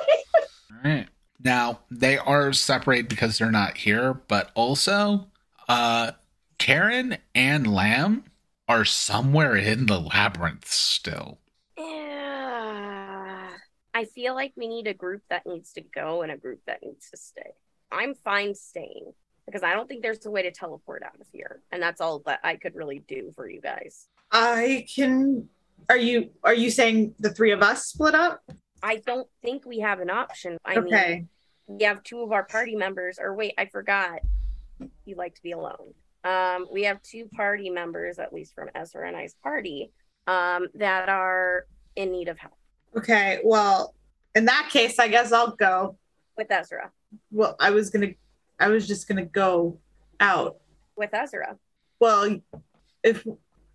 All 0.71 0.79
right. 0.83 1.09
Now 1.39 1.81
they 1.91 2.17
are 2.17 2.55
separated 2.55 3.09
because 3.11 3.37
they're 3.37 3.51
not 3.51 3.77
here, 3.77 4.15
but 4.15 4.51
also 4.55 5.27
uh 5.69 6.13
Karen 6.57 7.19
and 7.35 7.67
Lamb 7.67 8.25
are 8.67 8.87
somewhere 8.87 9.57
in 9.57 9.85
the 9.87 10.01
labyrinth 10.01 10.71
still. 10.71 11.39
Yeah. 11.77 13.51
I 13.93 14.07
feel 14.07 14.35
like 14.35 14.55
we 14.57 14.69
need 14.69 14.87
a 14.87 14.95
group 14.95 15.23
that 15.29 15.45
needs 15.45 15.75
to 15.75 15.83
go 15.83 16.23
and 16.23 16.33
a 16.33 16.39
group 16.39 16.61
that 16.67 16.83
needs 16.83 17.11
to 17.11 17.19
stay. 17.19 17.53
I'm 17.93 18.15
fine 18.15 18.55
staying 18.55 19.13
because 19.47 19.63
I 19.63 19.73
don't 19.73 19.89
think 19.89 20.03
there's 20.03 20.25
a 20.27 20.31
way 20.31 20.43
to 20.43 20.51
teleport 20.51 21.03
out 21.03 21.21
of 21.21 21.27
here. 21.33 21.61
And 21.73 21.83
that's 21.83 22.01
all 22.01 22.23
that 22.27 22.41
I 22.43 22.57
could 22.57 22.75
really 22.75 23.05
do 23.07 23.33
for 23.35 23.49
you 23.49 23.61
guys. 23.61 24.09
I 24.31 24.87
can. 24.95 25.49
Are 25.91 25.99
you 25.99 26.31
are 26.43 26.55
you 26.55 26.71
saying 26.71 27.15
the 27.19 27.31
three 27.31 27.53
of 27.53 27.63
us 27.63 27.87
split 27.87 28.15
up? 28.15 28.41
I 28.83 28.97
don't 28.97 29.29
think 29.43 29.67
we 29.67 29.81
have 29.81 30.01
an 30.01 30.11
option. 30.11 30.59
I 30.65 30.77
mean, 30.77 30.95
okay. 30.95 31.27
we 31.67 31.85
have 31.85 32.03
two 32.03 32.21
of 32.21 32.33
our 32.33 32.45
party 32.45 32.77
members, 32.77 33.19
or 33.21 33.35
wait, 33.35 33.55
I 33.59 33.67
forgot. 33.67 34.21
You 35.05 35.17
like 35.17 35.35
to 35.37 35.43
be 35.43 35.53
alone. 35.53 35.95
Um, 36.25 36.67
we 36.73 36.85
have 36.85 37.03
two 37.03 37.29
party 37.35 37.71
members, 37.71 38.19
at 38.19 38.33
least 38.33 38.55
from 38.55 38.71
Ezra 38.75 39.07
and 39.07 39.17
I's 39.17 39.35
party, 39.43 39.93
um, 40.27 40.69
that 40.75 41.09
are 41.09 41.67
in 41.97 42.11
need 42.11 42.29
of 42.29 42.39
help 42.39 42.55
Okay. 42.97 43.41
Well, 43.45 43.95
in 44.35 44.45
that 44.47 44.69
case, 44.71 44.99
I 44.99 45.09
guess 45.09 45.33
I'll 45.33 45.55
go. 45.57 45.97
with 46.37 46.51
Ezra. 46.51 46.91
Well, 47.31 47.57
I 47.61 47.71
was 47.71 47.91
gonna. 47.91 48.13
I 48.59 48.69
was 48.69 48.87
just 48.87 49.09
gonna 49.09 49.25
go 49.25 49.79
out. 50.21 50.57
With 50.97 51.11
Ezra. 51.12 51.57
Well, 52.01 52.38
if. 53.03 53.27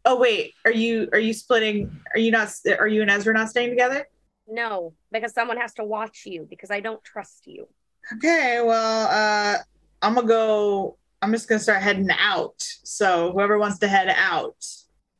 Oh 0.06 0.18
wait, 0.18 0.54
are 0.65 0.72
you 0.72 1.10
are 1.12 1.20
you 1.20 1.34
splitting? 1.34 2.02
Are 2.13 2.20
you 2.20 2.32
not? 2.32 2.50
Are 2.80 2.88
you 2.88 3.02
and 3.02 3.12
Ezra 3.12 3.34
not 3.34 3.50
staying 3.50 3.70
together? 3.70 4.08
No, 4.48 4.94
because 5.12 5.34
someone 5.34 5.58
has 5.58 5.74
to 5.76 5.84
watch 5.84 6.24
you 6.26 6.48
because 6.50 6.72
I 6.72 6.80
don't 6.80 7.04
trust 7.04 7.46
you. 7.46 7.68
Okay. 8.13 8.62
Well, 8.63 9.08
uh, 9.08 9.58
I'm 10.02 10.15
gonna 10.15 10.28
go. 10.28 10.98
I'm 11.22 11.32
just 11.32 11.50
gonna 11.50 11.60
start 11.60 11.82
heading 11.82 12.10
out. 12.18 12.62
So 12.84 13.32
whoever 13.34 13.60
wants 13.60 13.80
to 13.80 13.88
head 13.88 14.13
out. 14.15 14.65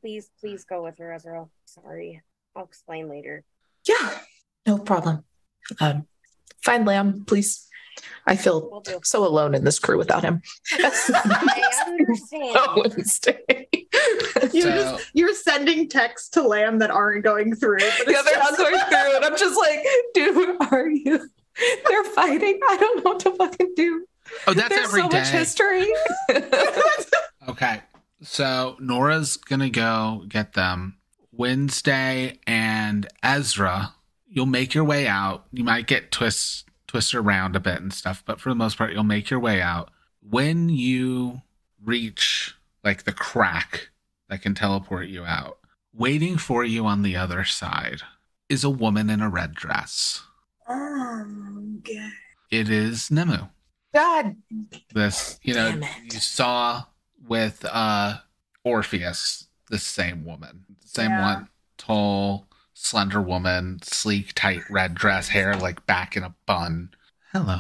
Please, 0.02 0.30
please 0.40 0.64
go 0.64 0.84
with 0.84 0.98
her, 0.98 1.14
Ezra. 1.14 1.46
Sorry. 1.66 2.22
I'll 2.56 2.64
explain 2.64 3.10
later. 3.10 3.44
Yeah, 3.88 4.20
no 4.66 4.78
problem. 4.80 5.24
Um, 5.80 6.08
find 6.64 6.86
Lamb, 6.86 7.26
please. 7.26 7.69
I 8.28 8.36
feel 8.36 8.70
Will 8.70 8.84
so 9.04 9.26
alone 9.26 9.56
in 9.56 9.64
this 9.64 9.80
crew 9.80 9.98
without 9.98 10.24
him. 10.24 10.42
I 10.74 11.86
understand. 11.88 12.54
Go. 12.66 12.84
You're 14.54 14.62
So- 14.64 14.70
just 14.70 15.12
you're 15.14 15.34
sending 15.34 15.88
texts 15.90 16.30
to 16.30 16.42
Lamb 16.44 16.80
that 16.80 16.92
aren't 16.92 17.24
going 17.24 17.56
through. 17.56 17.80
But 17.80 18.08
yeah, 18.12 18.22
they're 18.24 18.38
not 18.40 18.58
going 18.58 18.80
through, 18.80 19.16
and 19.16 19.26
I'm 19.26 19.38
just 19.38 19.58
like, 19.58 19.80
dude, 20.14 20.36
where 20.36 20.58
are 20.72 20.90
you? 20.90 21.28
They're 21.88 22.04
fighting. 22.06 22.60
I 22.70 22.78
don't 22.78 23.04
know 23.04 23.12
what 23.12 23.20
to 23.22 23.32
fucking 23.36 23.74
do. 23.76 24.06
Oh, 24.48 24.54
that's 24.54 24.70
There's 24.70 24.88
every 24.88 25.02
so 25.02 25.10
day. 25.10 25.18
much 25.20 25.28
history. 25.30 25.88
Okay. 27.48 27.82
So 28.22 28.76
Nora's 28.80 29.38
gonna 29.38 29.70
go 29.70 30.26
get 30.28 30.54
them. 30.54 30.98
Wednesday 31.32 32.38
and 32.46 33.08
Ezra, 33.24 33.94
you'll 34.28 34.46
make 34.46 34.74
your 34.74 34.84
way 34.84 35.08
out. 35.08 35.46
You 35.52 35.64
might 35.64 35.88
get 35.88 36.12
twist 36.12 36.66
twist 36.90 37.14
around 37.14 37.56
a 37.56 37.60
bit 37.60 37.80
and 37.80 37.94
stuff, 37.94 38.24
but 38.26 38.42
for 38.42 38.50
the 38.50 38.56
most 38.56 38.78
part, 38.78 38.92
you'll 38.92 39.04
make 39.04 39.30
your 39.30 39.40
way 39.40 39.62
out. 39.62 39.92
When 40.28 40.70
you 40.70 41.44
reach 41.86 42.56
like 42.84 43.04
the 43.04 43.12
crack 43.14 43.90
that 44.28 44.42
can 44.42 44.56
teleport 44.56 45.08
you 45.08 45.24
out, 45.24 45.60
waiting 45.94 46.38
for 46.38 46.64
you 46.64 46.86
on 46.88 47.04
the 47.04 47.16
other 47.16 47.44
side 47.46 48.02
is 48.50 48.64
a 48.64 48.70
woman 48.72 49.10
in 49.10 49.22
a 49.22 49.30
red 49.30 49.54
dress. 49.54 50.24
Oh, 50.68 51.26
okay. 51.80 52.10
It 52.52 52.70
is 52.70 53.10
Nemu. 53.10 53.50
God, 53.94 54.36
this 54.94 55.40
you 55.44 55.54
know 55.54 55.80
you 56.04 56.20
saw 56.20 56.84
with 57.28 57.66
uh 57.66 58.18
orpheus 58.64 59.48
the 59.70 59.80
same 59.80 60.26
woman 60.26 60.66
same 60.86 61.10
Yeah. 61.12 61.22
one 61.36 61.48
tall 61.78 62.46
slender 62.82 63.22
woman 63.22 63.78
sleek 63.84 64.32
tight 64.36 64.62
red 64.70 64.96
dress 64.96 65.28
hair 65.30 65.54
like 65.56 65.86
back 65.86 66.16
in 66.16 66.24
a 66.24 66.34
bun 66.46 66.90
hello 67.34 67.60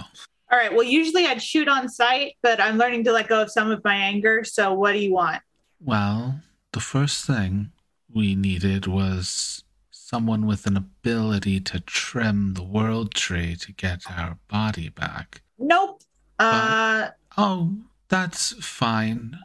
All 0.51 0.57
right. 0.57 0.71
Well, 0.73 0.83
usually 0.83 1.27
I'd 1.27 1.43
shoot 1.43 1.67
on 1.67 1.87
sight, 1.89 2.37
but 2.41 2.59
I'm 2.59 2.77
learning 2.79 3.03
to 3.03 3.11
let 3.11 3.27
go 3.27 3.39
of 3.41 3.51
some 3.51 3.69
of 3.69 3.83
my 3.83 3.93
anger. 3.95 4.43
So 4.43 4.73
what 4.73 4.93
do 4.93 4.99
you 4.99 5.13
want? 5.13 5.41
well 5.81 6.41
the 6.71 6.79
first 6.79 7.25
thing 7.25 7.71
we 8.13 8.33
needed 8.35 8.87
was 8.87 9.63
someone 9.91 10.45
with 10.47 10.65
an 10.65 10.75
ability 10.77 11.59
to 11.59 11.79
trim 11.81 12.53
the 12.55 12.63
world 12.63 13.13
tree 13.13 13.55
to 13.55 13.71
get 13.73 14.01
our 14.09 14.37
body 14.47 14.89
back 14.89 15.41
Nope. 15.59 16.01
Uh, 16.39 17.09
oh 17.37 17.73
that's 18.07 18.53
fine 18.65 19.37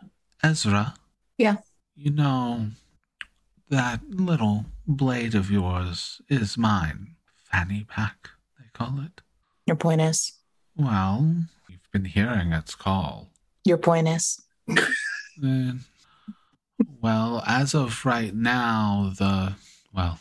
ezra 0.42 0.94
Yeah. 1.38 1.56
you 1.94 2.10
know 2.10 2.66
that 3.74 4.00
little 4.10 4.66
blade 4.86 5.34
of 5.34 5.50
yours 5.50 6.20
is 6.28 6.56
mine 6.56 7.16
fanny 7.50 7.84
pack 7.88 8.30
they 8.58 8.66
call 8.72 9.00
it 9.00 9.20
your 9.66 9.76
point 9.76 10.00
is. 10.00 10.34
well 10.76 11.44
you've 11.68 11.90
been 11.92 12.04
hearing 12.04 12.52
its 12.52 12.74
call 12.74 13.30
Your 13.64 13.78
point 13.78 14.08
is. 14.08 14.40
Eh, 15.44 15.72
well 17.00 17.42
as 17.46 17.74
of 17.74 18.04
right 18.06 18.34
now 18.34 19.12
the 19.18 19.54
well 19.92 20.20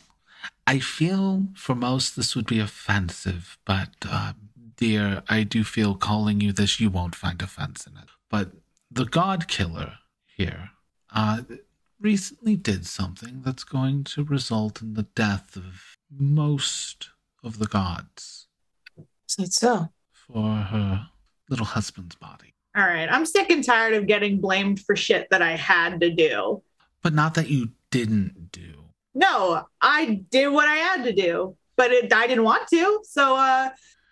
i 0.66 0.80
feel 0.80 1.46
for 1.54 1.74
most 1.76 2.16
this 2.16 2.34
would 2.34 2.46
be 2.46 2.58
offensive 2.58 3.56
but 3.64 3.90
uh, 4.08 4.32
dear 4.76 5.22
i 5.28 5.44
do 5.44 5.62
feel 5.62 5.94
calling 5.94 6.40
you 6.40 6.50
this 6.52 6.80
you 6.80 6.90
won't 6.90 7.14
find 7.14 7.40
offense 7.42 7.86
in 7.86 7.96
it 7.96 8.08
but 8.28 8.50
the 8.90 9.04
god 9.04 9.46
killer 9.46 9.92
here 10.36 10.70
uh 11.14 11.42
recently 12.00 12.56
did 12.56 12.86
something 12.86 13.42
that's 13.44 13.64
going 13.64 14.04
to 14.04 14.24
result 14.24 14.82
in 14.82 14.94
the 14.94 15.04
death 15.14 15.56
of 15.56 15.96
most 16.10 17.10
of 17.42 17.58
the 17.58 17.66
gods 17.66 18.46
So 19.26 19.44
so. 19.44 19.88
for 20.12 20.42
her 20.56 21.08
little 21.48 21.66
husband's 21.66 22.14
body 22.16 22.50
all 22.76 22.82
right. 22.84 23.08
I'm 23.08 23.24
sick 23.24 23.50
and 23.50 23.62
tired 23.62 23.94
of 23.94 24.08
getting 24.08 24.40
blamed 24.40 24.80
for 24.80 24.96
shit 24.96 25.28
that 25.30 25.40
I 25.42 25.52
had 25.52 26.00
to 26.00 26.10
do. 26.10 26.60
but 27.02 27.14
not 27.14 27.34
that 27.34 27.48
you 27.48 27.68
didn't 27.92 28.50
do 28.50 28.84
No, 29.14 29.66
I 29.80 30.24
did 30.30 30.48
what 30.48 30.68
I 30.68 30.74
had 30.74 31.04
to 31.04 31.12
do, 31.12 31.56
but 31.76 31.92
it, 31.92 32.12
I 32.12 32.26
didn't 32.26 32.42
want 32.42 32.66
to. 32.70 33.00
So, 33.04 33.36
uh, 33.36 33.68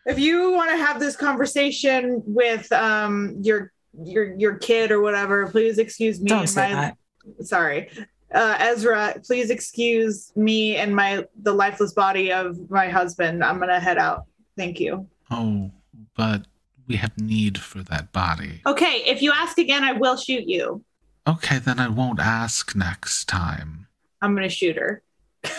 if 0.06 0.18
you 0.20 0.52
want 0.52 0.70
to 0.70 0.76
have 0.76 1.00
this 1.00 1.16
conversation 1.16 2.22
with 2.24 2.70
um, 2.70 3.36
your 3.42 3.72
your 4.04 4.34
your 4.38 4.54
kid 4.58 4.92
or 4.92 5.00
whatever, 5.00 5.48
please 5.48 5.78
excuse 5.78 6.20
me. 6.20 6.28
Don't 6.28 6.40
and 6.40 6.50
say 6.50 6.68
my- 6.72 6.80
that. 6.80 6.96
Sorry 7.40 7.90
uh, 8.34 8.56
ezra 8.60 9.14
please 9.26 9.50
excuse 9.50 10.32
me 10.36 10.76
and 10.76 10.94
my 10.94 11.24
the 11.42 11.52
lifeless 11.52 11.92
body 11.92 12.32
of 12.32 12.56
my 12.70 12.88
husband 12.88 13.44
i'm 13.44 13.58
gonna 13.58 13.78
head 13.80 13.98
out 13.98 14.24
thank 14.56 14.78
you 14.80 15.06
Oh, 15.30 15.70
but 16.16 16.46
we 16.88 16.96
have 16.96 17.16
need 17.18 17.56
for 17.58 17.82
that 17.84 18.12
body. 18.12 18.60
okay 18.66 19.02
if 19.06 19.22
you 19.22 19.32
ask 19.32 19.56
again 19.58 19.82
i 19.84 19.92
will 19.92 20.16
shoot 20.16 20.44
you 20.46 20.84
Okay, 21.24 21.58
then 21.60 21.78
I 21.78 21.86
won't 21.88 22.18
ask 22.18 22.74
next 22.74 23.26
time. 23.28 23.86
i'm 24.20 24.34
gonna 24.34 24.48
shoot 24.48 24.76
her 24.76 25.02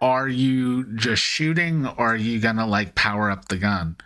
Are 0.00 0.28
you 0.28 0.84
just 0.96 1.22
shooting 1.22 1.86
or 1.86 2.12
are 2.12 2.16
you 2.16 2.38
gonna 2.40 2.66
like 2.66 2.94
power 2.94 3.30
up 3.30 3.48
the 3.48 3.56
gun? 3.56 3.96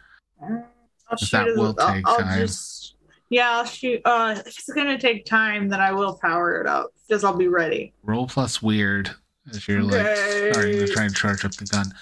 i'll 0.43 1.17
That 1.33 1.47
will 1.57 1.75
I'll- 1.79 1.93
take 1.93 2.07
I'll 2.07 2.19
time. 2.19 2.39
just 2.41 2.95
yeah 3.31 3.51
i'll 3.59 3.65
shoot 3.65 4.01
uh 4.05 4.35
if 4.37 4.47
it's 4.47 4.69
gonna 4.73 4.99
take 4.99 5.25
time 5.25 5.69
then 5.69 5.81
i 5.81 5.93
will 5.93 6.19
power 6.19 6.61
it 6.61 6.67
up 6.67 6.91
because 7.07 7.25
i'll 7.25 7.37
be 7.37 7.49
ready 7.49 7.93
Roll 8.03 8.27
plus 8.27 8.63
weird 8.63 9.11
as 9.51 9.67
you're 9.69 9.83
like 9.83 10.07
Okay. 10.07 10.47
starting 10.47 10.79
to 10.79 10.87
try 10.89 11.05
and 11.05 11.15
charge 11.17 11.45
up 11.45 11.53
the 11.57 11.65
gun. 11.65 11.93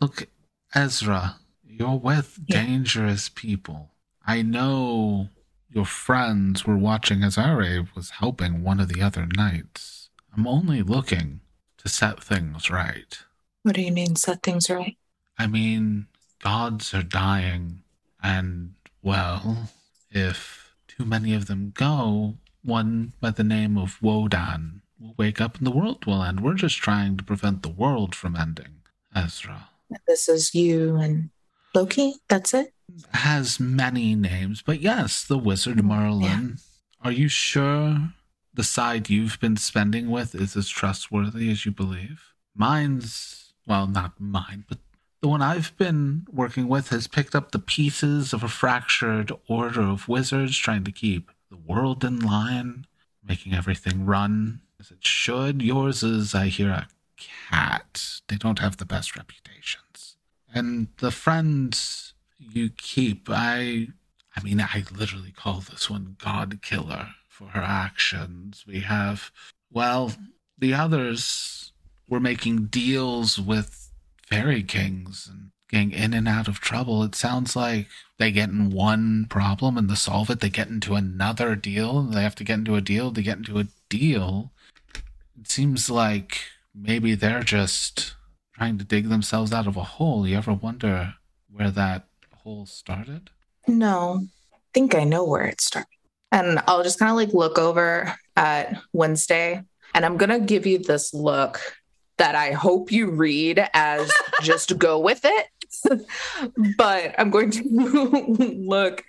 Look, 0.00 0.28
Ezra, 0.74 1.36
you're 1.64 1.96
with 1.98 2.38
Yeah. 2.46 2.62
dangerous 2.64 3.28
people. 3.28 3.90
I 4.26 4.42
know 4.42 5.28
your 5.68 5.84
friends 5.86 6.66
were 6.66 6.76
watching 6.76 7.22
as 7.22 7.38
Are 7.38 7.86
was 7.94 8.10
helping 8.10 8.62
one 8.64 8.80
of 8.80 8.88
the 8.88 9.02
other 9.02 9.26
knights. 9.36 10.10
I'm 10.36 10.46
only 10.46 10.82
looking 10.82 11.40
to 11.78 11.88
set 11.88 12.22
things 12.22 12.70
right. 12.70 13.18
What 13.62 13.74
do 13.76 13.82
you 13.82 13.92
mean, 13.92 14.16
set 14.16 14.42
things 14.42 14.68
right? 14.70 14.96
I 15.38 15.46
mean, 15.46 16.06
gods 16.42 16.92
are 16.92 17.02
dying, 17.04 17.82
and, 18.22 18.74
well, 19.02 19.68
if 20.10 20.74
too 20.88 21.04
many 21.04 21.34
of 21.34 21.46
them 21.46 21.72
go, 21.74 22.34
one 22.62 23.12
by 23.20 23.30
the 23.30 23.44
name 23.44 23.78
of 23.78 23.98
Wodan 24.00 24.80
will 24.98 25.14
wake 25.16 25.40
up 25.40 25.58
and 25.58 25.66
the 25.66 25.70
world 25.70 26.04
will 26.04 26.22
end. 26.22 26.40
We're 26.40 26.54
just 26.54 26.78
trying 26.78 27.16
to 27.16 27.24
prevent 27.24 27.62
the 27.62 27.68
world 27.68 28.14
from 28.14 28.36
ending, 28.36 28.82
Ezra. 29.14 29.68
This 30.06 30.28
is 30.28 30.54
you 30.54 30.96
and 30.96 31.30
Loki. 31.74 32.14
That's 32.28 32.54
it. 32.54 32.72
Has 33.12 33.60
many 33.60 34.14
names, 34.14 34.62
but 34.62 34.80
yes, 34.80 35.24
the 35.24 35.38
wizard 35.38 35.82
Merlin. 35.84 36.58
Are 37.02 37.12
you 37.12 37.28
sure 37.28 38.10
the 38.52 38.64
side 38.64 39.08
you've 39.08 39.40
been 39.40 39.56
spending 39.56 40.10
with 40.10 40.34
is 40.34 40.56
as 40.56 40.68
trustworthy 40.68 41.50
as 41.50 41.64
you 41.64 41.72
believe? 41.72 42.34
Mine's, 42.54 43.52
well, 43.66 43.86
not 43.86 44.20
mine, 44.20 44.64
but 44.68 44.78
the 45.20 45.28
one 45.28 45.42
I've 45.42 45.76
been 45.76 46.26
working 46.32 46.68
with 46.68 46.88
has 46.88 47.06
picked 47.06 47.34
up 47.34 47.50
the 47.50 47.58
pieces 47.58 48.32
of 48.32 48.42
a 48.42 48.48
fractured 48.48 49.32
order 49.48 49.82
of 49.82 50.08
wizards 50.08 50.56
trying 50.56 50.84
to 50.84 50.92
keep 50.92 51.30
the 51.50 51.56
world 51.56 52.04
in 52.04 52.20
line, 52.20 52.86
making 53.22 53.54
everything 53.54 54.06
run 54.06 54.60
as 54.78 54.90
it 54.90 55.06
should. 55.06 55.60
Yours 55.62 56.02
is, 56.02 56.34
I 56.34 56.46
hear, 56.46 56.70
a 56.70 56.88
cat. 57.50 58.20
They 58.28 58.36
don't 58.36 58.60
have 58.60 58.78
the 58.78 58.86
best 58.86 59.16
reputations. 59.16 60.16
And 60.52 60.88
the 60.98 61.10
friends 61.10 62.14
you 62.38 62.70
keep, 62.70 63.28
I 63.28 63.88
I 64.36 64.42
mean, 64.42 64.60
I 64.60 64.84
literally 64.96 65.32
call 65.32 65.60
this 65.60 65.90
one 65.90 66.16
God 66.22 66.60
Killer 66.62 67.08
for 67.28 67.48
her 67.48 67.62
actions. 67.62 68.64
We 68.66 68.80
have, 68.80 69.30
well, 69.70 70.12
the 70.56 70.72
others 70.72 71.72
were 72.08 72.20
making 72.20 72.66
deals 72.66 73.38
with 73.38 73.89
fairy 74.30 74.62
kings 74.62 75.28
and 75.30 75.50
getting 75.68 75.92
in 75.92 76.14
and 76.14 76.28
out 76.28 76.48
of 76.48 76.60
trouble. 76.60 77.02
It 77.02 77.14
sounds 77.14 77.54
like 77.54 77.86
they 78.18 78.30
get 78.30 78.50
in 78.50 78.70
one 78.70 79.26
problem 79.28 79.76
and 79.76 79.88
to 79.88 79.96
solve 79.96 80.30
it, 80.30 80.40
they 80.40 80.50
get 80.50 80.68
into 80.68 80.94
another 80.94 81.54
deal. 81.56 82.02
They 82.02 82.22
have 82.22 82.34
to 82.36 82.44
get 82.44 82.60
into 82.60 82.76
a 82.76 82.80
deal 82.80 83.12
to 83.12 83.22
get 83.22 83.38
into 83.38 83.58
a 83.58 83.66
deal. 83.88 84.52
It 85.40 85.48
seems 85.48 85.88
like 85.88 86.42
maybe 86.74 87.14
they're 87.14 87.42
just 87.42 88.14
trying 88.54 88.78
to 88.78 88.84
dig 88.84 89.08
themselves 89.08 89.52
out 89.52 89.66
of 89.66 89.76
a 89.76 89.82
hole. 89.82 90.26
You 90.26 90.36
ever 90.36 90.52
wonder 90.52 91.14
where 91.50 91.70
that 91.70 92.06
hole 92.34 92.66
started? 92.66 93.30
No, 93.66 94.22
I 94.52 94.58
think 94.74 94.94
I 94.94 95.04
know 95.04 95.24
where 95.24 95.44
it 95.44 95.60
started. 95.60 95.88
And 96.32 96.60
I'll 96.66 96.82
just 96.82 96.98
kind 96.98 97.10
of 97.10 97.16
like 97.16 97.34
look 97.34 97.58
over 97.58 98.14
at 98.36 98.80
Wednesday 98.92 99.62
and 99.94 100.04
I'm 100.04 100.16
going 100.16 100.30
to 100.30 100.40
give 100.40 100.66
you 100.66 100.78
this 100.78 101.12
look 101.12 101.60
that 102.20 102.34
I 102.34 102.52
hope 102.52 102.92
you 102.92 103.10
read 103.10 103.66
as 103.72 104.10
just 104.42 104.78
go 104.78 104.98
with 104.98 105.22
it. 105.24 105.46
but 106.76 107.14
I'm 107.18 107.30
going 107.30 107.50
to 107.52 107.62
look 108.66 109.02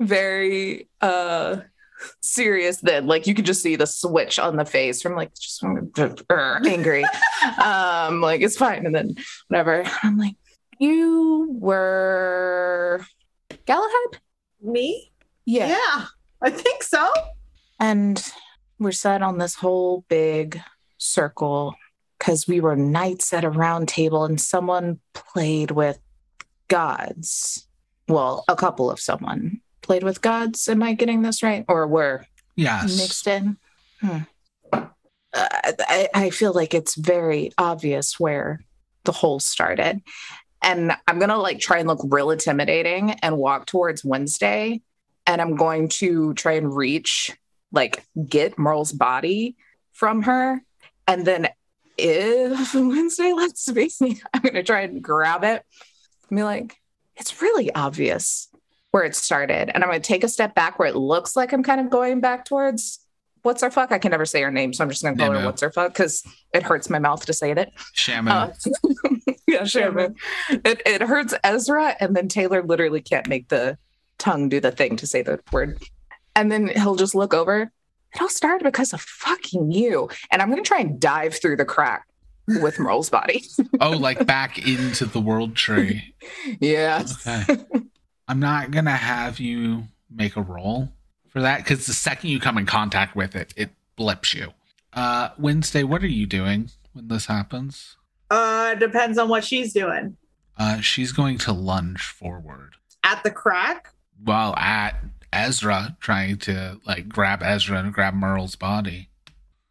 very 0.00 0.88
uh 1.00 1.60
serious 2.20 2.78
then 2.78 3.06
like 3.06 3.28
you 3.28 3.34
can 3.34 3.44
just 3.44 3.62
see 3.62 3.76
the 3.76 3.86
switch 3.86 4.40
on 4.40 4.56
the 4.56 4.64
face 4.64 5.00
from 5.00 5.14
like 5.14 5.32
just 5.38 5.62
uh, 5.62 6.58
angry 6.66 7.04
um 7.64 8.20
like 8.20 8.40
it's 8.40 8.56
fine 8.56 8.84
and 8.86 8.92
then 8.92 9.14
whatever 9.46 9.84
i'm 10.02 10.18
like 10.18 10.34
you 10.80 11.48
were 11.60 13.00
galahad 13.66 14.20
Me? 14.60 15.12
yeah. 15.44 15.68
Yeah, 15.68 16.04
I 16.42 16.50
think 16.50 16.82
so. 16.82 17.12
And 17.78 18.20
we're 18.80 18.90
set 18.92 19.22
on 19.22 19.38
this 19.38 19.54
whole 19.54 20.04
big 20.08 20.60
circle 20.98 21.74
because 22.22 22.46
we 22.46 22.60
were 22.60 22.76
knights 22.76 23.32
at 23.32 23.42
a 23.42 23.50
round 23.50 23.88
table 23.88 24.24
and 24.24 24.40
someone 24.40 25.00
played 25.12 25.72
with 25.72 25.98
gods. 26.68 27.66
Well, 28.06 28.44
a 28.46 28.54
couple 28.54 28.92
of 28.92 29.00
someone 29.00 29.60
played 29.80 30.04
with 30.04 30.22
gods. 30.22 30.68
Am 30.68 30.84
I 30.84 30.92
getting 30.92 31.22
this 31.22 31.42
right? 31.42 31.64
Or 31.66 31.84
were 31.88 32.24
Yes. 32.54 32.96
mixed 32.96 33.26
in? 33.26 33.56
Hmm. 34.00 34.18
Uh, 34.72 34.86
I, 35.34 36.08
I 36.14 36.30
feel 36.30 36.52
like 36.52 36.74
it's 36.74 36.94
very 36.94 37.50
obvious 37.58 38.20
where 38.20 38.60
the 39.02 39.10
hole 39.10 39.40
started. 39.40 40.00
And 40.62 40.92
I'm 41.08 41.18
going 41.18 41.30
to 41.30 41.38
like 41.38 41.58
try 41.58 41.78
and 41.78 41.88
look 41.88 42.06
real 42.08 42.30
intimidating 42.30 43.12
and 43.14 43.36
walk 43.36 43.66
towards 43.66 44.04
Wednesday. 44.04 44.80
And 45.26 45.40
I'm 45.40 45.56
going 45.56 45.88
to 45.88 46.34
try 46.34 46.52
and 46.52 46.72
reach, 46.72 47.36
like, 47.72 48.04
get 48.28 48.60
Merle's 48.60 48.92
body 48.92 49.56
from 49.92 50.22
her. 50.22 50.62
And 51.08 51.26
then 51.26 51.48
if 51.98 52.74
Wednesday 52.74 53.32
lets 53.32 53.68
me, 53.68 54.20
I'm 54.32 54.42
going 54.42 54.54
to 54.54 54.62
try 54.62 54.82
and 54.82 55.02
grab 55.02 55.44
it 55.44 55.62
and 56.28 56.36
be 56.36 56.42
like, 56.42 56.76
it's 57.16 57.42
really 57.42 57.72
obvious 57.74 58.48
where 58.90 59.04
it 59.04 59.14
started. 59.14 59.70
And 59.74 59.82
I'm 59.82 59.90
going 59.90 60.00
to 60.00 60.06
take 60.06 60.24
a 60.24 60.28
step 60.28 60.54
back 60.54 60.78
where 60.78 60.88
it 60.88 60.96
looks 60.96 61.36
like 61.36 61.52
I'm 61.52 61.62
kind 61.62 61.80
of 61.80 61.90
going 61.90 62.20
back 62.20 62.44
towards 62.44 63.00
what's 63.42 63.62
her 63.62 63.70
fuck. 63.70 63.92
I 63.92 63.98
can 63.98 64.10
never 64.10 64.26
say 64.26 64.42
her 64.42 64.50
name. 64.50 64.72
So 64.72 64.84
I'm 64.84 64.90
just 64.90 65.02
going 65.02 65.16
to 65.16 65.24
call 65.24 65.32
her 65.34 65.44
what's 65.44 65.62
her 65.62 65.72
fuck 65.72 65.92
because 65.92 66.22
it 66.52 66.62
hurts 66.62 66.88
my 66.88 66.98
mouth 66.98 67.24
to 67.26 67.32
say 67.32 67.52
it. 67.52 67.72
Shaman. 67.94 68.32
Uh, 68.32 68.52
yeah, 69.46 69.64
Shaman. 69.64 70.14
It, 70.50 70.82
it 70.86 71.02
hurts 71.02 71.34
Ezra. 71.42 71.96
And 72.00 72.14
then 72.14 72.28
Taylor 72.28 72.62
literally 72.62 73.00
can't 73.00 73.28
make 73.28 73.48
the 73.48 73.78
tongue 74.18 74.48
do 74.48 74.60
the 74.60 74.70
thing 74.70 74.96
to 74.96 75.06
say 75.06 75.22
the 75.22 75.40
word. 75.50 75.82
And 76.34 76.50
then 76.50 76.68
he'll 76.68 76.96
just 76.96 77.14
look 77.14 77.34
over. 77.34 77.72
It 78.14 78.20
all 78.20 78.28
started 78.28 78.64
because 78.64 78.92
of 78.92 79.00
fucking 79.00 79.70
you. 79.72 80.08
And 80.30 80.42
I'm 80.42 80.50
going 80.50 80.62
to 80.62 80.68
try 80.68 80.80
and 80.80 81.00
dive 81.00 81.34
through 81.34 81.56
the 81.56 81.64
crack 81.64 82.06
with 82.46 82.78
Merle's 82.78 83.10
body. 83.10 83.44
oh, 83.80 83.90
like 83.90 84.26
back 84.26 84.58
into 84.58 85.06
the 85.06 85.20
world 85.20 85.56
tree. 85.56 86.14
yeah. 86.60 87.04
Okay. 87.26 87.64
I'm 88.28 88.40
not 88.40 88.70
going 88.70 88.84
to 88.84 88.90
have 88.90 89.40
you 89.40 89.84
make 90.10 90.36
a 90.36 90.42
roll 90.42 90.92
for 91.28 91.40
that 91.40 91.58
because 91.58 91.86
the 91.86 91.92
second 91.92 92.30
you 92.30 92.38
come 92.40 92.58
in 92.58 92.66
contact 92.66 93.16
with 93.16 93.34
it, 93.34 93.54
it 93.56 93.70
blips 93.96 94.34
you. 94.34 94.52
Uh, 94.92 95.30
Wednesday, 95.38 95.82
what 95.82 96.02
are 96.02 96.08
you 96.08 96.26
doing 96.26 96.70
when 96.92 97.08
this 97.08 97.26
happens? 97.26 97.96
Uh, 98.30 98.74
depends 98.74 99.18
on 99.18 99.28
what 99.28 99.44
she's 99.44 99.72
doing. 99.72 100.16
Uh, 100.58 100.80
she's 100.80 101.12
going 101.12 101.38
to 101.38 101.52
lunge 101.52 102.02
forward 102.02 102.74
At 103.02 103.22
the 103.24 103.30
crack? 103.30 103.92
Well, 104.22 104.54
at 104.56 105.02
Ezra, 105.32 105.96
trying 106.00 106.38
to 106.38 106.80
like 106.86 107.08
grab 107.08 107.42
Ezra 107.42 107.78
and 107.78 107.92
grab 107.92 108.14
Merle's 108.14 108.56
body. 108.56 109.08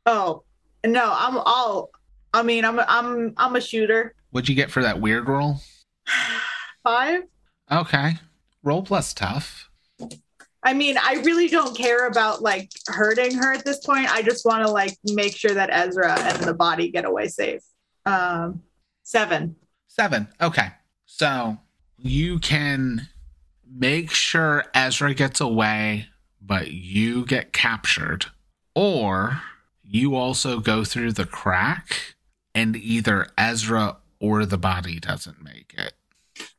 Oh, 0.06 0.44
no, 0.86 1.14
I'm 1.16 1.38
all. 1.38 1.92
I 2.34 2.44
mean, 2.44 2.66
I'm 2.66 2.80
I'm 2.80 3.34
I'm 3.38 3.56
a 3.56 3.62
shooter. 3.62 4.16
What'd 4.32 4.50
you 4.50 4.56
get 4.56 4.72
for 4.72 4.82
that 4.82 5.00
weird 5.00 5.28
roll? 5.28 5.58
Five. 6.84 7.24
Okay. 7.72 8.14
Roll 8.64 8.84
plus 8.84 9.14
tough. 9.14 9.70
I 10.64 10.74
mean, 10.74 10.98
I 11.02 11.22
really 11.26 11.48
don't 11.48 11.76
care 11.76 12.08
about 12.08 12.42
like 12.42 12.72
hurting 12.88 13.36
her 13.36 13.54
at 13.54 13.66
this 13.66 13.80
point. 13.80 14.12
I 14.14 14.22
just 14.22 14.46
want 14.46 14.66
to 14.66 14.72
like 14.72 14.96
make 15.04 15.36
sure 15.36 15.54
that 15.54 15.70
Ezra 15.72 16.20
and 16.20 16.44
the 16.44 16.54
body 16.54 16.92
get 16.92 17.06
away 17.06 17.28
safe. 17.28 17.62
Um, 18.06 18.62
seven. 19.04 19.56
Seven. 19.88 20.28
Okay. 20.40 20.68
So 21.06 21.58
you 21.98 22.40
can 22.40 23.08
make 23.74 24.12
sure 24.12 24.66
Ezra 24.74 25.14
gets 25.14 25.40
away, 25.40 26.08
but 26.42 26.72
you 26.72 27.26
get 27.26 27.54
captured. 27.54 28.26
Or 28.76 29.42
you 29.84 30.16
also 30.16 30.60
go 30.60 30.84
through 30.84 31.14
the 31.14 31.26
crack 31.26 32.16
and 32.56 32.76
either 32.76 33.28
Ezra 33.38 33.98
or 34.20 34.46
the 34.46 34.58
body 34.58 35.00
doesn't 35.00 35.44
make 35.44 35.74
it. 35.78 35.94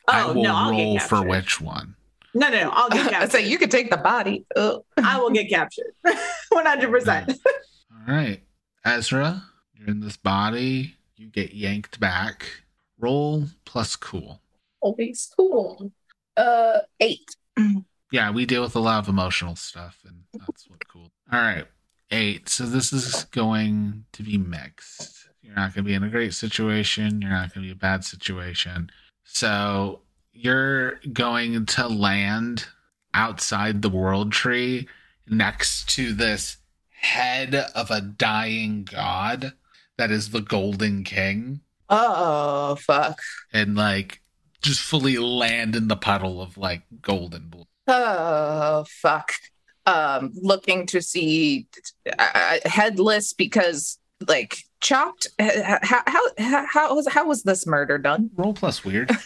I 0.08 0.22
Oh 0.24 0.34
will 0.34 0.42
no, 0.42 0.54
I'll 0.54 0.70
roll 0.70 0.98
for 0.98 1.22
which 1.22 1.60
one. 1.60 1.96
No, 2.34 2.48
no, 2.48 2.62
no, 2.64 2.70
I'll 2.72 2.88
get 2.88 3.06
I 3.06 3.10
captured. 3.10 3.30
say 3.32 3.46
you 3.48 3.58
could 3.58 3.70
take 3.70 3.90
the 3.90 3.96
body. 3.98 4.44
Ugh. 4.56 4.82
I 5.02 5.18
will 5.20 5.30
get 5.30 5.48
captured. 5.48 5.92
One 6.48 6.66
hundred 6.66 6.90
percent. 6.90 7.32
All 7.46 8.14
right. 8.14 8.40
Ezra, 8.84 9.44
you're 9.74 9.88
in 9.88 10.00
this 10.00 10.16
body. 10.16 10.96
You 11.16 11.28
get 11.28 11.54
yanked 11.54 12.00
back. 12.00 12.46
Roll 12.98 13.44
plus 13.64 13.96
cool. 13.96 14.40
Always 14.80 15.30
cool. 15.36 15.92
Uh, 16.37 16.78
eight. 17.01 17.28
Yeah, 18.11 18.30
we 18.30 18.45
deal 18.47 18.62
with 18.62 18.76
a 18.76 18.80
lot 18.80 18.99
of 18.99 19.09
emotional 19.09 19.57
stuff, 19.57 19.99
and 20.07 20.24
that's 20.35 20.68
what 20.68 20.87
cool. 20.89 21.11
All 21.33 21.41
right, 21.41 21.66
eight. 22.11 22.49
So 22.49 22.64
this 22.66 22.93
is 22.93 23.24
going 23.30 24.05
to 24.12 24.22
be 24.22 24.37
mixed. 24.39 25.28
You're 25.43 25.55
not 25.55 25.74
going 25.74 25.85
to 25.85 25.89
be 25.89 25.95
in 25.95 26.05
a 26.05 26.09
great 26.11 26.35
situation. 26.35 27.20
You're 27.20 27.30
not 27.30 27.53
going 27.55 27.66
to 27.66 27.68
be 27.68 27.72
a 27.72 27.74
bad 27.74 28.05
situation. 28.05 28.91
So 29.24 30.01
you're 30.33 30.97
going 31.12 31.66
to 31.66 31.89
land 31.89 32.66
outside 33.14 33.83
the 33.83 33.91
world 33.91 34.33
tree 34.33 34.89
next 35.28 35.89
to 35.97 36.12
this 36.12 36.57
head 36.91 37.55
of 37.55 37.91
a 37.91 38.01
dying 38.01 38.85
god 38.91 39.53
that 39.99 40.11
is 40.11 40.30
the 40.30 40.41
golden 40.41 41.05
king 41.05 41.61
Oh 41.89 42.76
fuck. 42.76 43.18
and 43.53 43.74
like 43.74 44.22
just 44.62 44.80
fully 44.80 45.18
land 45.18 45.76
in 45.76 45.88
the 45.88 45.96
puddle 45.96 46.40
of 46.40 46.56
like 46.56 46.82
golden 47.00 47.48
blood. 47.48 47.66
Oh 47.86 48.84
fuck. 48.88 49.32
Um, 49.84 50.32
looking 50.34 50.86
to 50.86 51.02
see 51.02 51.66
uh, 52.18 52.58
headless 52.64 53.32
because 53.32 53.98
like 54.28 54.58
chopped. 54.80 55.26
How 55.38 55.78
how 56.04 56.22
how 56.38 56.66
how 56.72 56.94
was 56.94 57.08
how 57.08 57.26
was 57.26 57.42
this 57.42 57.66
murder 57.66 57.98
done? 57.98 58.30
Roll 58.36 58.54
plus 58.54 58.84
weird. 58.84 59.10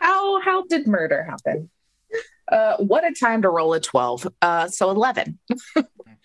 How 0.00 0.40
how 0.42 0.62
did 0.66 0.86
murder 0.86 1.24
happen? 1.24 1.70
Uh, 2.46 2.76
what 2.76 3.04
a 3.04 3.12
time 3.12 3.42
to 3.42 3.50
roll 3.50 3.74
a 3.74 3.80
twelve. 3.80 4.28
Uh, 4.40 4.68
so 4.68 4.90
eleven. 4.90 5.38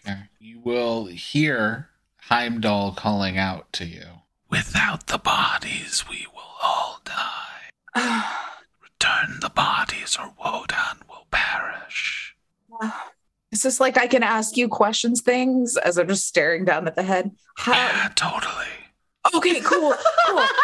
Okay. 0.05 0.19
You 0.39 0.59
will 0.59 1.05
hear 1.05 1.87
Heimdall 2.23 2.91
calling 2.91 3.37
out 3.37 3.71
to 3.73 3.85
you. 3.85 4.03
Without 4.49 5.07
the 5.07 5.17
bodies, 5.17 6.03
we 6.09 6.27
will 6.33 6.41
all 6.61 6.99
die. 7.05 7.62
Return 7.95 9.39
the 9.41 9.51
bodies, 9.53 10.17
or 10.19 10.33
Wodan 10.43 11.07
will 11.09 11.27
perish. 11.31 12.35
Is 13.51 13.61
this 13.63 13.79
like 13.79 13.97
I 13.97 14.07
can 14.07 14.23
ask 14.23 14.57
you 14.57 14.67
questions 14.67 15.21
things 15.21 15.77
as 15.77 15.97
I'm 15.97 16.07
just 16.07 16.27
staring 16.27 16.65
down 16.65 16.87
at 16.87 16.95
the 16.95 17.03
head? 17.03 17.31
How, 17.57 17.73
Yeah, 17.73 18.09
totally. 18.15 18.65
okay, 19.35 19.59
cool. 19.61 19.93
cool. 20.27 20.45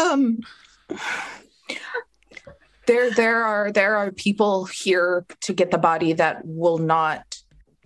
Um 0.00 0.38
there 2.86 3.10
there 3.10 3.42
are 3.42 3.72
there 3.72 3.96
are 3.96 4.12
people 4.12 4.64
here 4.66 5.26
to 5.42 5.52
get 5.52 5.70
the 5.72 5.78
body 5.78 6.12
that 6.12 6.42
will 6.44 6.78
not 6.78 7.36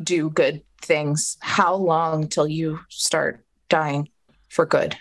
do 0.03 0.29
good 0.29 0.63
things. 0.83 1.37
How 1.41 1.75
long 1.75 2.29
till 2.29 2.47
you 2.47 2.81
start 2.91 3.45
dying 3.71 4.09
for 4.51 4.67
good? 4.67 4.97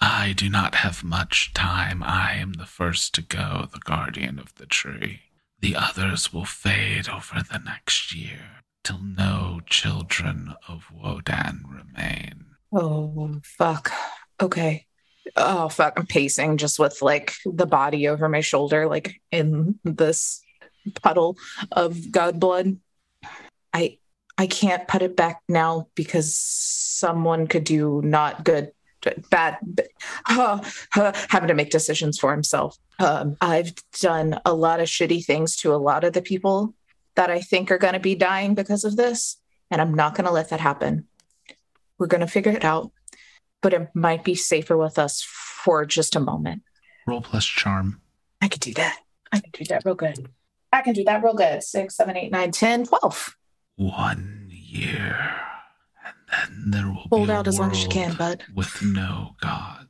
I 0.00 0.32
do 0.34 0.48
not 0.48 0.76
have 0.76 1.04
much 1.04 1.52
time. 1.52 2.02
I 2.02 2.34
am 2.34 2.54
the 2.54 2.66
first 2.66 3.14
to 3.14 3.22
go, 3.22 3.68
the 3.70 3.80
guardian 3.80 4.38
of 4.38 4.54
the 4.54 4.66
tree. 4.66 5.20
The 5.60 5.76
others 5.76 6.32
will 6.32 6.46
fade 6.46 7.08
over 7.08 7.42
the 7.42 7.58
next 7.58 8.14
year, 8.14 8.62
till 8.82 8.98
no 8.98 9.60
children 9.66 10.54
of 10.66 10.86
Wodan 10.90 11.64
remain. 11.68 12.46
Oh 12.72 13.40
fuck. 13.44 13.92
Okay. 14.40 14.86
Oh 15.36 15.68
fuck. 15.68 15.98
I'm 15.98 16.06
pacing 16.06 16.56
just 16.56 16.78
with 16.78 17.02
like 17.02 17.34
the 17.44 17.66
body 17.66 18.08
over 18.08 18.26
my 18.28 18.40
shoulder, 18.40 18.88
like 18.88 19.20
in 19.30 19.78
this 19.84 20.40
puddle 21.02 21.36
of 21.72 22.10
god 22.10 22.40
blood. 22.40 22.78
I 23.74 23.98
I 24.38 24.46
can't 24.46 24.88
put 24.88 25.02
it 25.02 25.14
back 25.14 25.42
now 25.46 25.88
because 25.94 26.34
someone 26.34 27.46
could 27.46 27.64
do 27.64 28.00
not 28.02 28.44
good 28.44 28.72
bad 29.30 29.58
uh, 30.28 30.60
uh, 30.96 31.12
having 31.28 31.48
to 31.48 31.54
make 31.54 31.70
decisions 31.70 32.18
for 32.18 32.32
himself. 32.32 32.78
Um, 32.98 33.36
I've 33.40 33.72
done 34.00 34.40
a 34.44 34.54
lot 34.54 34.80
of 34.80 34.88
shitty 34.88 35.24
things 35.24 35.56
to 35.56 35.74
a 35.74 35.76
lot 35.76 36.04
of 36.04 36.12
the 36.12 36.22
people 36.22 36.74
that 37.16 37.30
I 37.30 37.40
think 37.40 37.70
are 37.70 37.78
going 37.78 37.94
to 37.94 38.00
be 38.00 38.14
dying 38.14 38.54
because 38.54 38.84
of 38.84 38.96
this, 38.96 39.36
and 39.70 39.80
I'm 39.80 39.94
not 39.94 40.14
going 40.14 40.26
to 40.26 40.32
let 40.32 40.50
that 40.50 40.60
happen. 40.60 41.06
We're 41.98 42.06
going 42.06 42.20
to 42.20 42.26
figure 42.26 42.52
it 42.52 42.64
out, 42.64 42.92
but 43.62 43.72
it 43.72 43.88
might 43.94 44.24
be 44.24 44.34
safer 44.34 44.76
with 44.76 44.98
us 44.98 45.22
for 45.22 45.84
just 45.84 46.16
a 46.16 46.20
moment. 46.20 46.62
Roll 47.06 47.20
plus 47.20 47.44
charm. 47.44 48.00
I 48.40 48.48
could 48.48 48.60
do 48.60 48.74
that. 48.74 48.98
I 49.32 49.40
can 49.40 49.50
do 49.52 49.64
that 49.66 49.84
real 49.84 49.94
good. 49.94 50.28
I 50.72 50.82
can 50.82 50.94
do 50.94 51.04
that 51.04 51.22
real 51.22 51.34
good. 51.34 51.62
Six, 51.62 51.96
seven, 51.96 52.16
eight, 52.16 52.32
nine, 52.32 52.52
ten, 52.52 52.86
twelve. 52.86 53.36
One 53.76 54.48
year, 54.50 55.40
then 56.30 56.70
there 56.70 56.86
will 56.86 57.06
Hold 57.10 57.28
be 57.28 57.32
a 57.32 57.36
out 57.36 57.48
as 57.48 57.58
long 57.58 57.70
as 57.70 57.82
you 57.82 57.88
can, 57.88 58.08
world 58.08 58.18
bud. 58.18 58.44
with 58.54 58.82
no 58.82 59.36
gods. 59.40 59.86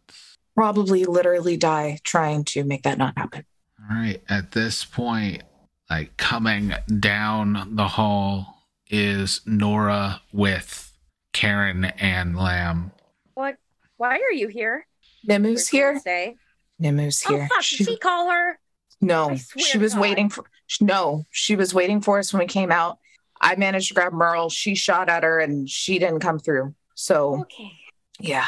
Probably 0.54 1.04
literally 1.04 1.56
die 1.56 1.98
trying 2.04 2.44
to 2.46 2.64
make 2.64 2.82
that 2.82 2.98
not 2.98 3.16
happen. 3.16 3.44
All 3.80 3.96
right. 3.96 4.22
At 4.28 4.52
this 4.52 4.84
point, 4.84 5.42
like 5.88 6.16
coming 6.16 6.74
down 6.98 7.74
the 7.76 7.88
hall 7.88 8.64
is 8.88 9.40
Nora 9.46 10.20
with 10.32 10.92
Karen 11.32 11.84
and 11.84 12.36
Lamb. 12.36 12.92
What? 13.34 13.56
Why 13.96 14.16
are 14.18 14.32
you 14.32 14.48
here? 14.48 14.86
Nimu's 15.28 15.68
here. 15.68 15.98
Stay. 15.98 16.36
Nimu's 16.80 17.22
Oh 17.28 17.46
fuck! 17.46 17.62
She- 17.62 17.76
Did 17.84 17.86
she 17.88 17.98
call 17.98 18.30
her? 18.30 18.58
no, 19.02 19.36
she 19.56 19.78
was 19.78 19.94
God. 19.94 20.00
waiting 20.00 20.28
for. 20.30 20.44
No, 20.80 21.24
she 21.30 21.56
was 21.56 21.72
waiting 21.74 22.00
for 22.00 22.18
us 22.18 22.32
when 22.32 22.40
we 22.40 22.46
came 22.46 22.70
out. 22.72 22.98
I 23.40 23.56
managed 23.56 23.88
to 23.88 23.94
grab 23.94 24.12
Merle. 24.12 24.50
She 24.50 24.74
shot 24.74 25.08
at 25.08 25.22
her 25.22 25.40
and 25.40 25.68
she 25.68 25.98
didn't 25.98 26.20
come 26.20 26.38
through. 26.38 26.74
So 26.94 27.40
Okay. 27.42 27.72
yeah. 28.18 28.46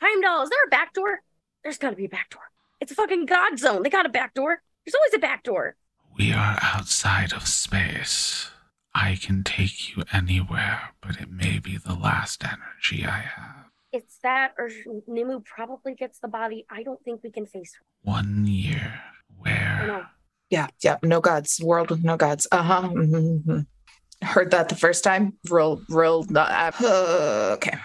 Heimdall, 0.00 0.42
is 0.44 0.50
there 0.50 0.64
a 0.66 0.70
back 0.70 0.94
door? 0.94 1.20
There's 1.62 1.78
got 1.78 1.90
to 1.90 1.96
be 1.96 2.06
a 2.06 2.08
back 2.08 2.30
door. 2.30 2.42
It's 2.80 2.90
a 2.92 2.94
fucking 2.94 3.26
god 3.26 3.58
zone. 3.58 3.82
They 3.82 3.90
got 3.90 4.06
a 4.06 4.10
back 4.10 4.32
door. 4.34 4.62
There's 4.84 4.94
always 4.94 5.12
a 5.14 5.18
back 5.18 5.42
door. 5.42 5.76
We 6.16 6.32
are 6.32 6.58
outside 6.62 7.32
of 7.34 7.46
space. 7.46 8.50
I 8.94 9.16
can 9.20 9.44
take 9.44 9.94
you 9.94 10.02
anywhere, 10.12 10.90
but 11.02 11.20
it 11.20 11.30
may 11.30 11.58
be 11.58 11.76
the 11.76 11.94
last 11.94 12.42
energy 12.42 13.04
I 13.06 13.20
have. 13.36 13.66
It's 13.92 14.18
that, 14.22 14.54
or 14.58 14.70
Nimu 15.08 15.44
probably 15.44 15.94
gets 15.94 16.18
the 16.18 16.28
body. 16.28 16.64
I 16.70 16.82
don't 16.82 17.02
think 17.04 17.22
we 17.22 17.30
can 17.30 17.46
face 17.46 17.74
her. 17.78 17.84
One 18.02 18.46
year. 18.46 19.00
Where? 19.38 20.08
Yeah, 20.48 20.68
yeah, 20.82 20.96
no 21.02 21.20
gods, 21.20 21.60
world 21.62 21.90
with 21.90 22.02
no 22.02 22.16
gods. 22.16 22.46
Uh 22.50 22.62
huh. 22.62 22.82
mhm. 22.88 23.66
Heard 24.22 24.50
that 24.50 24.68
the 24.68 24.76
first 24.76 25.02
time. 25.04 25.34
Real, 25.48 25.80
real. 25.88 26.26
Uh, 26.34 26.72
okay. 27.54 27.78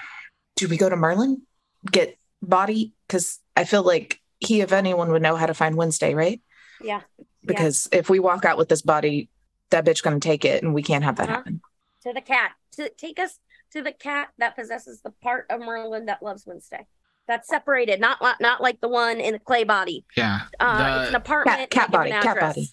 Do 0.56 0.68
we 0.68 0.78
go 0.78 0.90
to 0.90 0.96
Merlin? 0.96 1.42
Get 1.90 2.18
body? 2.42 2.94
Because 3.08 3.40
I 3.56 3.64
feel 3.64 3.84
like 3.84 4.20
he, 4.40 4.62
if 4.62 4.72
anyone, 4.72 5.12
would 5.12 5.22
know 5.22 5.36
how 5.36 5.46
to 5.46 5.54
find 5.54 5.76
Wednesday, 5.76 6.14
right? 6.14 6.42
Yeah. 6.82 7.02
Because 7.46 7.88
if 7.92 8.10
we 8.10 8.20
walk 8.20 8.44
out 8.44 8.58
with 8.58 8.70
this 8.70 8.82
body, 8.82 9.30
that 9.70 9.86
bitch 9.86 10.04
gonna 10.04 10.20
take 10.20 10.46
it, 10.46 10.64
and 10.64 10.74
we 10.74 10.84
can't 10.84 11.04
have 11.04 11.16
that 11.18 11.30
Uh-huh. 11.30 11.38
happen. 11.38 11.62
To 12.04 12.14
the 12.14 12.22
cat. 12.22 12.52
To 12.74 12.90
take 12.90 13.20
us 13.20 13.40
to 13.72 13.82
the 13.82 13.92
cat 13.92 14.30
that 14.38 14.56
possesses 14.56 15.02
the 15.02 15.12
part 15.12 15.46
of 15.50 15.60
Merlin 15.62 16.06
that 16.08 16.22
loves 16.22 16.46
Wednesday. 16.46 16.86
That's 17.28 17.48
separated, 17.48 18.00
not 18.00 18.20
not 18.40 18.62
like 18.62 18.82
the 18.82 18.88
one 18.88 19.20
in 19.20 19.34
the 19.34 19.40
clay 19.40 19.64
body. 19.64 20.06
Yeah. 20.16 20.42
Uh, 20.60 21.00
it's 21.02 21.10
an 21.10 21.16
apartment. 21.16 21.70
cat 21.72 21.86
and 21.88 21.96
a 21.96 21.98
different 22.04 22.24
body, 22.24 22.28
cat 22.28 22.40
body. 22.40 22.70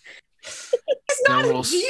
There, 1.26 1.52
will, 1.52 1.60
s- 1.60 1.82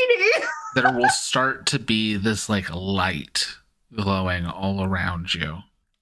there 0.74 0.92
will 0.92 1.08
start 1.10 1.66
to 1.66 1.78
be 1.78 2.16
this 2.16 2.48
like 2.48 2.72
light 2.74 3.46
glowing 3.94 4.46
all 4.46 4.82
around 4.84 5.34
you. 5.34 5.58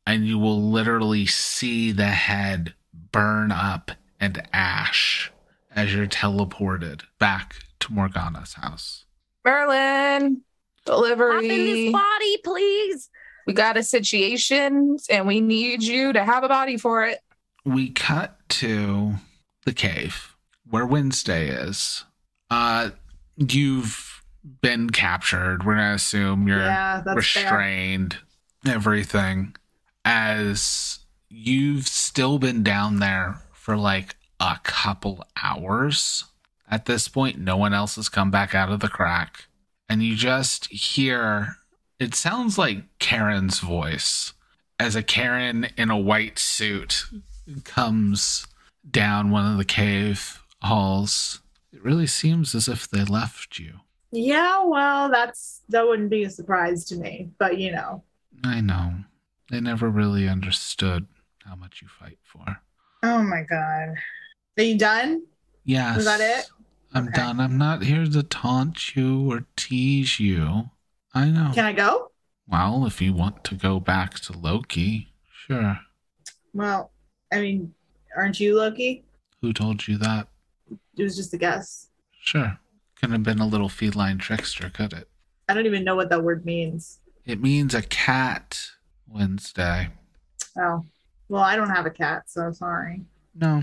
And 0.07 0.27
you 0.27 0.39
will 0.39 0.71
literally 0.71 1.27
see 1.27 1.93
the 1.93 2.07
head 2.09 2.75
burn 3.13 3.53
up 3.53 3.93
and 4.19 4.43
ash 4.53 5.31
as 5.75 5.95
you're 5.95 6.07
teleported 6.07 7.03
back 7.19 7.55
to 7.81 7.93
Morgana's 7.93 8.55
house. 8.55 9.05
Merlin, 9.45 10.43
Pop 10.87 11.05
in 11.05 11.11
this 11.11 11.17
delivery. 11.47 11.93
body, 11.93 12.37
please. 12.45 13.09
We 13.47 13.53
got 13.55 13.77
a 13.77 13.83
situation, 13.83 14.97
and 15.09 15.27
we 15.27 15.41
need 15.41 15.83
you 15.83 16.13
to 16.13 16.25
have 16.25 16.45
a 16.45 16.49
body 16.49 16.77
for 16.77 17.05
it. 17.07 17.19
we 17.65 17.91
cut 17.91 18.37
to 18.49 19.15
the 19.65 19.73
cave 19.73 20.35
where 20.69 20.87
Wednesday 20.87 21.49
is. 21.49 22.05
Uh, 22.51 22.91
you've 23.37 24.23
been 24.61 24.91
captured. 24.91 25.65
We're 25.65 25.77
gonna 25.77 25.95
assume 25.95 26.49
you're 26.49 26.59
yeah, 26.59 27.03
that's 27.05 27.33
fair. 27.33 27.45
restrained, 27.45 28.19
everything. 28.67 29.55
As 30.05 31.01
you've 31.29 31.87
still 31.87 32.39
been 32.39 32.63
down 32.63 32.99
there 32.99 33.41
for 33.53 33.77
like 33.77 34.17
a 34.41 34.59
couple 34.63 35.25
hours. 35.43 36.25
At 36.69 36.87
this 36.87 37.09
point, 37.09 37.39
no 37.39 37.57
one 37.57 37.75
else 37.75 37.97
has 37.97 38.09
come 38.09 38.31
back 38.31 38.55
out 38.55 38.71
of 38.71 38.81
the 38.81 38.89
crack. 38.89 39.47
And 39.89 40.03
you 40.03 40.17
just 40.17 40.67
hear 40.67 41.57
it 41.99 42.15
sounds 42.15 42.57
like 42.57 42.85
Karen's 42.99 43.59
voice 43.59 44.33
as 44.79 44.97
a 44.97 45.03
Karen 45.03 45.69
in 45.77 45.91
a 45.91 45.99
white 45.99 46.39
suit 46.39 47.05
comes 47.65 48.47
down 48.89 49.31
one 49.31 49.51
of 49.51 49.59
the 49.59 49.65
cave 49.65 50.41
halls. 50.63 51.41
It 51.73 51.85
really 51.85 52.07
seems 52.07 52.55
as 52.55 52.69
if 52.69 52.89
they 52.89 53.05
left 53.05 53.59
you. 53.59 53.81
Yeah, 54.13 54.65
well, 54.65 55.11
that's 55.11 55.63
that 55.69 55.87
wouldn't 55.87 56.11
be 56.11 56.25
a 56.25 56.31
surprise 56.31 56.85
to 56.87 56.97
me, 56.97 57.31
but 57.39 57.59
you 57.59 57.71
know. 57.73 58.03
I 58.43 58.61
know. 58.61 58.95
They 59.51 59.61
never 59.61 59.89
really 59.89 60.29
understood 60.29 61.07
how 61.45 61.55
much 61.57 61.81
you 61.83 61.89
fight 61.89 62.19
for. 62.23 62.45
Oh 63.03 63.23
my 63.23 63.43
god. 63.49 63.95
Are 64.59 64.63
you 64.63 64.77
done? 64.79 65.23
Yes. 65.65 65.99
Is 65.99 66.05
that 66.07 66.21
it? 66.21 66.51
I'm 66.93 67.05
Okay. 67.09 67.17
done. 67.17 67.39
I'm 67.41 67.57
not 67.57 67.83
here 67.85 68.05
to 68.05 68.23
taunt 68.25 68.97
you 68.97 69.31
or 69.31 69.45
tease 69.57 70.19
you. 70.19 70.71
I 71.15 71.27
know. 71.31 71.53
Can 71.55 71.65
I 71.65 71.73
go? 71.73 72.11
well, 72.49 72.85
if 72.85 73.01
you 73.01 73.13
want 73.15 73.45
to 73.45 73.55
go 73.55 73.79
back 73.79 74.15
to 74.19 74.33
Loki, 74.37 75.13
sure. 75.33 75.79
Well, 76.53 76.91
I 77.33 77.41
mean, 77.41 77.75
aren't 78.17 78.41
you 78.41 78.57
Loki? 78.57 79.05
Who 79.41 79.53
told 79.53 79.87
you 79.87 79.97
that? 79.99 80.27
It 80.97 81.03
was 81.03 81.17
just 81.17 81.35
a 81.35 81.39
guess. 81.39 81.89
Sure. 82.21 82.59
Couldn't 82.97 83.15
have 83.15 83.23
been 83.23 83.41
a 83.41 83.47
little 83.47 83.69
feline 83.69 84.19
trickster, 84.19 84.69
could 84.71 84.93
it? 84.93 85.09
I 85.49 85.55
don't 85.55 85.67
even 85.67 85.85
know 85.85 85.97
what 85.97 86.11
that 86.11 86.23
word 86.23 86.45
means. 86.45 87.01
It 87.27 87.41
means 87.41 87.75
a 87.75 87.83
cat 87.83 88.61
Wednesday. 89.09 89.89
Oh. 90.59 90.85
Well, 91.29 91.43
I 91.43 91.57
don't 91.57 91.71
have 91.71 91.87
a 91.87 91.91
cat, 91.91 92.25
so 92.29 92.51
sorry. 92.53 93.03
No, 93.35 93.63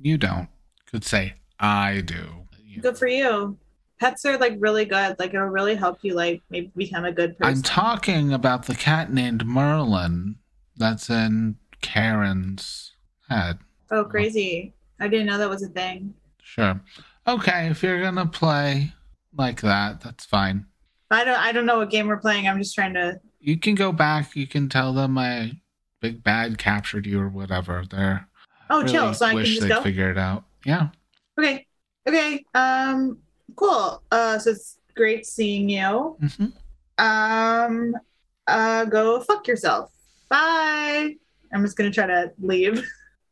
you 0.00 0.16
don't. 0.18 0.48
Could 0.86 1.04
say 1.04 1.34
I 1.60 2.00
do. 2.00 2.46
You- 2.64 2.80
Good 2.80 2.96
for 2.96 3.08
you. 3.08 3.58
pets 4.00 4.24
are 4.24 4.38
like 4.38 4.54
really 4.58 4.84
good. 4.84 5.18
Like 5.18 5.34
it'll 5.34 5.46
really 5.48 5.74
help 5.74 5.98
you 6.02 6.14
like 6.14 6.40
maybe 6.50 6.70
become 6.76 7.04
a 7.04 7.12
good 7.12 7.36
person. 7.36 7.56
I'm 7.56 7.62
talking 7.62 8.32
about 8.32 8.66
the 8.66 8.74
cat 8.76 9.12
named 9.12 9.44
Merlin 9.44 10.36
that's 10.76 11.10
in 11.10 11.56
Karen's 11.80 12.92
head. 13.28 13.58
oh, 13.90 14.04
crazy! 14.04 14.72
I 15.00 15.08
didn't 15.08 15.26
know 15.26 15.38
that 15.38 15.50
was 15.50 15.62
a 15.62 15.68
thing. 15.68 16.14
Sure. 16.48 16.80
Okay, 17.26 17.68
if 17.68 17.82
you're 17.82 18.00
gonna 18.00 18.24
play 18.26 18.92
like 19.36 19.60
that, 19.60 20.00
that's 20.00 20.24
fine. 20.24 20.64
I 21.10 21.22
don't. 21.24 21.38
I 21.38 21.52
don't 21.52 21.66
know 21.66 21.78
what 21.78 21.90
game 21.90 22.06
we're 22.06 22.16
playing. 22.16 22.48
I'm 22.48 22.58
just 22.58 22.74
trying 22.74 22.94
to. 22.94 23.20
You 23.38 23.58
can 23.58 23.74
go 23.74 23.92
back. 23.92 24.34
You 24.34 24.46
can 24.46 24.68
tell 24.70 24.94
them 24.94 25.12
my 25.12 25.52
big 26.00 26.24
bad 26.24 26.56
captured 26.56 27.06
you 27.06 27.20
or 27.20 27.28
whatever. 27.28 27.84
They're 27.90 28.26
Oh, 28.70 28.80
really 28.80 28.92
chill. 28.92 29.14
So 29.14 29.26
I 29.26 29.34
can 29.34 29.44
just 29.44 29.68
go. 29.68 29.82
figure 29.82 30.10
it 30.10 30.16
out. 30.18 30.44
Yeah. 30.64 30.88
Okay. 31.38 31.66
Okay. 32.08 32.44
Um. 32.54 33.18
Cool. 33.56 34.02
Uh. 34.10 34.38
So 34.38 34.50
it's 34.50 34.78
great 34.96 35.26
seeing 35.26 35.68
you. 35.68 36.16
hmm 36.38 36.46
Um. 36.96 37.94
Uh. 38.46 38.86
Go 38.86 39.20
fuck 39.20 39.46
yourself. 39.46 39.92
Bye. 40.30 41.14
I'm 41.52 41.62
just 41.62 41.76
gonna 41.76 41.90
try 41.90 42.06
to 42.06 42.32
leave. 42.40 42.82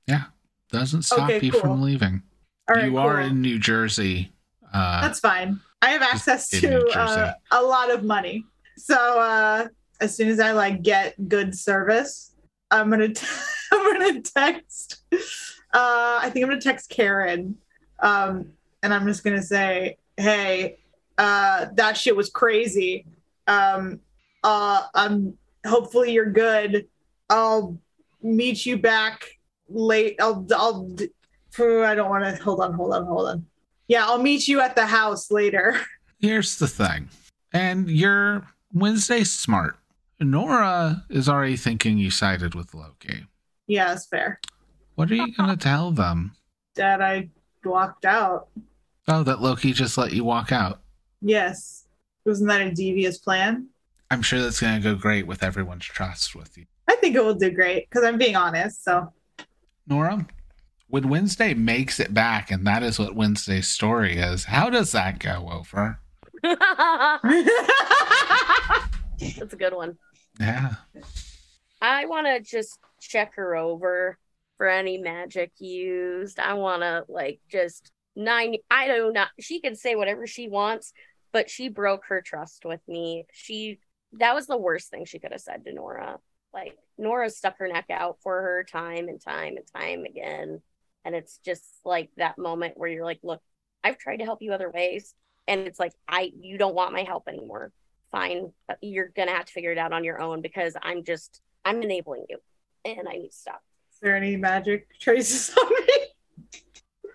Yeah. 0.07 0.25
Doesn't 0.71 1.03
stop 1.03 1.31
Okay, 1.31 1.45
you 1.47 1.53
cool. 1.53 1.61
from 1.62 1.83
leaving. 1.83 2.23
All 2.69 2.77
right. 2.77 2.87
you 2.87 2.99
are 2.99 3.17
cool. 3.17 3.27
in 3.27 3.43
New 3.43 3.59
Jersey. 3.59 4.33
Uh, 4.73 5.01
That's 5.01 5.21
fine. 5.21 5.61
I 5.83 5.91
have 5.91 6.03
access 6.03 6.49
to 6.51 6.87
uh, 6.99 7.33
a 7.53 7.62
lot 7.62 7.91
of 7.91 8.03
money. 8.03 8.45
So 8.77 8.95
uh, 8.95 9.69
as 10.01 10.17
soon 10.17 10.29
as 10.29 10.41
I 10.41 10.53
like 10.53 10.83
get 10.83 11.29
good 11.29 11.57
service, 11.57 12.33
I'm 12.71 12.91
gonna 12.91 13.09
t- 13.09 13.27
I'm 13.73 13.93
gonna 13.99 14.21
text. 14.23 15.03
Uh, 15.12 16.19
I 16.23 16.31
think 16.31 16.45
I'm 16.45 16.51
gonna 16.51 16.61
text 16.61 16.91
Karen, 16.91 17.57
um, 18.01 18.53
and 18.83 18.93
I'm 18.93 19.07
just 19.07 19.23
gonna 19.23 19.43
say, 19.43 19.97
"Hey, 20.17 20.79
uh, 21.19 21.67
that 21.75 21.97
shit 21.97 22.17
was 22.17 22.31
crazy. 22.31 23.07
Um, 23.47 24.01
uh, 24.43 24.83
I'm 24.95 25.39
hopefully 25.67 26.12
you're 26.12 26.33
good. 26.33 26.89
I'll 27.31 27.79
meet 28.23 28.67
you 28.67 28.79
back 28.79 29.39
late. 29.69 30.17
I'll 30.21 30.47
I'll. 30.55 30.91
I 31.59 31.94
don't 31.94 32.11
want 32.11 32.24
to. 32.24 32.42
Hold 32.42 32.61
on. 32.61 32.72
Hold 32.74 32.92
on. 32.94 33.04
Hold 33.07 33.28
on. 33.28 33.46
Yeah, 33.88 34.04
I'll 34.07 34.22
meet 34.22 34.48
you 34.48 34.61
at 34.61 34.74
the 34.76 34.86
house 34.86 35.30
later. 35.30 35.80
Here's 36.20 36.59
the 36.59 36.66
thing, 36.68 37.09
and 37.52 37.88
you're 37.90 38.46
Wednesday 38.72 39.22
smart. 39.24 39.76
Nora 40.18 41.04
is 41.11 41.28
already 41.28 41.57
thinking 41.57 41.98
you 41.98 42.11
sided 42.11 42.54
with 42.54 42.74
Loki. 42.74 43.26
Yeah, 43.66 43.92
it's 43.92 44.07
fair. 44.07 44.40
What 44.94 45.11
are 45.11 45.14
you 45.14 45.32
gonna 45.34 45.57
tell 45.59 45.90
them? 45.92 46.32
Dad, 46.74 47.00
I 47.00 47.28
walked 47.64 48.04
out. 48.07 48.48
Oh, 49.09 49.22
that 49.22 49.40
Loki 49.40 49.72
just 49.72 49.98
let 49.98 50.12
you 50.12 50.24
walk 50.24 50.52
out. 50.52 50.80
Yes. 51.20 51.86
Wasn't 52.24 52.48
that 52.48 52.61
a 52.62 52.72
devious 52.72 53.18
plan? 53.18 53.68
I'm 54.11 54.22
sure 54.22 54.40
that's 54.40 54.61
gonna 54.61 54.80
go 54.80 54.94
great 54.94 55.26
with 55.26 55.42
everyone's 55.42 55.84
trust 55.84 56.34
with 56.34 56.57
you. 56.57 56.64
I 56.88 56.96
think 56.96 57.14
it 57.14 57.22
will 57.24 57.34
do 57.34 57.50
great 57.50 57.88
because 57.88 58.04
I'm 58.04 58.18
being 58.18 58.36
honest. 58.36 58.82
So 58.84 59.12
Nora, 59.86 60.26
when 60.89 61.09
Wednesday 61.09 61.55
makes 61.55 61.99
it 61.99 62.14
back, 62.14 62.51
and 62.51 62.66
that 62.66 62.82
is 62.82 62.99
what 62.99 63.16
Wednesday's 63.16 63.68
story 63.68 64.18
is, 64.18 64.45
how 64.45 64.70
does 64.70 64.93
that 64.93 65.18
go 65.18 65.49
over? 65.53 65.99
That's 66.43 66.59
a 69.53 69.57
good 69.57 69.74
one. 69.74 69.99
Yeah. 70.39 70.74
I 71.80 72.07
want 72.07 72.26
to 72.26 72.41
just 72.41 72.78
check 73.01 73.34
her 73.34 73.57
over 73.57 74.18
for 74.57 74.68
any 74.68 74.99
magic 74.99 75.53
used. 75.59 76.39
I 76.39 76.55
want 76.55 76.82
to 76.82 77.05
like 77.09 77.41
just 77.51 77.93
nine. 78.14 78.57
I 78.70 78.87
don't 78.87 79.12
know. 79.12 79.24
She 79.41 79.61
can 79.61 79.76
say 79.76 79.97
whatever 79.97 80.26
she 80.26 80.49
wants, 80.49 80.93
but 81.32 81.51
she 81.51 81.68
broke 81.68 82.05
her 82.09 82.22
trust 82.22 82.64
with 82.64 82.80
me. 82.89 83.26
She 83.32 83.80
that 84.14 84.34
was 84.34 84.47
the 84.47 84.57
worst 84.57 84.91
thing 84.91 85.05
she 85.05 85.18
could 85.18 85.32
have 85.32 85.41
said 85.41 85.64
to 85.64 85.72
Nora. 85.72 86.18
Like 86.55 86.76
Nora 86.97 87.28
stuck 87.28 87.59
her 87.59 87.68
neck 87.68 87.87
out 87.91 88.18
for 88.22 88.41
her 88.41 88.64
time 88.64 89.09
and 89.09 89.20
time 89.20 89.57
and 89.57 89.66
time 89.74 90.05
again, 90.05 90.62
and 91.07 91.14
it's 91.14 91.38
just 91.44 91.64
like 91.84 92.11
that 92.16 92.36
moment 92.36 92.76
where 92.76 92.90
you're 92.90 93.04
like, 93.04 93.20
look, 93.22 93.40
I've 93.84 93.96
tried 93.96 94.16
to 94.16 94.24
help 94.24 94.42
you 94.42 94.52
other 94.52 94.70
ways, 94.70 95.14
and 95.46 95.61
it's 95.61 95.78
like 95.78 95.92
I 96.09 96.32
you 96.38 96.59
don't 96.59 96.74
want 96.74 96.92
my 96.92 97.04
help 97.04 97.28
anymore. 97.28 97.72
Fine, 98.11 98.52
you're 98.82 99.12
gonna 99.16 99.30
have 99.30 99.46
to 99.46 99.52
figure 99.52 99.70
it 99.70 99.78
out 99.78 99.92
on 99.92 100.02
your 100.04 100.20
own 100.20 100.42
because 100.42 100.76
I'm 100.82 101.04
just 101.04 101.40
I'm 101.64 101.80
enabling 101.82 102.24
you, 102.28 102.38
and 102.84 103.09
I 103.09 103.12
need 103.12 103.30
to 103.30 103.36
stop. 103.36 103.62
is 103.92 103.98
there 104.02 104.16
any 104.16 104.36
magic 104.36 104.88
traces 104.98 105.57
on 105.57 105.70
me? 105.70 107.12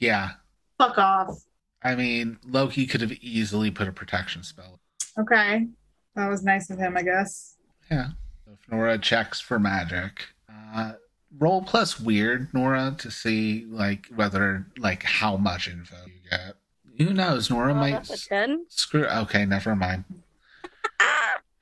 Yeah. 0.00 0.30
Fuck 0.76 0.98
off. 0.98 1.44
I 1.82 1.94
mean, 1.94 2.38
Loki 2.44 2.86
could 2.86 3.00
have 3.00 3.12
easily 3.12 3.70
put 3.70 3.88
a 3.88 3.92
protection 3.92 4.42
spell. 4.42 4.80
Okay. 5.18 5.66
That 6.14 6.28
was 6.28 6.42
nice 6.42 6.70
of 6.70 6.78
him, 6.78 6.96
I 6.96 7.02
guess. 7.02 7.56
Yeah. 7.90 8.08
So 8.44 8.52
if 8.52 8.70
Nora 8.70 8.98
checks 8.98 9.40
for 9.40 9.58
magic, 9.58 10.26
uh, 10.48 10.92
roll 11.36 11.62
plus 11.62 11.98
weird, 12.00 12.52
Nora, 12.54 12.94
to 12.98 13.10
see 13.10 13.66
like 13.68 14.06
whether 14.14 14.66
like 14.78 15.02
how 15.02 15.36
much 15.36 15.68
info 15.68 15.96
you 16.06 16.30
get. 16.30 16.54
Who 16.98 17.14
knows? 17.14 17.50
Nora 17.50 17.74
might 17.74 18.04
ten. 18.28 18.66
screw. 18.68 19.06
Okay, 19.06 19.44
never 19.46 19.74
mind. 19.76 20.04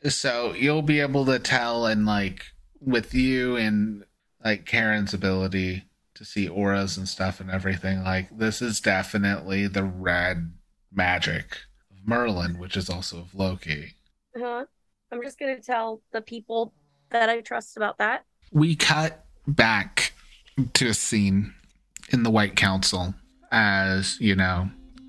So 0.09 0.53
you'll 0.55 0.83
be 0.83 1.01
able 1.01 1.25
to 1.27 1.39
tell, 1.41 1.87
and 1.87 2.07
like 2.07 2.45
with 2.81 3.13
you 3.13 3.57
and 3.57 4.05
like 4.45 4.65
Karen's 4.65 5.13
ability 5.13 5.85
to 6.15 6.25
see 6.25 6.49
auras 6.49 6.97
and 6.97 7.09
stuff 7.09 7.41
and 7.41 7.51
everything, 7.51 8.05
like 8.05 8.29
this 8.39 8.63
is 8.63 8.81
definitely 8.81 9.67
the 9.67 9.83
red 9.83 10.53
magic 10.93 11.59
of 11.91 12.07
Merlin, 12.07 12.59
which 12.59 12.77
is 12.77 12.89
also 12.89 13.19
of 13.19 13.35
Loki. 13.35 13.95
Uh-huh. 14.37 14.67
I'm 15.11 15.23
just 15.23 15.39
gonna 15.41 15.61
tell 15.61 16.03
the 16.13 16.21
people 16.21 16.73
that 17.11 17.29
I 17.29 17.41
trust 17.41 17.77
about 17.77 17.99
that. 17.99 18.25
we 18.53 18.77
cut 18.77 19.26
back 19.47 20.13
to 20.75 20.89
a 20.89 20.95
scene 20.95 21.55
in 22.11 22.23
the 22.23 22.31
White 22.31 22.57
Council 22.57 23.15
as, 23.51 24.21
you 24.21 24.35
know, 24.35 24.69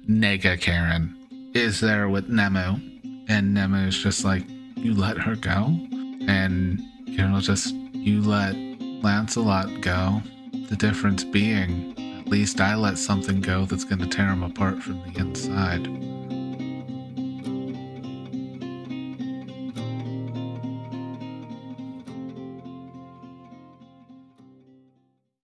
Nega 0.10 0.60
Karen 0.60 1.16
is 1.54 1.80
there 1.80 2.10
with 2.10 2.30
Nemo. 2.30 2.80
And 3.30 3.54
Nemo 3.54 3.88
is 3.88 3.98
just 3.98 4.24
like, 4.24 4.44
You 4.76 4.94
let 4.94 5.18
her 5.18 5.36
go? 5.36 5.78
And 6.28 6.82
Karen 7.16 7.34
will 7.34 7.42
just, 7.42 7.74
You 7.94 8.22
let 8.22 8.56
Lancelot 9.04 9.82
go. 9.82 10.22
The 10.70 10.76
difference 10.76 11.24
being, 11.24 11.94
at 12.20 12.28
least 12.28 12.62
I 12.62 12.76
let 12.76 12.98
something 12.98 13.42
go 13.42 13.66
that's 13.66 13.84
going 13.84 14.00
to 14.00 14.08
tear 14.08 14.28
him 14.28 14.44
apart 14.44 14.82
from 14.82 15.02
the 15.04 15.20
inside. 15.20 15.88